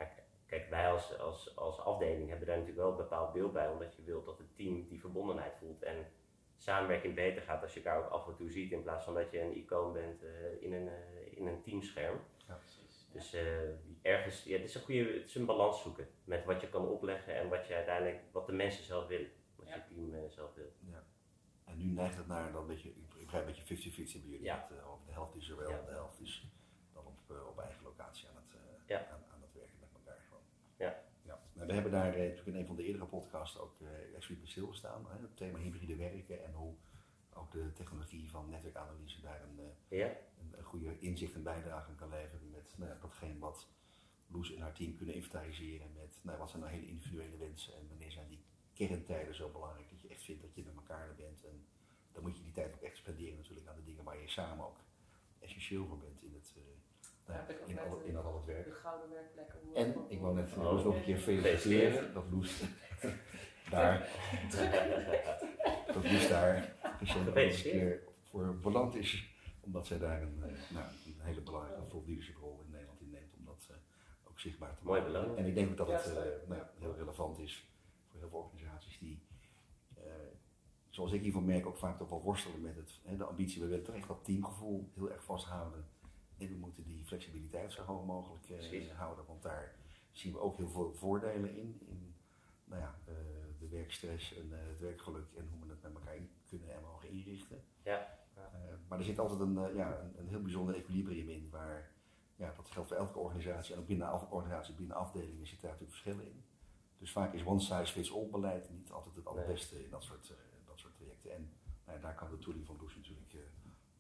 Kijk, 0.47 0.71
wij 0.71 0.91
als, 0.91 1.19
als, 1.19 1.57
als 1.57 1.81
afdeling 1.81 2.29
hebben 2.29 2.47
daar 2.47 2.57
natuurlijk 2.57 2.83
wel 2.83 2.91
een 2.91 3.05
bepaald 3.09 3.33
beeld 3.33 3.53
bij, 3.53 3.69
omdat 3.69 3.97
je 3.97 4.03
wilt 4.03 4.25
dat 4.25 4.39
het 4.39 4.57
team 4.57 4.89
die 4.89 5.01
verbondenheid 5.01 5.57
voelt 5.57 5.83
en 5.83 6.07
samenwerking 6.57 7.15
beter 7.15 7.43
gaat 7.43 7.63
als 7.63 7.75
je 7.75 7.83
elkaar 7.83 8.05
ook 8.05 8.11
af 8.11 8.27
en 8.27 8.37
toe 8.37 8.51
ziet, 8.51 8.73
in 8.73 8.83
plaats 8.83 9.05
van 9.05 9.15
dat 9.15 9.31
je 9.31 9.41
een 9.41 9.57
icoon 9.57 9.93
bent 9.93 10.23
eh, 10.23 10.63
in, 10.63 10.73
een, 10.73 10.89
eh, 10.89 11.39
in 11.39 11.47
een 11.47 11.63
teamscherm. 11.63 12.21
Precies. 12.47 12.76
Dus 13.17 13.33
eh, 13.33 13.69
ergens, 14.03 14.45
ja, 14.45 14.57
het 14.57 14.69
is 14.69 14.75
een 14.75 14.81
goede, 14.83 15.13
het 15.13 15.25
is 15.29 15.35
een 15.35 15.47
balans 15.47 15.83
zoeken 15.83 16.09
met 16.25 16.45
wat 16.45 16.61
je 16.61 16.69
kan 16.69 16.89
opleggen 16.89 17.35
en 17.35 17.49
wat 17.49 17.67
je 17.67 17.75
uiteindelijk, 17.75 18.21
wat 18.33 18.47
de 18.47 18.53
mensen 18.53 18.85
zelf 18.85 19.07
willen, 19.07 19.31
wat 19.57 19.69
Ja. 19.69 19.75
je 19.75 19.83
team 19.95 20.15
eh, 20.15 20.31
zelf 20.31 20.55
wil. 20.55 20.73
En 21.65 21.79
nu 21.79 21.85
neigt 21.85 22.17
het 22.17 22.27
naar 22.27 22.53
dan 22.53 22.61
een 22.61 22.67
beetje, 22.67 22.89
ik 22.89 23.23
begrijp 23.25 23.47
een 23.47 23.55
beetje 23.55 23.77
50-50 23.93 24.21
bij 24.23 24.31
jullie. 24.31 24.45
Ja. 24.45 24.67
Dat, 24.69 24.79
eh, 24.79 24.91
over 24.93 25.07
de 25.07 25.13
helft 25.13 25.37
is 25.37 25.49
er 25.49 25.57
wel, 25.57 25.71
Ja. 25.71 25.83
de 25.83 25.91
helft 25.91 26.21
is 26.21 26.47
dan 26.93 27.07
op, 27.07 27.19
op 27.49 27.59
eigen 27.59 27.83
locatie 27.83 28.29
aan 28.29 28.37
het, 28.37 28.55
eh, 28.55 28.61
Ja. 28.87 28.99
aan, 29.11 29.25
aan 29.33 29.41
het 29.43 29.53
werken 29.55 29.77
met 29.81 29.89
elkaar 29.93 30.21
gewoon. 30.29 30.43
Ja. 30.77 31.03
ja. 31.23 31.41
Nou, 31.53 31.67
we 31.67 31.73
hebben 31.75 31.93
daar 31.93 32.13
eh, 32.15 32.19
natuurlijk 32.21 32.47
in 32.47 32.55
een 32.55 32.67
van 32.67 32.77
de 32.77 32.85
eerdere 32.85 33.07
podcasts 33.07 33.59
ook 33.59 33.81
eh 33.81 33.89
expliciet 34.15 34.41
bij 34.43 34.49
stilgestaan. 34.51 35.07
Hè, 35.11 35.21
het 35.21 35.37
thema 35.37 35.59
hybride 35.59 35.97
werken 35.97 36.45
en 36.45 36.53
hoe 36.53 36.75
ook 37.35 37.53
de 37.53 37.73
technologie 37.73 38.31
van 38.31 38.49
netwerkanalyse 38.51 39.21
daar 39.21 39.43
een, 39.43 39.59
eh, 39.89 39.99
Ja, 39.99 40.13
goede 40.79 40.99
inzicht 40.99 41.35
en 41.35 41.43
bijdrage 41.43 41.89
aan 41.89 41.97
kan 41.97 42.09
leveren 42.11 42.51
met 42.51 42.75
nou 42.77 42.91
ja, 42.91 42.99
datgene 43.01 43.39
wat 43.39 43.69
Loes 44.29 44.55
en 44.55 44.61
haar 44.61 44.73
team 44.73 44.97
kunnen 44.97 45.15
inventariseren 45.15 45.93
met 45.95 46.19
nou, 46.23 46.39
wat 46.39 46.51
zijn 46.51 46.63
nou 46.63 46.75
hele 46.75 46.87
individuele 46.87 47.37
wensen 47.37 47.75
en 47.75 47.89
wanneer 47.89 48.11
zijn 48.13 48.29
die 48.29 48.45
kerntijden 48.75 49.35
zo 49.35 49.49
belangrijk 49.51 49.91
dat 49.91 50.01
je 50.01 50.09
echt 50.09 50.23
vindt 50.25 50.43
dat 50.43 50.55
je 50.55 50.63
met 50.63 50.75
elkaar 50.77 51.09
er 51.09 51.15
bent 51.15 51.45
en 51.45 51.67
dan 52.13 52.23
moet 52.23 52.37
je 52.37 52.43
die 52.43 52.53
tijd 52.53 52.75
ook 52.75 52.81
echt 52.83 52.97
spenderen 52.97 53.37
natuurlijk 53.37 53.67
aan 53.69 53.77
de 53.77 53.83
dingen 53.85 54.05
waar 54.05 54.21
je 54.21 54.29
samen 54.29 54.65
ook 54.67 54.79
essentieel 55.39 55.87
voor 55.87 55.99
bent 55.99 56.23
in 56.23 56.35
het, 56.35 56.55
eh, 56.57 57.35
nou, 57.35 57.53
in, 57.67 57.79
al, 57.79 58.01
eh, 58.03 58.09
in 58.09 58.17
al 58.17 58.37
het 58.37 58.45
werk. 58.45 58.65
De 58.65 58.73
gouden 58.73 59.11
werkplekken. 59.11 59.59
hoe- 59.65 59.75
En 59.77 59.95
ik 60.09 60.21
wou 60.21 60.35
net 60.35 60.53
Oh. 60.57 60.63
Loes 60.63 60.83
nog 60.85 60.95
een 60.97 61.03
keer 61.03 61.19
feliciteren 61.19 62.13
dat 62.15 62.25
Loes 62.31 62.63
daar, 63.71 64.09
dat 65.87 66.05
Loes 66.11 66.29
daar 66.29 66.77
een 67.01 67.63
keer 67.63 68.03
voor 68.23 68.57
beland 68.59 68.95
is 68.95 69.35
omdat 69.67 69.87
zij 69.87 69.99
daar 69.99 70.23
een, 70.23 70.43
eh, 70.43 70.71
nou, 70.71 70.87
een 71.07 71.21
hele 71.21 71.41
belangrijke 71.41 72.33
rol 72.41 72.61
in 72.65 72.71
Nederland 72.71 73.01
inneemt 73.01 73.35
om 73.39 73.45
dat 73.45 73.67
eh, 73.71 73.77
ook 74.29 74.39
zichtbaar 74.41 74.77
te 74.77 74.85
Mooi 74.85 75.01
maken. 75.01 75.21
beloond. 75.21 75.39
En 75.39 75.47
ik 75.47 75.55
denk 75.55 75.71
ook 75.71 75.77
dat 75.77 75.89
Ja, 75.89 75.95
het 75.97 76.07
eh, 76.07 76.49
nou, 76.49 76.61
ja, 76.61 76.71
heel 76.79 76.95
relevant 76.95 77.39
is 77.39 77.67
voor 78.11 78.19
heel 78.21 78.29
veel 78.29 78.39
organisaties 78.39 78.99
die, 78.99 79.23
eh, 79.95 80.03
zoals 80.89 81.13
ik 81.13 81.23
hiervan 81.23 81.45
merk, 81.45 81.67
ook 81.67 81.77
vaak 81.77 81.99
toch 81.99 82.09
wel 82.09 82.23
worstelen 82.23 82.61
met 82.61 82.77
het, 82.77 83.01
hè, 83.03 83.17
de 83.17 83.25
ambitie. 83.25 83.61
We 83.63 83.69
willen 83.69 83.85
toch 83.85 83.95
echt 83.95 84.09
dat 84.09 84.25
teamgevoel 84.25 84.91
heel 84.95 85.11
erg 85.11 85.25
vasthouden. 85.25 85.85
En 86.39 86.49
we 86.49 86.55
moeten 86.55 86.85
die 86.85 87.05
flexibiliteit 87.05 87.73
zo 87.73 87.83
hoog 87.83 88.05
mogelijk 88.05 88.49
eh, 88.51 88.99
houden, 88.99 89.25
want 89.27 89.43
daar 89.43 89.75
zien 90.13 90.33
we 90.33 90.39
ook 90.39 90.57
heel 90.57 90.69
veel 90.69 90.95
voordelen 90.95 91.57
in. 91.57 91.81
in 91.87 92.15
nou 92.65 92.81
ja, 92.81 92.99
eh, 93.05 93.15
de 93.59 93.69
werkstress 93.69 94.35
en 94.35 94.51
het 94.51 94.81
werkgeluk 94.81 95.27
en 95.37 95.49
hoe 95.49 95.67
we 95.67 95.71
het 95.73 95.83
met 95.83 95.95
elkaar 95.95 96.17
kunnen 96.49 96.75
en 96.75 96.83
mogen 96.83 97.09
inrichten. 97.09 97.65
Ja. 97.83 98.19
Maar 98.89 98.99
er 98.99 99.05
zit 99.05 99.19
altijd 99.19 99.41
een, 99.41 99.75
ja, 99.75 99.99
een, 100.01 100.19
een, 100.19 100.29
heel 100.29 100.43
bijzonder 100.43 100.75
equilibrium 100.75 101.29
in, 101.29 101.51
waar 101.51 101.91
ja, 102.37 102.53
dat 102.57 102.71
geldt 102.71 102.89
voor 102.89 102.97
elke 102.97 103.19
organisatie 103.19 103.75
en 103.75 103.81
ook 103.81 103.87
binnen 103.87 104.09
af, 104.09 104.31
organisatie, 104.31 104.75
binnen 104.75 104.97
afdelingen 104.97 105.47
zitten 105.47 105.69
daar 105.69 105.79
natuurlijk 105.79 105.99
verschillen 105.99 106.27
in. 106.27 106.45
Dus 106.99 107.13
vaak 107.13 107.33
is 107.33 107.45
one 107.45 107.61
size 107.61 107.93
fits 107.93 108.13
all 108.13 108.29
beleid 108.31 108.71
niet 108.71 108.91
altijd 108.91 109.17
het 109.17 109.27
allerbeste 109.27 109.85
in 109.85 109.91
dat 109.91 110.03
soort, 110.03 110.35
dat 110.67 110.79
soort 110.79 110.95
trajecten. 110.95 111.35
En 111.35 111.53
nou 111.87 112.01
daar 112.01 112.15
kan 112.15 112.31
de 112.31 112.39
tooling 112.39 112.67
van 112.67 112.77
Loes 112.81 112.97
natuurlijk 112.97 113.37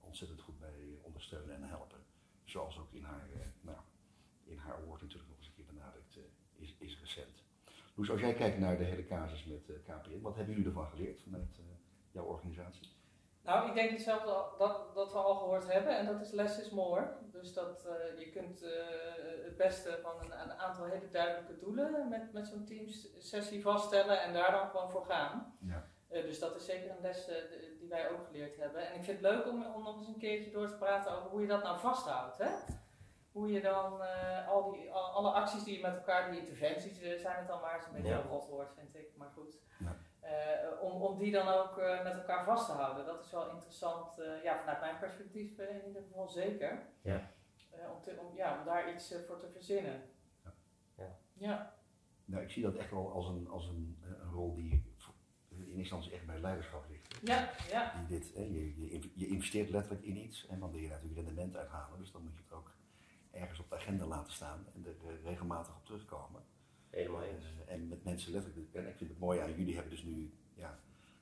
ontzettend 0.01 0.40
goed 0.40 0.59
bij 0.59 0.99
ondersteunen 1.03 1.55
en 1.55 1.68
helpen. 1.68 1.99
Zoals 2.44 2.79
ook 2.79 2.92
in 2.92 3.05
haar, 3.05 3.29
nou, 3.61 3.79
in 4.44 4.59
haar 4.59 4.85
woord 4.85 5.01
natuurlijk 5.01 5.29
nog 5.29 5.38
eens 5.38 5.46
een 5.46 5.55
keer 5.55 5.75
benadrukt 5.75 6.18
is, 6.55 6.75
is 6.79 7.01
recent. 7.01 7.42
Dus 7.94 8.11
als 8.11 8.20
jij 8.20 8.35
kijkt 8.35 8.59
naar 8.59 8.79
de 8.79 8.85
hele 8.85 9.07
casus 9.07 9.44
met 9.44 9.83
KPN, 9.85 10.20
wat 10.20 10.37
hebben 10.37 10.55
jullie 10.55 10.68
ervan 10.68 10.88
geleerd 10.88 11.22
vanuit 11.22 11.61
jouw 12.11 12.25
organisatie? 12.25 12.96
Nou, 13.47 13.69
ik 13.69 13.75
denk 13.75 13.91
hetzelfde 13.91 14.27
dat, 14.59 14.95
dat 14.95 15.13
we 15.13 15.19
al 15.19 15.35
gehoord 15.35 15.73
hebben 15.73 15.97
en 15.97 16.07
dat 16.07 16.21
is 16.21 16.31
less 16.31 16.61
is 16.61 16.71
more. 16.71 17.09
Dus 17.33 17.53
dat 17.53 17.87
uh, 17.87 18.19
je 18.19 18.31
kunt 18.31 18.61
het 19.45 19.57
beste 19.57 19.99
van 20.03 20.13
een, 20.21 20.41
een, 20.41 20.53
aantal 20.53 20.85
hele 20.85 21.11
duidelijke 21.11 21.59
doelen 21.59 22.09
met, 22.09 22.33
met 22.33 22.47
zo'n 22.47 22.65
teamsessie 22.65 23.63
vaststellen 23.63 24.23
en 24.23 24.33
daar 24.33 24.51
dan 24.51 24.69
gewoon 24.69 24.91
voor 24.91 25.05
gaan. 25.05 25.57
Ja. 25.61 25.87
dus 26.09 26.39
dat 26.39 26.57
is 26.57 26.65
zeker 26.65 26.91
een 26.91 27.01
les 27.03 27.27
die 27.79 27.89
wij 27.89 28.11
ook 28.11 28.27
geleerd 28.27 28.57
hebben. 28.57 28.89
En 28.89 28.95
ik 28.95 29.05
vind 29.05 29.21
het 29.21 29.31
leuk 29.31 29.47
om, 29.47 29.67
om 29.75 29.83
nog 29.83 29.99
eens 29.99 30.09
een 30.09 30.19
keertje 30.19 30.51
door 30.51 30.69
te 30.69 30.77
praten 30.77 31.13
over 31.13 31.31
hoe 31.31 31.41
je 31.41 31.47
dat 31.47 31.63
nou 31.63 31.79
vasthoudt. 31.79 32.39
Hè? 32.39 32.51
hoe 33.33 33.53
je 33.53 33.61
dan 33.61 34.01
al 34.49 34.71
die, 34.71 34.91
alle 34.93 35.31
acties 35.31 35.65
die 35.65 35.77
je 35.77 35.83
met 35.83 35.97
elkaar, 35.97 36.31
die 36.31 36.41
interventies 36.41 36.99
zijn 36.99 37.37
het 37.37 37.49
dan 37.49 37.61
maar, 37.61 37.79
is 37.79 37.87
een 37.87 37.93
beetje 37.93 38.09
ja. 38.09 38.19
een 38.19 38.29
rotwoord 38.29 38.73
vind 38.75 38.95
ik, 38.95 39.09
maar 39.17 39.31
goed. 39.35 39.59
Ja. 39.79 39.97
Uh, 40.27 40.83
om, 40.83 41.03
om 41.03 41.19
die 41.19 41.33
dan 41.33 41.49
ook 41.49 41.77
met 41.77 42.15
elkaar 42.15 42.45
vast 42.45 42.67
te 42.67 42.73
houden. 42.73 43.07
Dat 43.07 43.25
is 43.25 43.31
wel 43.31 43.51
interessant, 43.51 44.21
ja, 44.43 44.59
vanuit 44.59 44.81
mijn 44.81 44.99
perspectief 44.99 45.59
in 45.59 45.87
ieder 45.87 46.03
geval 46.03 46.29
zeker. 46.29 46.87
Ja. 47.03 47.31
om, 47.71 48.03
te, 48.03 48.17
om, 48.21 48.37
ja, 48.37 48.59
om 48.59 48.65
daar 48.65 48.95
iets 48.95 49.15
voor 49.27 49.39
te 49.39 49.49
verzinnen. 49.53 50.03
Ja. 50.45 50.53
ja. 50.97 51.19
ja. 51.33 51.75
Nou, 52.25 52.43
ik 52.43 52.51
zie 52.51 52.62
dat 52.62 52.75
echt 52.75 52.91
wel 52.91 53.12
als 53.12 53.29
een, 53.29 53.49
als 53.49 53.69
een, 53.69 53.99
een 54.03 54.31
rol 54.31 54.55
die 54.55 54.87
in 55.49 55.62
eerste 55.62 55.79
instantie 55.79 56.12
echt 56.12 56.27
bij 56.27 56.41
leiderschap 56.41 56.85
ligt. 56.89 57.19
Ja, 57.23 57.51
ja. 57.71 57.93
Die 57.95 58.19
dit, 58.19 58.33
je, 58.35 58.91
je, 58.91 59.11
je 59.15 59.27
investeert 59.27 59.71
letterlijk 59.71 60.05
in 60.05 60.17
iets 60.17 60.47
en 60.47 60.61
dan 60.61 60.71
wil 60.71 60.81
je 60.81 60.89
natuurlijk 60.89 61.17
rendement 61.17 61.57
uithalen, 61.57 61.99
dus 61.99 62.12
dan 62.12 62.23
moet 62.23 62.37
je 62.37 62.43
het 62.43 62.53
ook 62.53 62.75
ergens 63.31 63.61
op 63.61 63.69
de 63.69 63.75
agenda 63.75 64.07
laten 64.07 64.33
staan 64.33 64.67
en 64.75 64.87
er 64.87 65.21
regelmatig 65.23 65.77
op 65.77 65.85
terugkomen. 65.85 66.43
Eens. 66.97 67.45
Uh, 67.45 67.73
en 67.73 67.89
met 67.89 68.05
mensen 68.05 68.33
letterlijk, 68.33 68.75
en 68.75 68.89
ik 68.89 68.97
vind 68.97 69.11
het 69.11 69.19
mooi 69.19 69.41
aan 69.41 69.55
jullie 69.55 69.75
hebben 69.75 69.93
dus 69.93 70.03
nu 70.03 70.35
ja, 70.55 70.79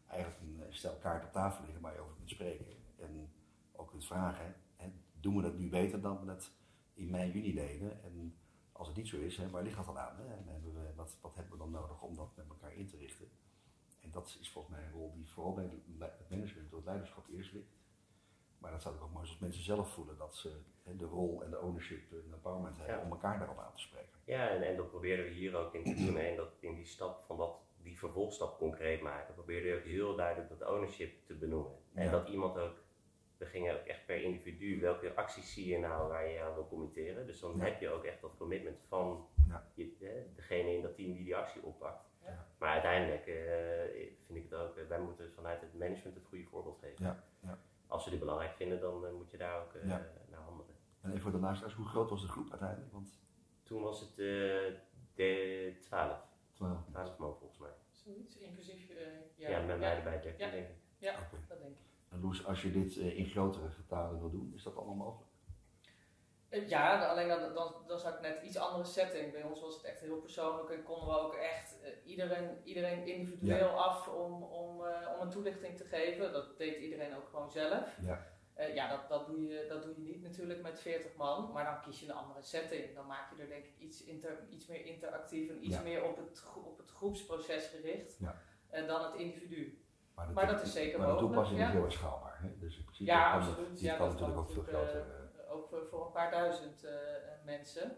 eigenlijk 0.06 0.40
een 0.40 0.62
eh, 0.62 0.72
stel 0.72 0.96
kaart 0.96 1.24
op 1.24 1.32
tafel 1.32 1.64
liggen 1.64 1.82
waar 1.82 1.94
je 1.94 2.00
over 2.00 2.14
kunt 2.14 2.30
spreken. 2.30 2.66
En 2.96 3.32
ook 3.72 3.88
kunt 3.88 4.06
vragen, 4.06 4.54
doen 5.20 5.36
we 5.36 5.42
dat 5.42 5.58
nu 5.58 5.68
beter 5.68 6.00
dan 6.00 6.20
we 6.20 6.26
dat 6.26 6.50
in 6.94 7.10
mei, 7.10 7.32
juni 7.32 7.54
deden? 7.54 8.02
En 8.04 8.36
als 8.72 8.88
het 8.88 8.96
niet 8.96 9.08
zo 9.08 9.16
is, 9.16 9.36
hè, 9.36 9.50
waar 9.50 9.62
ligt 9.62 9.76
dat 9.76 9.86
dan 9.86 9.98
aan? 9.98 10.16
Hè? 10.16 10.34
En 10.34 10.46
hebben 10.46 10.74
we, 10.74 10.94
wat, 10.94 11.18
wat 11.20 11.34
hebben 11.34 11.52
we 11.52 11.58
dan 11.58 11.70
nodig 11.70 12.02
om 12.02 12.14
dat 12.14 12.36
met 12.36 12.48
elkaar 12.48 12.74
in 12.74 12.86
te 12.86 12.96
richten? 12.96 13.28
En 14.00 14.10
dat 14.10 14.36
is 14.40 14.50
volgens 14.50 14.74
mij 14.74 14.84
een 14.84 14.92
rol 14.92 15.12
die 15.14 15.30
vooral 15.30 15.54
bij 15.54 15.64
het 15.98 16.30
management, 16.30 16.70
door 16.70 16.78
het 16.78 16.88
leiderschap 16.88 17.28
eerst 17.28 17.52
ligt. 17.52 17.72
Maar 18.64 18.72
dat 18.72 18.82
zou 18.82 18.94
ik 18.94 19.02
ook 19.02 19.12
mooi 19.12 19.26
als 19.26 19.38
mensen 19.38 19.62
zelf 19.62 19.92
voelen, 19.92 20.16
dat 20.16 20.36
ze 20.36 20.60
de 20.82 21.04
rol 21.04 21.42
en 21.42 21.50
de 21.50 21.60
ownership 21.60 22.12
en 22.12 22.28
de 22.28 22.34
empowerment 22.34 22.76
hebben 22.76 23.04
om 23.04 23.10
elkaar 23.10 23.38
daarop 23.38 23.58
aan 23.58 23.74
te 23.74 23.80
spreken. 23.80 24.18
Ja, 24.24 24.48
en, 24.48 24.62
en 24.62 24.76
dat 24.76 24.90
proberen 24.90 25.24
we 25.24 25.30
hier 25.30 25.56
ook 25.56 25.74
in 25.74 25.84
te 25.84 25.94
doen. 25.94 26.18
En 26.18 26.36
dat 26.36 26.48
in 26.60 26.74
die 26.74 26.84
stap 26.84 27.20
van 27.20 27.36
dat, 27.36 27.56
die 27.82 27.98
vervolgstap 27.98 28.58
concreet 28.58 29.02
maken, 29.02 29.34
probeerde 29.34 29.68
je 29.68 29.74
ook 29.74 29.84
heel 29.84 30.16
duidelijk 30.16 30.48
dat 30.48 30.68
ownership 30.68 31.26
te 31.26 31.34
benoemen. 31.34 31.72
En 31.94 32.10
dat 32.10 32.28
iemand 32.28 32.58
ook, 32.58 32.76
we 33.36 33.46
gingen 33.46 33.80
ook 33.80 33.86
echt 33.86 34.06
per 34.06 34.22
individu, 34.22 34.80
welke 34.80 35.14
acties 35.14 35.52
zie 35.52 35.68
je 35.68 35.78
nou 35.78 36.08
waar 36.08 36.28
je 36.28 36.40
aan 36.40 36.54
wil 36.54 36.68
committeren. 36.68 37.26
Dus 37.26 37.40
dan 37.40 37.60
heb 37.60 37.80
je 37.80 37.90
ook 37.90 38.04
echt 38.04 38.20
dat 38.20 38.36
commitment 38.36 38.80
van 38.88 39.26
je, 39.74 40.30
degene 40.34 40.74
in 40.74 40.82
dat 40.82 40.94
team 40.94 41.12
die 41.12 41.24
die 41.24 41.36
actie 41.36 41.62
oppakt. 41.62 42.12
Maar 42.58 42.70
uiteindelijk 42.70 43.26
uh, 43.26 43.34
vind 44.26 44.38
ik 44.38 44.50
het 44.50 44.54
ook, 44.54 44.74
wij 44.88 45.00
moeten 45.00 45.32
vanuit 45.32 45.60
het 45.60 45.78
management 45.78 46.16
het 46.16 46.24
goede 46.24 46.44
voorbeeld 46.44 46.78
geven. 46.78 47.04
Ja. 47.04 47.24
Ja 47.40 47.58
als 47.86 48.04
ze 48.04 48.10
die 48.10 48.18
belangrijk 48.18 48.54
vinden, 48.54 48.80
dan 48.80 49.04
uh, 49.04 49.12
moet 49.12 49.30
je 49.30 49.36
daar 49.36 49.62
ook 49.62 49.74
uh, 49.74 49.88
ja. 49.88 50.06
naar 50.30 50.40
handelen. 50.40 50.74
En 51.00 51.10
even 51.10 51.22
voor 51.22 51.32
de 51.32 51.38
luisteraars, 51.38 51.74
hoe 51.74 51.86
groot 51.86 52.10
was 52.10 52.22
de 52.22 52.28
groep 52.28 52.50
uiteindelijk? 52.50 52.92
Want... 52.92 53.18
Toen 53.62 53.82
was 53.82 54.00
het 54.00 54.18
uh, 54.18 54.74
de 55.14 55.76
12. 55.80 56.18
12. 56.52 56.84
12 56.90 57.18
man 57.18 57.36
volgens 57.36 57.58
mij. 57.58 57.70
Zoiets, 57.90 58.38
inclusief 58.38 58.88
ja. 59.36 59.48
Ja, 59.48 59.66
met 59.66 59.78
mij 59.78 59.96
erbij 59.96 60.20
13 60.20 60.50
denk 60.50 60.68
ik. 60.68 60.76
Ja, 60.98 61.12
okay. 61.12 61.40
dat 61.48 61.58
denk 61.58 61.70
ik. 61.70 61.82
En 62.08 62.20
Loes, 62.20 62.46
als 62.46 62.62
je 62.62 62.70
dit 62.70 62.96
in 62.96 63.26
grotere 63.26 63.70
getalen 63.70 64.20
wil 64.20 64.30
doen, 64.30 64.52
is 64.54 64.62
dat 64.62 64.76
allemaal 64.76 64.94
mogelijk? 64.94 65.30
Ja, 66.66 67.06
alleen 67.06 67.28
dan, 67.28 67.54
dan, 67.54 67.74
dan 67.86 67.98
zou 67.98 68.14
ik 68.14 68.20
net 68.20 68.42
iets 68.42 68.56
andere 68.56 68.84
setting. 68.84 69.32
Bij 69.32 69.42
ons 69.42 69.60
was 69.60 69.74
het 69.74 69.84
echt 69.84 70.00
heel 70.00 70.16
persoonlijk 70.16 70.70
en 70.70 70.82
konden 70.82 71.08
we 71.08 71.18
ook 71.18 71.34
echt 71.34 71.76
uh, 71.82 71.88
iedereen, 72.10 72.60
iedereen 72.64 73.06
individueel 73.06 73.68
af 73.68 74.08
om, 74.08 74.42
om, 74.42 74.80
uh, 74.80 74.86
om 75.14 75.20
een 75.20 75.30
toelichting 75.30 75.76
te 75.76 75.84
geven. 75.84 76.32
Dat 76.32 76.58
deed 76.58 76.76
iedereen 76.76 77.16
ook 77.16 77.28
gewoon 77.28 77.50
zelf. 77.50 77.98
Ja, 78.02 78.26
uh, 78.58 78.74
ja 78.74 78.88
dat, 78.88 79.08
dat, 79.08 79.26
doe 79.26 79.46
je, 79.46 79.66
dat 79.68 79.82
doe 79.82 79.94
je 79.96 80.02
niet 80.02 80.22
natuurlijk 80.22 80.62
met 80.62 80.80
40 80.80 81.16
man, 81.16 81.52
maar 81.52 81.64
dan 81.64 81.80
kies 81.80 82.00
je 82.00 82.06
een 82.06 82.16
andere 82.16 82.42
setting. 82.42 82.94
Dan 82.94 83.06
maak 83.06 83.30
je 83.36 83.42
er 83.42 83.48
denk 83.48 83.64
ik 83.64 83.78
iets, 83.78 84.04
inter, 84.04 84.38
iets 84.50 84.66
meer 84.66 84.84
interactief 84.86 85.50
en 85.50 85.64
iets 85.64 85.82
meer 85.82 86.04
op 86.04 86.16
het, 86.16 86.42
op 86.64 86.78
het 86.78 86.90
groepsproces 86.90 87.66
gericht 87.66 88.18
dan 88.86 89.04
het 89.04 89.14
individu. 89.14 89.78
Maar 90.14 90.26
dat, 90.26 90.34
maar 90.34 90.46
dat 90.46 90.62
is 90.62 90.72
zeker 90.72 90.98
maar 90.98 91.08
mogelijk. 91.08 91.34
Maar 91.34 91.42
de 91.42 91.48
toepassing 91.48 91.68
is 91.68 91.74
heel 91.74 91.84
erg 91.84 91.92
schaalbaar. 91.92 92.38
Hè? 92.42 92.58
Dus 92.58 92.76
in 92.76 92.84
principe 92.84 93.10
ja, 93.10 93.32
absoluut. 93.32 93.80
ja, 93.80 93.96
kan 93.96 94.08
natuurlijk 94.08 94.38
ook 94.38 94.50
veel 94.50 94.62
groter 94.62 95.24
ook 95.54 95.68
voor, 95.68 95.86
voor 95.90 96.03
een 96.03 96.03
paar 96.14 96.30
duizend 96.30 96.84
uh, 96.84 96.90
mensen. 97.44 97.96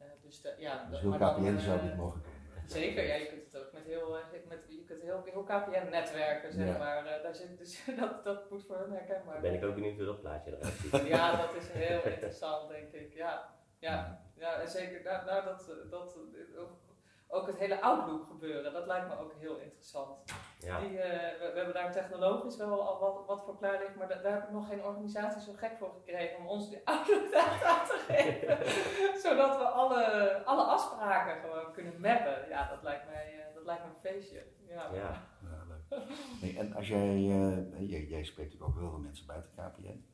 Uh, 0.00 0.06
dus, 0.22 0.40
de, 0.42 0.54
ja, 0.58 0.86
dus 0.90 1.00
heel 1.00 1.10
KPN 1.10 1.44
dan, 1.44 1.60
zou 1.60 1.82
niet 1.82 1.96
mogen 1.96 2.22
komen. 2.22 2.38
Zeker, 2.66 3.06
ja, 3.06 3.14
je 3.14 3.26
kunt 3.26 3.52
het 3.52 3.62
ook 3.62 3.72
met 3.72 3.84
heel, 3.84 4.18
met, 4.48 4.58
je 4.68 4.84
kunt 4.84 5.02
heel, 5.02 5.22
heel 5.24 5.42
KPN 5.42 5.90
netwerken, 5.90 6.52
zeg 6.52 6.66
ja. 6.66 6.78
maar. 6.78 7.20
daar 7.22 7.34
zit, 7.34 7.58
dus 7.58 7.84
dat, 8.00 8.24
dat 8.24 8.50
moet 8.50 8.64
voor 8.64 8.76
hen 8.76 8.90
herkenbaar 8.90 9.40
Ben 9.40 9.54
ik 9.54 9.64
ook 9.64 9.74
benieuwd 9.74 9.96
hoe 9.96 10.06
dat 10.06 10.20
plaatje 10.20 10.50
eruit 10.50 10.74
ziet. 10.74 11.06
ja, 11.16 11.36
dat 11.36 11.54
is 11.54 11.68
heel 11.68 12.02
interessant, 12.04 12.68
denk 12.68 12.92
ik. 12.92 13.14
Ja, 13.14 13.54
ja, 13.78 14.20
ja 14.34 14.60
en 14.60 14.68
zeker 14.68 15.02
nou, 15.02 15.24
nou, 15.24 15.44
dat, 15.44 15.70
dat, 15.90 16.18
ook 17.30 17.46
het 17.46 17.58
hele 17.58 17.80
Outlook 17.80 18.26
gebeuren, 18.26 18.72
dat 18.72 18.86
lijkt 18.86 19.08
me 19.08 19.18
ook 19.18 19.32
heel 19.38 19.56
interessant. 19.56 20.22
Ja. 20.58 20.80
Die, 20.80 20.90
uh, 20.90 20.98
we, 20.98 21.50
we, 21.52 21.56
hebben 21.56 21.74
daar 21.74 21.92
technologisch 21.92 22.56
wel 22.56 22.88
al 22.88 22.98
wat, 22.98 23.26
wat 23.26 23.44
voor 23.44 23.58
klaar 23.58 23.78
liggen, 23.78 23.98
maar 23.98 24.08
da 24.08 24.14
daar 24.14 24.32
heb 24.32 24.42
ik 24.42 24.50
nog 24.50 24.68
geen 24.68 24.84
organisatie 24.84 25.42
zo 25.42 25.52
gek 25.56 25.76
voor 25.78 25.92
gekregen 25.92 26.38
om 26.38 26.46
ons 26.46 26.68
die 26.68 26.80
Outlook 26.84 27.34
aan 27.64 27.86
te 27.86 28.04
geven. 28.08 28.58
Zodat 29.24 29.56
we 29.56 29.64
alle, 29.64 30.32
alle 30.44 30.62
afspraken 30.62 31.40
gewoon 31.40 31.72
kunnen 31.72 32.00
mappen. 32.00 32.48
Ja, 32.48 32.68
dat 32.68 32.82
lijkt 32.82 33.06
mij, 33.06 33.34
uh, 33.34 33.54
dat 33.54 33.64
lijkt 33.64 33.82
me 33.82 33.88
een 33.88 34.12
feestje. 34.12 34.44
Ja, 34.66 34.88
ja. 34.92 35.22
ja 35.42 35.64
leuk. 35.68 36.02
Nee, 36.40 36.58
en 36.58 36.74
als 36.74 36.88
jij, 36.88 37.16
uh, 37.16 37.90
jij, 37.90 38.06
jij, 38.06 38.24
spreekt 38.24 38.52
natuurlijk 38.52 38.76
ook 38.76 38.80
heel 38.80 38.90
veel 38.90 38.98
mensen 38.98 39.26
buiten 39.26 39.50
KPN. 39.54 40.04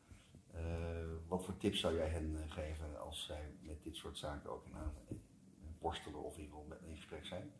wat 1.28 1.44
voor 1.44 1.56
tips 1.56 1.80
zou 1.80 1.94
jij 1.94 2.08
hen 2.08 2.36
geven 2.48 3.00
als 3.00 3.24
zij 3.24 3.56
met 3.60 3.82
dit 3.82 3.96
soort 3.96 4.18
zaken 4.18 4.50
ook 4.50 4.66
in 4.66 4.74
aan, 4.76 4.94
worstelen 5.86 6.22
of 6.22 6.36
met 6.68 6.82
in 6.82 6.96
gesprek 6.96 7.24
zijn? 7.24 7.52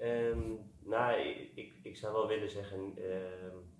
Um, 0.00 0.70
nou, 0.80 1.20
ik, 1.54 1.72
ik 1.82 1.96
zou 1.96 2.12
wel 2.12 2.26
willen 2.26 2.50
zeggen, 2.50 2.80
um, 2.80 3.70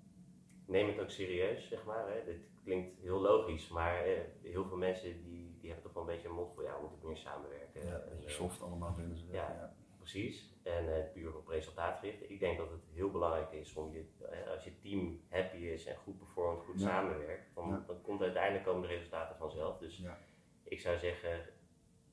neem 0.66 0.88
het 0.88 1.00
ook 1.00 1.10
serieus, 1.10 1.68
zeg 1.68 1.84
maar. 1.84 2.08
Hè. 2.12 2.24
Dit 2.24 2.48
klinkt 2.64 3.00
heel 3.00 3.20
logisch, 3.20 3.68
maar 3.68 4.08
uh, 4.08 4.18
heel 4.42 4.64
veel 4.64 4.76
mensen 4.76 5.22
die, 5.22 5.56
die 5.60 5.70
hebben 5.70 5.84
toch 5.84 5.92
wel 5.92 6.02
een 6.02 6.14
beetje 6.14 6.28
een 6.28 6.34
mond 6.34 6.54
voor, 6.54 6.62
ja, 6.62 6.80
we 6.80 6.88
moeten 6.88 7.08
meer 7.08 7.16
samenwerken. 7.16 7.86
Ja, 7.86 7.94
een 7.94 8.08
beetje 8.10 8.28
uh, 8.28 8.34
soft 8.34 8.62
allemaal 8.62 8.94
vinden 8.94 9.16
ze. 9.16 9.24
Ja, 9.30 9.48
ja, 9.50 9.76
precies. 9.98 10.56
En 10.62 10.84
uh, 10.84 11.12
puur 11.12 11.36
op 11.36 11.48
resultaat 11.48 11.98
gericht. 11.98 12.30
Ik 12.30 12.40
denk 12.40 12.58
dat 12.58 12.70
het 12.70 12.84
heel 12.92 13.10
belangrijk 13.10 13.52
is 13.52 13.74
om 13.74 13.92
je, 13.92 14.04
als 14.52 14.64
je 14.64 14.78
team 14.78 15.20
happy 15.28 15.56
is 15.56 15.86
en 15.86 15.96
goed 15.96 16.18
performt, 16.18 16.64
goed 16.64 16.80
ja. 16.80 16.86
samenwerkt, 16.86 17.54
dan, 17.54 17.84
dan 17.86 18.00
komt 18.02 18.22
uiteindelijk 18.22 18.64
komen 18.64 18.82
de 18.82 18.94
resultaten 18.94 19.36
vanzelf. 19.36 19.78
Dus 19.78 20.02
ik 20.62 20.80
zou 20.80 20.98
zeggen, 20.98 21.56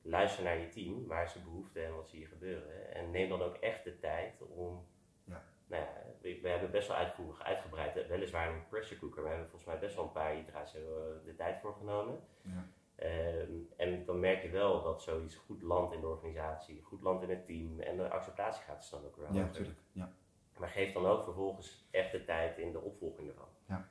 luister 0.06 0.44
naar 0.44 0.58
je 0.58 0.68
team, 0.68 1.06
waar 1.06 1.28
ze 1.28 1.42
behoefte 1.42 1.80
en 1.80 1.94
wat 1.94 2.08
zie 2.08 2.20
je 2.20 2.26
gebeuren. 2.26 2.94
En 2.94 3.10
neem 3.10 3.28
dan 3.28 3.42
ook 3.42 3.56
echt 3.56 3.84
de 3.84 3.98
tijd 3.98 4.42
om. 4.42 4.86
Ja. 5.24 5.44
Nou 5.66 5.82
ja, 5.82 5.92
we, 6.20 6.38
we, 6.42 6.48
hebben 6.48 6.70
best 6.70 6.88
wel 6.88 6.96
uitvoerig, 6.96 7.42
uitgebreid, 7.42 8.06
weliswaar 8.06 8.48
een 8.48 8.68
pressure 8.68 9.00
cooker, 9.00 9.22
we 9.22 9.28
hebben 9.28 9.48
volgens 9.48 9.70
mij 9.70 9.80
best 9.80 9.94
wel 9.94 10.04
een 10.04 10.12
paar 10.12 10.38
iteraties 10.38 10.80
de 11.24 11.34
tijd 11.36 11.60
voor 11.60 11.74
genomen. 11.74 12.20
Ja. 12.42 12.68
Um, 13.02 13.68
en 13.76 14.04
dan 14.04 14.20
merk 14.20 14.42
je 14.42 14.50
wel 14.50 14.82
dat 14.82 15.02
zoiets 15.02 15.34
goed 15.34 15.62
landt 15.62 15.92
in 15.92 16.00
de 16.00 16.06
organisatie, 16.06 16.82
goed 16.82 17.02
landt 17.02 17.22
in 17.22 17.30
het 17.30 17.46
team 17.46 17.80
en 17.80 17.96
de 17.96 18.08
acceptatie 18.08 18.64
gaat 18.64 18.80
dus 18.80 18.90
dan 18.90 19.04
ook 19.04 19.16
wel. 19.16 19.32
Ja, 19.32 19.40
natuurlijk. 19.40 19.78
Ja. 19.92 20.12
Maar 20.58 20.68
geef 20.68 20.92
dan 20.92 21.06
ook 21.06 21.24
vervolgens 21.24 21.88
echt 21.90 22.12
de 22.12 22.24
tijd 22.24 22.58
in 22.58 22.72
de 22.72 22.80
opvolging 22.80 23.28
ervan. 23.28 23.48
Ja. 23.66 23.88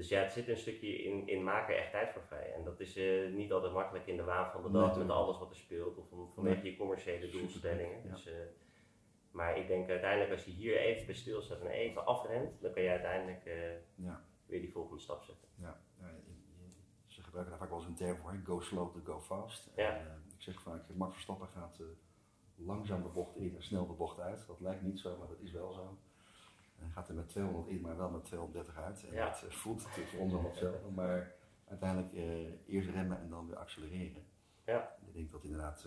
Dus 0.00 0.08
ja, 0.08 0.20
het 0.20 0.32
zit 0.32 0.48
een 0.48 0.56
stukje 0.56 1.02
in, 1.02 1.28
in 1.28 1.44
maken 1.44 1.76
echt 1.76 1.90
tijd 1.90 2.12
voor 2.12 2.22
vrij. 2.22 2.52
En 2.52 2.64
dat 2.64 2.80
is 2.80 2.96
uh, 2.96 3.34
niet 3.34 3.52
altijd 3.52 3.72
makkelijk 3.72 4.06
in 4.06 4.16
de 4.16 4.22
waan 4.22 4.50
van 4.50 4.62
de 4.62 4.70
dag 4.70 4.96
met 4.96 5.10
alles 5.10 5.38
wat 5.38 5.50
er 5.50 5.56
speelt 5.56 5.96
of 5.96 6.08
vanwege 6.34 6.70
je 6.70 6.76
commerciële 6.76 7.30
doelstellingen. 7.30 8.10
Dus, 8.10 8.26
uh, 8.26 8.34
Maar 9.30 9.58
ik 9.58 9.66
denk 9.66 9.88
uiteindelijk 9.88 10.32
als 10.32 10.44
je 10.44 10.50
hier 10.50 10.76
even 10.76 11.06
bij 11.06 11.14
stilstaat 11.14 11.60
en 11.60 11.66
even 11.66 12.06
afrent, 12.06 12.60
dan 12.60 12.72
kan 12.72 12.82
je 12.82 12.88
uiteindelijk 12.88 13.46
uh, 13.46 13.54
ja. 13.94 14.24
weer 14.46 14.60
die 14.60 14.72
volgende 14.72 15.02
stap 15.02 15.22
zetten. 15.22 15.48
Ja, 15.54 15.80
ze 17.06 17.22
gebruiken 17.22 17.50
daar 17.52 17.60
vaak 17.60 17.70
wel 17.70 17.78
eens 17.78 17.88
een 17.88 18.06
term 18.06 18.16
voor, 18.16 18.40
go 18.44 18.60
slow 18.60 18.92
to 18.92 19.00
go 19.04 19.20
fast. 19.20 19.70
Ja. 19.76 19.96
En, 19.96 20.22
ik 20.36 20.42
zeg 20.42 20.60
vaak, 20.60 20.82
Max 20.94 21.12
Verstappen 21.12 21.48
gaat 21.48 21.80
langzaam 22.54 23.02
de 23.02 23.08
bocht 23.08 23.36
in 23.36 23.56
en 23.56 23.62
snel 23.62 23.86
de 23.86 23.92
bocht 23.92 24.20
uit. 24.20 24.46
Dat 24.46 24.60
lijkt 24.60 24.82
niet 24.82 25.00
zo, 25.00 25.16
maar 25.18 25.28
dat 25.28 25.40
is 25.40 25.52
wel 25.52 25.72
zo. 25.72 25.98
Hij 26.80 26.90
gaat 26.90 27.08
er 27.08 27.14
met 27.14 27.28
200 27.28 27.68
in, 27.68 27.80
maar 27.80 27.96
wel 27.96 28.10
met 28.10 28.24
230 28.24 28.76
uit. 28.76 29.08
En 29.08 29.16
dat 29.16 29.44
voelt 29.54 29.82
voor 29.82 30.20
ons 30.20 30.32
allemaal 30.32 30.50
hetzelfde. 30.50 30.90
Maar 30.90 31.34
uiteindelijk 31.64 32.12
eerst 32.66 32.88
remmen 32.88 33.20
en 33.20 33.30
dan 33.30 33.46
weer 33.46 33.56
accelereren. 33.56 34.22
Ja. 34.64 34.96
Ik 35.06 35.14
denk 35.14 35.30
dat 35.30 35.44
inderdaad 35.44 35.86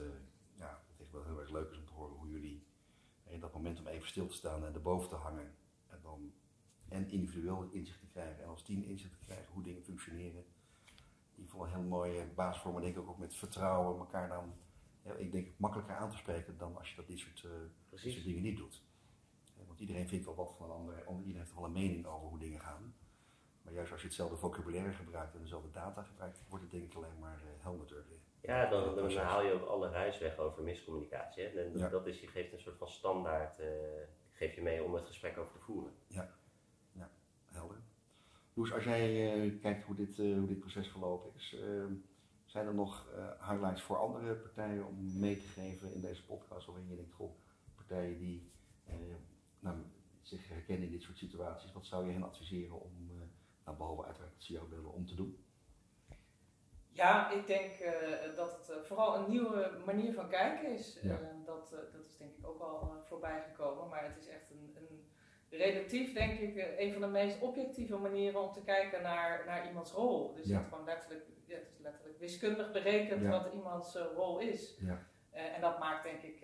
ja, 0.55 0.81
het 0.91 1.01
echt 1.01 1.11
wel 1.11 1.23
heel 1.23 1.39
erg 1.39 1.49
leuk 1.49 1.71
is 1.71 1.77
om 1.77 1.85
te 1.85 1.93
horen 1.93 2.15
hoe 2.15 2.29
jullie 2.29 2.67
in 3.27 3.39
dat 3.39 3.53
moment 3.53 3.79
om 3.79 3.87
even 3.87 4.07
stil 4.07 4.27
te 4.27 4.35
staan 4.35 4.65
en 4.65 4.73
erboven 4.73 5.09
te 5.09 5.15
hangen. 5.15 5.55
En 5.87 5.99
dan 6.01 6.33
en 6.89 7.09
individueel 7.09 7.69
inzicht 7.71 7.99
te 7.99 8.07
krijgen 8.07 8.43
en 8.43 8.49
als 8.49 8.63
team 8.63 8.81
inzicht 8.81 9.19
te 9.19 9.25
krijgen 9.25 9.53
hoe 9.53 9.63
dingen 9.63 9.83
functioneren. 9.83 10.45
Die 11.35 11.49
vond 11.49 11.63
een 11.63 11.69
heel 11.69 11.87
mooie 11.87 12.27
basis 12.35 12.61
voor, 12.61 12.73
maar 12.73 12.81
denk 12.81 12.97
ik 12.97 13.09
ook 13.09 13.17
met 13.17 13.35
vertrouwen 13.35 13.99
elkaar 13.99 14.27
dan, 14.27 14.53
ja, 15.03 15.13
ik 15.13 15.31
denk 15.31 15.47
makkelijker 15.57 15.95
aan 15.95 16.09
te 16.09 16.17
spreken 16.17 16.57
dan 16.57 16.77
als 16.77 16.89
je 16.89 16.95
dat 16.95 17.07
dit 17.07 17.19
soort, 17.19 17.43
uh, 17.43 17.51
dit 17.89 18.13
soort 18.13 18.23
dingen 18.23 18.41
niet 18.41 18.57
doet. 18.57 18.83
Want 19.67 19.79
iedereen 19.79 20.07
vindt 20.07 20.25
wel 20.25 20.35
wat 20.35 20.55
van 20.57 20.69
een 20.69 20.75
ander, 20.75 20.97
iedereen 21.07 21.35
heeft 21.35 21.55
wel 21.55 21.65
een 21.65 21.71
mening 21.71 22.05
over 22.05 22.27
hoe 22.27 22.39
dingen 22.39 22.59
gaan. 22.59 22.93
Maar 23.63 23.73
juist 23.73 23.91
als 23.91 24.01
je 24.01 24.07
hetzelfde 24.07 24.37
vocabulaire 24.37 24.91
gebruikt 24.91 25.35
en 25.35 25.41
dezelfde 25.41 25.71
data 25.71 26.03
gebruikt, 26.03 26.43
wordt 26.49 26.63
het 26.63 26.73
denk 26.73 26.83
ik 26.83 26.95
alleen 26.95 27.19
maar 27.19 27.41
uh, 27.43 27.63
helderder. 27.63 28.05
Ja, 28.41 28.69
dan, 28.69 28.95
dan 28.95 29.15
haal 29.15 29.43
je 29.43 29.51
ook 29.51 29.67
alle 29.67 29.89
ruis 29.89 30.19
weg 30.19 30.37
over 30.37 30.63
miscommunicatie. 30.63 31.43
Hè? 31.43 31.49
En 31.49 31.89
dat 31.89 32.07
is, 32.07 32.19
je 32.19 32.27
geeft 32.27 32.53
een 32.53 32.59
soort 32.59 32.77
van 32.77 32.87
standaard, 32.87 33.59
uh, 33.59 33.67
geef 34.31 34.55
je 34.55 34.61
mee 34.61 34.83
om 34.83 34.93
het 34.93 35.05
gesprek 35.05 35.37
over 35.37 35.51
te 35.51 35.59
voeren. 35.59 35.93
Ja, 36.07 36.29
ja 36.91 37.09
helder. 37.45 37.77
Loes, 38.53 38.73
als 38.73 38.83
jij 38.83 39.35
uh, 39.37 39.61
kijkt 39.61 39.83
hoe 39.83 39.95
dit, 39.95 40.17
uh, 40.17 40.37
hoe 40.37 40.47
dit 40.47 40.59
proces 40.59 40.87
verlopen 40.87 41.31
is, 41.35 41.55
ehm, 41.61 41.93
zijn 42.45 42.67
er 42.67 42.73
nog 42.73 43.07
highlights 43.39 43.81
voor 43.81 43.97
andere 43.97 44.35
partijen 44.35 44.85
om 44.85 45.19
mee 45.19 45.37
te 45.37 45.47
geven 45.47 45.93
in 45.93 46.01
deze 46.01 46.25
podcast? 46.25 46.65
Waarin 46.65 46.89
je 46.89 46.95
denkt, 46.95 47.13
goh, 47.13 47.31
partijen 47.75 48.17
die 48.17 48.51
nou, 49.63 49.77
zich 50.21 50.47
herkennen 50.49 50.85
in 50.85 50.91
dit 50.91 51.01
soort 51.01 51.17
situaties, 51.17 51.71
wat 51.71 51.85
zou 51.85 52.05
je 52.05 52.13
hen 52.13 52.23
adviseren 52.23 52.81
om, 52.81 52.91
nou, 53.65 53.77
behalve 53.77 54.05
uiteraard 54.05 54.33
het 54.33 54.43
CEO 54.43 54.67
om 54.95 55.05
te 55.05 55.15
doen? 55.15 55.45
Ja, 56.89 57.31
ik 57.31 57.47
denk 57.47 57.79
uh, 57.79 57.89
dat 58.35 58.51
het 58.51 58.69
uh, 58.69 58.83
vooral 58.83 59.15
een 59.15 59.29
nieuwe 59.29 59.71
manier 59.85 60.13
van 60.13 60.29
kijken 60.29 60.71
is. 60.73 60.99
Ja. 61.01 61.19
Uh, 61.19 61.27
dat, 61.45 61.69
dat 61.91 62.05
is 62.05 62.17
denk 62.17 62.37
ik 62.37 62.47
ook 62.47 62.59
al 62.61 63.01
voorbij 63.05 63.41
gekomen. 63.41 63.89
Maar 63.89 64.03
het 64.03 64.17
is 64.17 64.27
echt 64.27 64.51
een, 64.51 64.75
een 64.75 65.05
relatief, 65.49 66.13
denk 66.13 66.39
ik, 66.39 66.75
een 66.77 66.91
van 66.91 67.01
de 67.01 67.07
meest 67.07 67.41
objectieve 67.41 67.97
manieren 67.97 68.41
om 68.41 68.53
te 68.53 68.61
kijken 68.63 69.01
naar, 69.01 69.45
naar 69.45 69.67
iemands 69.67 69.91
rol. 69.91 70.33
Dus 70.33 70.47
Ja. 70.47 70.57
het, 70.57 70.67
gewoon 70.67 70.85
letterlijk, 70.85 71.25
het 71.47 71.61
is 71.61 71.79
letterlijk 71.79 72.19
wiskundig 72.19 72.71
berekend 72.71 73.21
Ja. 73.21 73.29
wat 73.29 73.53
iemands 73.53 73.95
rol 73.95 74.39
is. 74.39 74.77
Ja. 74.79 75.07
En 75.33 75.61
dat 75.61 75.79
maakt 75.79 76.03
denk 76.03 76.21
ik, 76.21 76.39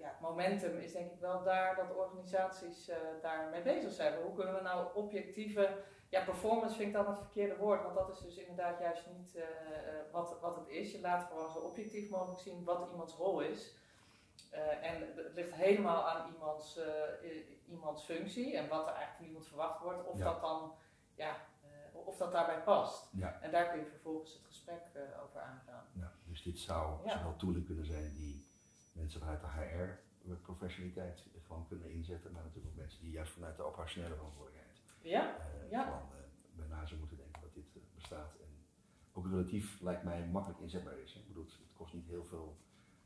ja, 0.00 0.08
het 0.08 0.20
momentum 0.20 0.78
is 0.78 0.92
denk 0.92 1.12
ik 1.12 1.20
wel 1.20 1.42
daar 1.42 1.76
dat 1.76 1.96
organisaties 1.96 2.90
daarmee 3.22 3.62
bezig 3.62 3.92
zijn. 3.92 4.22
Hoe 4.22 4.34
kunnen 4.34 4.54
we 4.54 4.60
nou 4.60 4.94
objectieve 4.94 5.76
ja, 6.08 6.24
performance 6.24 6.76
vind 6.76 6.88
ik 6.88 6.94
dan 6.94 7.06
het 7.06 7.18
verkeerde 7.18 7.56
woord, 7.56 7.82
want 7.82 7.94
dat 7.94 8.08
is 8.10 8.18
dus 8.18 8.36
inderdaad 8.36 8.78
juist 8.78 9.06
niet 9.16 9.38
wat, 10.12 10.40
wat 10.40 10.56
het 10.56 10.68
is. 10.68 10.92
Je 10.92 11.00
laat 11.00 11.26
gewoon 11.26 11.50
zo 11.50 11.58
objectief 11.58 12.10
mogelijk 12.10 12.40
zien 12.40 12.64
wat 12.64 12.88
iemands 12.90 13.14
rol 13.14 13.40
is. 13.40 13.76
Uh, 14.52 14.84
en 14.90 15.14
het 15.16 15.34
ligt 15.34 15.52
helemaal 15.52 16.08
aan 16.08 16.32
iemands, 16.32 16.80
iemands 17.66 18.04
functie 18.04 18.56
en 18.56 18.68
wat 18.68 18.86
er 18.86 18.92
eigenlijk 18.92 19.16
van 19.16 19.26
iemand 19.26 19.46
verwacht 19.46 19.80
wordt, 19.80 20.04
of 20.06 20.18
Ja. 20.18 20.24
dat 20.24 20.40
dan, 20.40 20.74
ja, 21.14 21.36
of 21.92 22.16
dat 22.16 22.32
daarbij 22.32 22.62
past. 22.62 23.08
Ja. 23.12 23.38
En 23.40 23.50
daar 23.50 23.68
kun 23.70 23.78
je 23.78 23.86
vervolgens 23.86 24.32
het 24.32 24.44
gesprek 24.46 24.82
over 25.24 25.40
aangaan. 25.40 25.67
Dus 26.38 26.52
dit 26.52 26.58
zou 26.58 27.06
Ja. 27.06 27.18
zowel 27.18 27.36
tooling 27.36 27.66
kunnen 27.66 27.86
zijn 27.86 28.14
die 28.14 28.46
mensen 28.92 29.20
vanuit 29.20 29.40
de 29.40 29.46
HR-professionaliteit 29.46 31.26
gewoon 31.46 31.66
kunnen 31.68 31.90
inzetten, 31.90 32.32
maar 32.32 32.42
natuurlijk 32.42 32.72
ook 32.74 32.80
mensen 32.80 33.00
die 33.00 33.10
juist 33.10 33.32
vanuit 33.32 33.56
de 33.56 33.62
operationele 33.62 34.14
verantwoordelijkheid 34.14 34.76
Ja, 35.02 35.36
eh, 35.38 35.70
Ja. 35.70 35.82
gewoon 35.84 36.00
eh, 36.12 36.56
bij 36.56 36.66
na 36.66 36.86
zou 36.86 36.98
moeten 36.98 37.16
denken 37.16 37.40
dat 37.42 37.54
dit 37.54 37.76
eh, 37.76 37.82
bestaat. 37.94 38.32
En 38.40 38.48
ook 39.12 39.26
relatief 39.26 39.80
lijkt 39.80 40.02
mij 40.02 40.26
makkelijk 40.26 40.60
inzetbaar 40.60 40.98
is. 40.98 41.12
hè. 41.14 41.20
Ik 41.20 41.26
bedoel, 41.26 41.44
het 41.44 41.58
kost 41.72 41.92
niet 41.92 42.06
heel 42.06 42.24
veel 42.24 42.56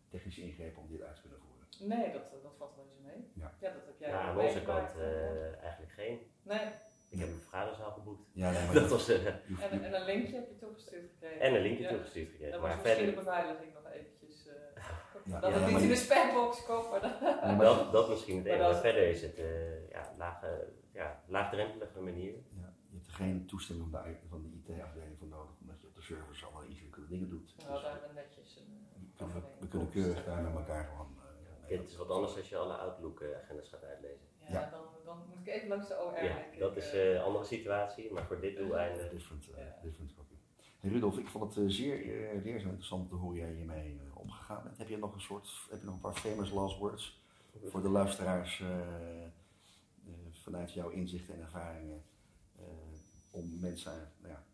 technische 0.08 0.40
ingrepen 0.42 0.82
om 0.82 0.88
dit 0.88 1.00
uit 1.02 1.14
te 1.14 1.20
kunnen 1.20 1.38
voeren. 1.38 1.66
nee, 1.98 2.12
dat, 2.12 2.42
dat 2.42 2.54
valt 2.58 2.76
wel 2.76 2.84
eens 2.84 3.00
mee. 3.02 3.30
Ja. 3.34 3.54
dat 3.60 3.86
heb 3.86 3.98
jij 3.98 4.08
Ja, 4.08 4.20
aan 4.20 4.38
onze 4.38 4.62
kant 4.62 4.94
eh, 4.96 5.62
eigenlijk 5.62 5.92
geen. 5.92 6.18
Nee, 6.42 6.72
Ik 7.08 7.18
heb 7.18 7.28
een 7.28 7.40
vergaderzaal 7.40 7.92
geboekt. 8.16 8.31
Ja, 8.33 8.51
nee, 8.51 8.64
maar 8.64 8.75
Dat 8.75 8.88
was, 8.90 9.07
hoeft- 9.09 9.62
en, 9.70 9.85
en 9.85 9.94
een 9.94 10.05
linkje 10.05 10.35
heb 10.35 10.48
je 10.48 10.57
toegestuurd 10.57 11.11
gekregen. 11.12 11.40
en 11.40 11.55
een 11.55 11.62
linkje 11.62 11.83
Ja. 11.83 11.88
toegestuurd 11.90 12.29
gekregen. 12.31 12.53
Dan 12.53 12.61
was 12.61 12.68
Maar 12.70 12.79
misschien 12.79 12.96
verder, 13.07 13.14
de 13.14 13.25
beveiliging 13.25 13.72
nog 13.75 13.87
eventjes. 13.92 14.46
eh, 14.48 14.55
Ja, 15.25 15.40
dat 15.40 15.51
ja, 15.51 15.57
het 15.57 15.62
niet 15.64 15.72
maar 15.72 15.83
in 15.83 15.88
de 15.88 15.96
spambox 16.07 16.64
komt, 16.66 16.90
maar 16.90 17.01
dat. 17.01 17.20
maar- 17.20 17.59
dat, 17.59 17.92
dat 17.92 18.09
misschien 18.09 18.37
het 18.37 18.44
Maar 18.46 18.55
enige. 18.55 18.70
Maar 18.72 18.81
verder 18.81 19.09
is 19.09 19.22
het 19.22 19.38
eh, 19.38 19.88
ja, 19.90 20.14
lage, 20.18 20.68
ja, 20.92 21.22
laagdrempelige 21.27 22.01
manier. 22.01 22.33
ja, 22.33 22.75
je 22.90 22.94
hebt 22.96 23.07
er 23.07 23.12
geen 23.12 23.46
toestemming 23.46 23.90
van 23.90 24.03
de, 24.03 24.14
van 24.29 24.42
de 24.42 24.72
IT-afdeling 24.75 25.18
voor 25.18 25.29
nodig, 25.29 25.55
omdat 25.61 25.81
je 25.81 25.87
op 25.87 25.94
de 25.94 26.03
servers 26.03 26.44
allemaal 26.44 26.62
ingewikkelde 26.62 27.09
dingen 27.09 27.29
doet. 27.29 27.55
Nou, 27.59 27.72
Dus 27.72 27.83
daar 27.83 27.90
hebben 27.92 28.09
we 28.09 28.14
netjes 28.14 28.57
een. 28.57 28.87
we 28.94 29.12
kunnen, 29.16 29.35
overeenkomst. 29.37 29.61
we 29.61 29.68
kunnen 29.68 29.90
keurig 29.90 30.25
daar 30.25 30.42
met 30.42 30.55
elkaar 30.55 30.85
gewoon. 30.85 31.18
het 31.62 31.88
is 31.88 31.96
wat 31.96 32.11
anders 32.11 32.37
als 32.37 32.48
je 32.48 32.57
alle 32.57 32.75
Outlook-agendas 32.75 33.68
gaat 33.68 33.85
uitlezen. 33.85 34.27
Ja, 34.48 34.61
Ja. 34.61 34.70
Dan, 34.70 34.81
dan 35.05 35.18
moet 35.28 35.46
ik 35.46 35.55
even 35.55 35.68
langs 35.68 35.88
de 35.88 35.94
OR. 36.05 36.24
Ja, 36.24 36.44
dat 36.59 36.76
is 36.76 36.92
eh. 36.92 37.14
een 37.14 37.20
andere 37.20 37.44
situatie, 37.44 38.12
maar 38.12 38.26
voor 38.26 38.40
dit 38.40 38.57
doeleinde. 38.57 39.09
different, 39.11 39.48
uh, 39.50 39.57
Ja. 39.57 39.78
different 39.83 40.14
copy. 40.14 40.35
Hey 40.81 40.90
Rudolf, 40.90 41.18
ik 41.18 41.28
vond 41.28 41.55
het 41.55 41.64
eh, 41.64 41.70
zeer 41.70 42.05
uh, 42.05 42.42
leerzaam 42.44 42.68
interessant 42.68 43.11
hoe 43.11 43.35
jij 43.37 43.52
hiermee 43.52 43.94
uh, 43.94 44.16
omgegaan 44.16 44.62
bent. 44.62 44.78
Heb 44.78 44.88
je 44.88 44.98
nog 44.98 45.14
een 45.14 45.20
soort, 45.20 45.48
heb 45.70 45.78
je 45.81 45.85
nog 45.85 45.94
een 45.94 46.00
paar 46.00 46.14
famous 46.14 46.50
last 46.50 46.78
words 46.78 47.20
voor 47.64 47.83
de 47.83 47.88
luisteraars 47.88 48.59
uh, 48.61 48.68
vanuit 50.31 50.72
jouw 50.72 50.88
inzichten 50.88 51.35
en 51.35 51.40
ervaringen 51.40 52.02
uh, 52.61 52.64
om 53.31 53.59
mensen 53.61 54.12
nou 54.20 54.33
ja, 54.33 54.44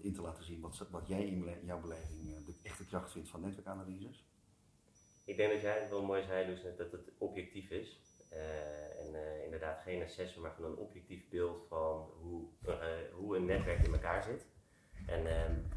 in 0.00 0.14
te 0.14 0.22
laten 0.22 0.44
zien 0.44 0.60
wat, 0.60 0.86
wat 0.90 1.08
jij 1.08 1.26
in 1.26 1.44
jouw 1.64 1.80
beleving 1.80 2.44
de 2.46 2.54
echte 2.62 2.86
kracht 2.86 3.12
vindt 3.12 3.28
van 3.28 3.40
netwerkanalyses? 3.40 4.24
Ik 5.24 5.36
denk 5.36 5.52
dat 5.52 5.60
jij 5.60 5.80
het 5.80 5.90
wel 5.90 6.04
mooi 6.04 6.22
zei, 6.22 6.46
Luus, 6.46 6.62
dat 6.76 6.92
het 6.92 7.10
objectief 7.18 7.70
is. 7.70 8.00
Uh, 8.32 8.38
geen 9.80 10.02
assessment, 10.02 10.42
maar 10.42 10.54
gewoon 10.54 10.70
een 10.70 10.76
objectief 10.76 11.28
beeld 11.28 11.66
van 11.68 12.10
hoe, 12.20 12.48
uh, 12.66 12.74
hoe 13.12 13.36
een 13.36 13.44
netwerk 13.44 13.86
in 13.86 13.92
elkaar 13.92 14.22
zit. 14.22 14.46
En 15.06 15.24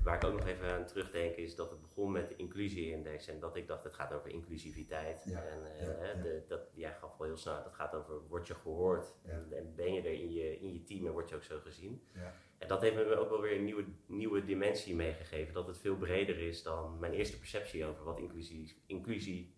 waar 0.03 0.15
ik 0.15 0.23
ook 0.23 0.37
nog 0.37 0.47
even 0.47 0.73
aan 0.73 0.85
terugdenk 0.85 1.35
is 1.35 1.55
dat 1.55 1.69
het 1.69 1.81
begon 1.81 2.11
met 2.11 2.27
de 2.27 2.35
inclusie-index 2.35 3.27
en 3.27 3.39
dat 3.39 3.55
ik 3.55 3.67
dacht 3.67 3.83
het 3.83 3.93
gaat 3.93 4.13
over 4.13 4.29
inclusiviteit. 4.29 5.23
Ja, 5.25 5.43
en 5.43 5.59
ja, 5.85 6.05
ja. 6.05 6.21
De, 6.21 6.43
dat, 6.47 6.61
jij 6.73 6.93
gaf 6.93 7.17
wel 7.17 7.27
heel 7.27 7.37
snel, 7.37 7.63
dat 7.63 7.73
gaat 7.73 7.95
over 7.95 8.27
word 8.27 8.47
je 8.47 8.55
gehoord 8.55 9.13
en, 9.23 9.47
en 9.51 9.75
ben 9.75 9.93
je 9.93 10.01
er 10.01 10.13
in 10.13 10.33
je, 10.33 10.59
in 10.59 10.73
je 10.73 10.83
team 10.83 11.05
en 11.05 11.11
word 11.11 11.29
je 11.29 11.35
ook 11.35 11.43
zo 11.43 11.59
gezien. 11.59 12.03
Ja. 12.13 12.33
En 12.57 12.67
dat 12.67 12.81
heeft 12.81 12.95
me 12.95 13.15
ook 13.15 13.29
wel 13.29 13.41
weer 13.41 13.57
een 13.57 13.63
nieuwe, 13.63 13.85
nieuwe 14.05 14.43
dimensie 14.43 14.95
meegegeven, 14.95 15.53
dat 15.53 15.67
het 15.67 15.77
veel 15.77 15.95
breder 15.95 16.39
is 16.39 16.63
dan 16.63 16.99
mijn 16.99 17.13
eerste 17.13 17.37
perceptie 17.37 17.85
over 17.85 18.03
wat 18.03 18.17
inclusie, 18.17 18.83
inclusie 18.85 19.53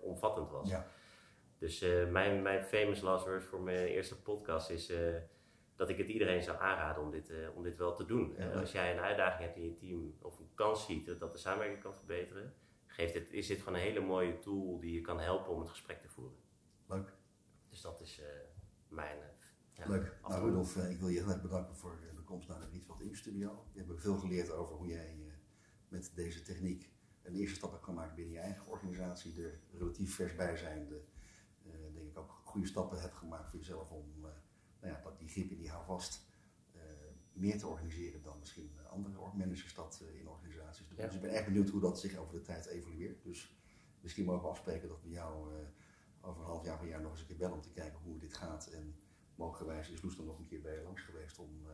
omvattend 0.00 0.50
was. 0.50 0.70
Dus 1.62 1.82
uh, 1.82 2.10
mijn, 2.10 2.42
mijn 2.42 2.64
famous 2.64 3.00
last 3.00 3.24
words 3.26 3.44
voor 3.44 3.60
mijn 3.60 3.86
eerste 3.86 4.22
podcast 4.22 4.70
is 4.70 4.90
uh, 4.90 5.14
dat 5.76 5.88
ik 5.88 5.98
het 5.98 6.08
iedereen 6.08 6.42
zou 6.42 6.60
aanraden 6.60 7.02
om 7.02 7.10
dit, 7.10 7.30
uh, 7.30 7.56
om 7.56 7.62
dit 7.62 7.76
wel 7.76 7.94
te 7.94 8.04
doen. 8.04 8.34
Ja, 8.38 8.52
als 8.52 8.72
jij 8.72 8.92
een 8.92 9.02
uitdaging 9.02 9.42
hebt 9.42 9.56
in 9.56 9.64
je 9.64 9.76
team 9.76 10.14
of 10.20 10.38
een 10.38 10.50
kans 10.54 10.86
ziet 10.86 11.18
dat 11.18 11.32
de 11.32 11.38
samenwerking 11.38 11.82
kan 11.82 11.94
verbeteren, 11.94 12.54
geeft 12.86 13.32
is 13.32 13.46
dit 13.46 13.58
gewoon 13.58 13.74
een 13.74 13.84
hele 13.84 14.00
mooie 14.00 14.38
tool 14.38 14.80
die 14.80 14.92
je 14.92 15.00
kan 15.00 15.20
helpen 15.20 15.52
om 15.52 15.60
het 15.60 15.68
gesprek 15.68 16.00
te 16.00 16.08
voeren. 16.08 16.36
Leuk. 16.88 17.12
Dus 17.68 17.80
dat 17.80 18.00
is 18.00 18.22
mijn. 18.88 19.18
Ja, 19.72 19.88
Leuk. 19.88 20.18
Nou, 20.22 20.44
Rudolf, 20.44 20.76
ik 20.76 20.98
wil 20.98 21.08
je 21.08 21.18
heel 21.18 21.28
erg 21.28 21.42
bedanken 21.42 21.76
voor 21.76 21.98
de 22.16 22.22
komst 22.22 22.48
naar 22.48 22.60
de 22.60 22.68
Rietveld 22.68 23.00
Inc. 23.00 23.16
Studio. 23.16 23.66
We 23.72 23.78
hebben 23.78 24.00
veel 24.00 24.16
geleerd 24.16 24.50
over 24.50 24.76
hoe 24.76 24.86
jij 24.86 25.16
met 25.88 26.12
deze 26.14 26.42
techniek 26.42 26.90
een 27.22 27.34
eerste 27.34 27.56
stap 27.56 27.70
hebt 27.70 27.84
gemaakt 27.84 28.14
binnen 28.14 28.34
je 28.34 28.40
eigen 28.40 28.66
organisatie, 28.66 29.42
er 29.42 29.60
relatief 29.72 30.14
vers 30.14 30.34
bij 30.34 30.56
zijnde 30.56 30.94
uh, 30.94 31.20
denk 31.94 32.08
ik 32.08 32.18
ook 32.18 32.40
goede 32.44 32.66
stappen 32.66 33.00
hebt 33.00 33.14
gemaakt 33.14 33.48
voor 33.48 33.58
jezelf 33.58 33.90
om 33.90 34.06
uh, 34.18 34.22
nou 34.80 34.92
ja, 34.92 35.00
dat 35.00 35.18
die 35.18 35.28
grip 35.28 35.50
in 35.50 35.58
die 35.58 35.70
houvast 35.70 36.26
uh, 36.74 36.80
meer 37.32 37.58
te 37.58 37.66
organiseren 37.66 38.22
dan 38.22 38.38
misschien 38.38 38.70
andere 38.88 39.14
managers 39.34 39.74
dat 39.74 40.04
in 40.12 40.28
organisaties 40.28 40.88
doen. 40.88 40.98
Ja. 40.98 41.06
Dus 41.06 41.14
ik 41.14 41.20
ben 41.20 41.34
erg 41.34 41.44
benieuwd 41.44 41.68
hoe 41.68 41.80
dat 41.80 42.00
zich 42.00 42.16
over 42.16 42.34
de 42.34 42.42
tijd 42.42 42.66
evolueert. 42.66 43.22
Dus 43.22 43.56
misschien 44.00 44.24
mogen 44.24 44.42
we 44.42 44.48
afspreken 44.48 44.88
dat 44.88 45.02
we 45.02 45.08
jou 45.08 45.54
over 46.20 46.40
een 46.40 46.48
half 46.48 46.64
jaar, 46.64 46.80
een 46.80 46.88
jaar 46.88 47.00
nog 47.00 47.10
eens 47.10 47.20
een 47.20 47.26
keer 47.26 47.36
bellen 47.36 47.54
om 47.54 47.62
te 47.62 47.70
kijken 47.70 47.98
hoe 47.98 48.18
dit 48.18 48.34
gaat. 48.34 48.66
En 48.66 48.94
mogelijkerwijs 49.34 49.90
is 49.90 50.02
Loes 50.02 50.16
dan 50.16 50.26
nog 50.26 50.38
een 50.38 50.46
keer 50.46 50.60
bij 50.60 50.74
je 50.74 50.82
langs 50.82 51.02
geweest 51.02 51.38
om 51.38 51.66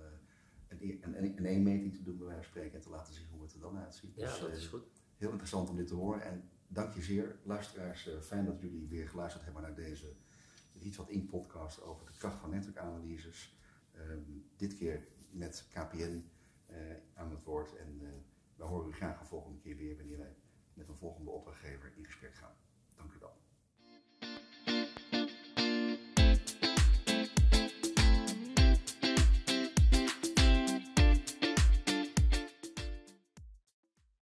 een, 0.68 0.98
een, 1.02 1.38
een 1.38 1.46
e-meeting 1.46 1.94
te 1.94 2.02
doen 2.02 2.16
bij 2.16 2.26
wijze 2.26 2.42
van 2.42 2.50
spreken 2.50 2.74
en 2.74 2.80
te 2.80 2.90
laten 2.90 3.14
zien 3.14 3.26
hoe 3.30 3.42
het 3.42 3.52
er 3.52 3.60
dan 3.60 3.78
uitziet. 3.78 4.14
Ja, 4.14 4.30
dus, 4.30 4.40
dat 4.40 4.50
is 4.50 4.66
goed. 4.66 4.86
Heel 5.16 5.30
interessant 5.30 5.68
om 5.68 5.76
dit 5.76 5.86
te 5.86 5.94
horen. 5.94 6.22
En 6.22 6.50
dank 6.68 6.94
je 6.94 7.02
zeer, 7.02 7.36
luisteraars. 7.42 8.08
Eh, 8.08 8.20
fijn 8.20 8.44
dat 8.44 8.60
jullie 8.60 8.88
weer 8.88 9.08
geluisterd 9.08 9.44
hebben 9.44 9.62
naar 9.62 9.74
deze 9.74 10.16
Iets 10.82 10.96
wat 10.96 11.08
in 11.08 11.26
podcast 11.26 11.82
over 11.82 12.06
de 12.06 12.12
kracht 12.18 12.38
van 12.38 12.50
netwerkanalyses. 12.50 13.58
Ehm, 13.92 14.22
dit 14.56 14.74
keer 14.74 15.08
met 15.30 15.68
KPN 15.72 16.24
eh, 16.66 16.76
aan 17.14 17.30
het 17.30 17.42
woord. 17.42 17.76
En 17.76 17.98
uh, 18.02 18.08
we 18.56 18.64
horen 18.64 18.88
u 18.88 18.92
graag 18.92 19.18
de 19.18 19.24
volgende 19.24 19.58
keer 19.58 19.76
weer 19.76 19.96
wanneer 19.96 20.18
wij 20.18 20.36
met 20.74 20.88
een 20.88 20.96
volgende 20.96 21.30
opdrachtgever 21.30 21.92
in 21.96 22.04
gesprek 22.04 22.34
gaan. 22.34 22.54
Dank 22.94 23.12
u 23.12 23.18
wel. 23.18 23.47